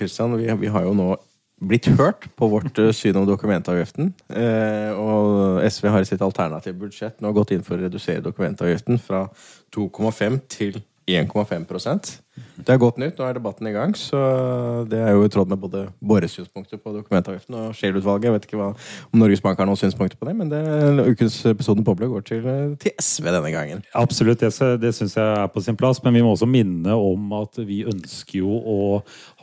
Kristian, 0.00 0.34
vi, 0.40 0.48
vi, 0.64 0.72
har 0.72 0.86
jo 0.86 0.96
nå 0.96 1.12
blitt 1.64 1.86
hørt 1.98 2.26
på 2.36 2.48
vårt 2.50 2.78
eh, 2.82 2.90
syn 2.96 3.20
om 3.20 3.28
dokumentavgiften. 3.28 4.10
Eh, 4.34 4.90
og 4.98 5.62
SV 5.68 5.92
har 5.92 6.02
i 6.02 6.08
sitt 6.08 6.24
alternative 6.24 6.76
budsjett 6.80 7.22
nå 7.22 7.30
gått 7.36 7.54
inn 7.54 7.62
for 7.64 7.78
å 7.78 7.86
redusere 7.86 8.24
dokumentavgiften 8.24 8.98
fra 9.02 9.28
2,5 9.76 10.40
til 10.50 10.82
1,5% 11.06 12.20
Det 12.56 12.72
er 12.72 12.78
godt 12.80 12.96
nytt. 12.98 13.18
Nå 13.18 13.26
er 13.28 13.36
debatten 13.36 13.66
i 13.68 13.72
gang. 13.74 13.92
Så 13.98 14.18
det 14.88 14.98
er 14.98 15.12
jo 15.12 15.24
i 15.26 15.30
tråd 15.30 15.50
med 15.50 15.60
både 15.60 15.82
våre 16.00 16.28
synspunkter 16.30 16.80
på 16.80 16.94
dokumentavgiften 16.94 17.56
og 17.58 17.74
Scheel-utvalget. 17.76 18.28
Jeg 18.28 18.34
vet 18.34 18.46
ikke 18.48 18.58
hva, 18.58 18.68
om 19.10 19.20
Norges 19.20 19.42
Bank 19.44 19.60
har 19.60 19.68
noen 19.68 19.78
synspunkter 19.78 20.18
på 20.18 20.26
det, 20.28 20.34
men 20.38 20.50
det, 20.50 20.62
ukens 21.04 21.36
episode 21.50 21.84
Poble 21.86 22.08
går 22.10 22.24
til, 22.26 22.48
til, 22.80 22.94
SV 22.98 23.28
denne 23.28 23.52
gangen. 23.54 23.84
Absolutt, 24.00 24.40
det, 24.42 24.50
det 24.82 24.94
syns 24.96 25.16
jeg 25.18 25.38
er 25.44 25.50
på 25.52 25.62
sin 25.66 25.78
plass. 25.78 26.00
Men 26.06 26.16
vi 26.16 26.24
må 26.24 26.32
også 26.32 26.48
minne 26.50 26.96
om 26.96 27.34
at 27.42 27.60
vi 27.68 27.82
ønsker 27.90 28.40
jo 28.40 28.56
å 28.58 28.78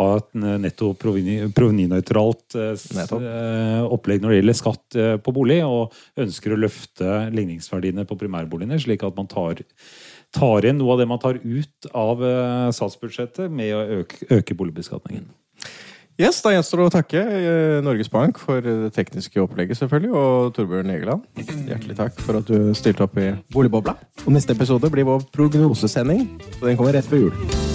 ha 0.02 0.10
et 0.18 0.32
netto 0.66 0.94
provenynøytralt 1.00 2.58
eh, 2.58 3.84
opplegg 3.86 4.24
når 4.24 4.34
det 4.34 4.42
gjelder 4.42 4.62
skatt 4.64 5.00
eh, 5.00 5.18
på 5.22 5.36
bolig, 5.36 5.62
og 5.68 5.94
ønsker 6.20 6.56
å 6.56 6.62
løfte 6.64 7.20
ligningsverdiene 7.36 8.08
på 8.10 8.18
primærboligene, 8.20 8.82
slik 8.82 9.06
at 9.08 9.20
man 9.20 9.30
tar 9.32 9.62
tar 10.36 10.68
inn 10.68 10.80
noe 10.80 10.96
av 10.96 11.02
det 11.02 11.08
man 11.12 11.22
tar 11.22 11.40
ut 11.42 11.92
av 11.92 12.24
uh, 12.24 12.72
statsbudsjettet 12.76 13.52
med 13.52 13.76
å 13.76 13.86
øke, 14.02 14.28
øke 14.40 14.58
boligbeskatningen. 14.58 15.30
Yes, 16.20 16.42
Da 16.44 16.52
gjenstår 16.54 16.82
det 16.82 16.86
å 16.86 16.94
takke 16.94 17.22
uh, 17.24 17.80
Norges 17.86 18.12
Bank 18.12 18.40
for 18.42 18.62
det 18.62 18.92
tekniske 18.98 19.42
opplegget, 19.42 19.80
selvfølgelig, 19.80 20.14
og 20.14 20.54
Torbjørn 20.58 20.94
Egeland. 20.94 21.26
Hjertelig 21.40 21.98
takk 21.98 22.22
for 22.22 22.42
at 22.42 22.52
du 22.52 22.72
stilte 22.78 23.08
opp 23.08 23.18
i 23.22 23.32
Boligbobla. 23.54 23.98
Og 24.26 24.32
neste 24.36 24.56
episode 24.58 24.92
blir 24.94 25.08
vår 25.08 25.26
prognosesending, 25.34 26.28
så 26.60 26.66
den 26.68 26.80
kommer 26.80 27.00
rett 27.00 27.10
før 27.10 27.30
jul. 27.30 27.71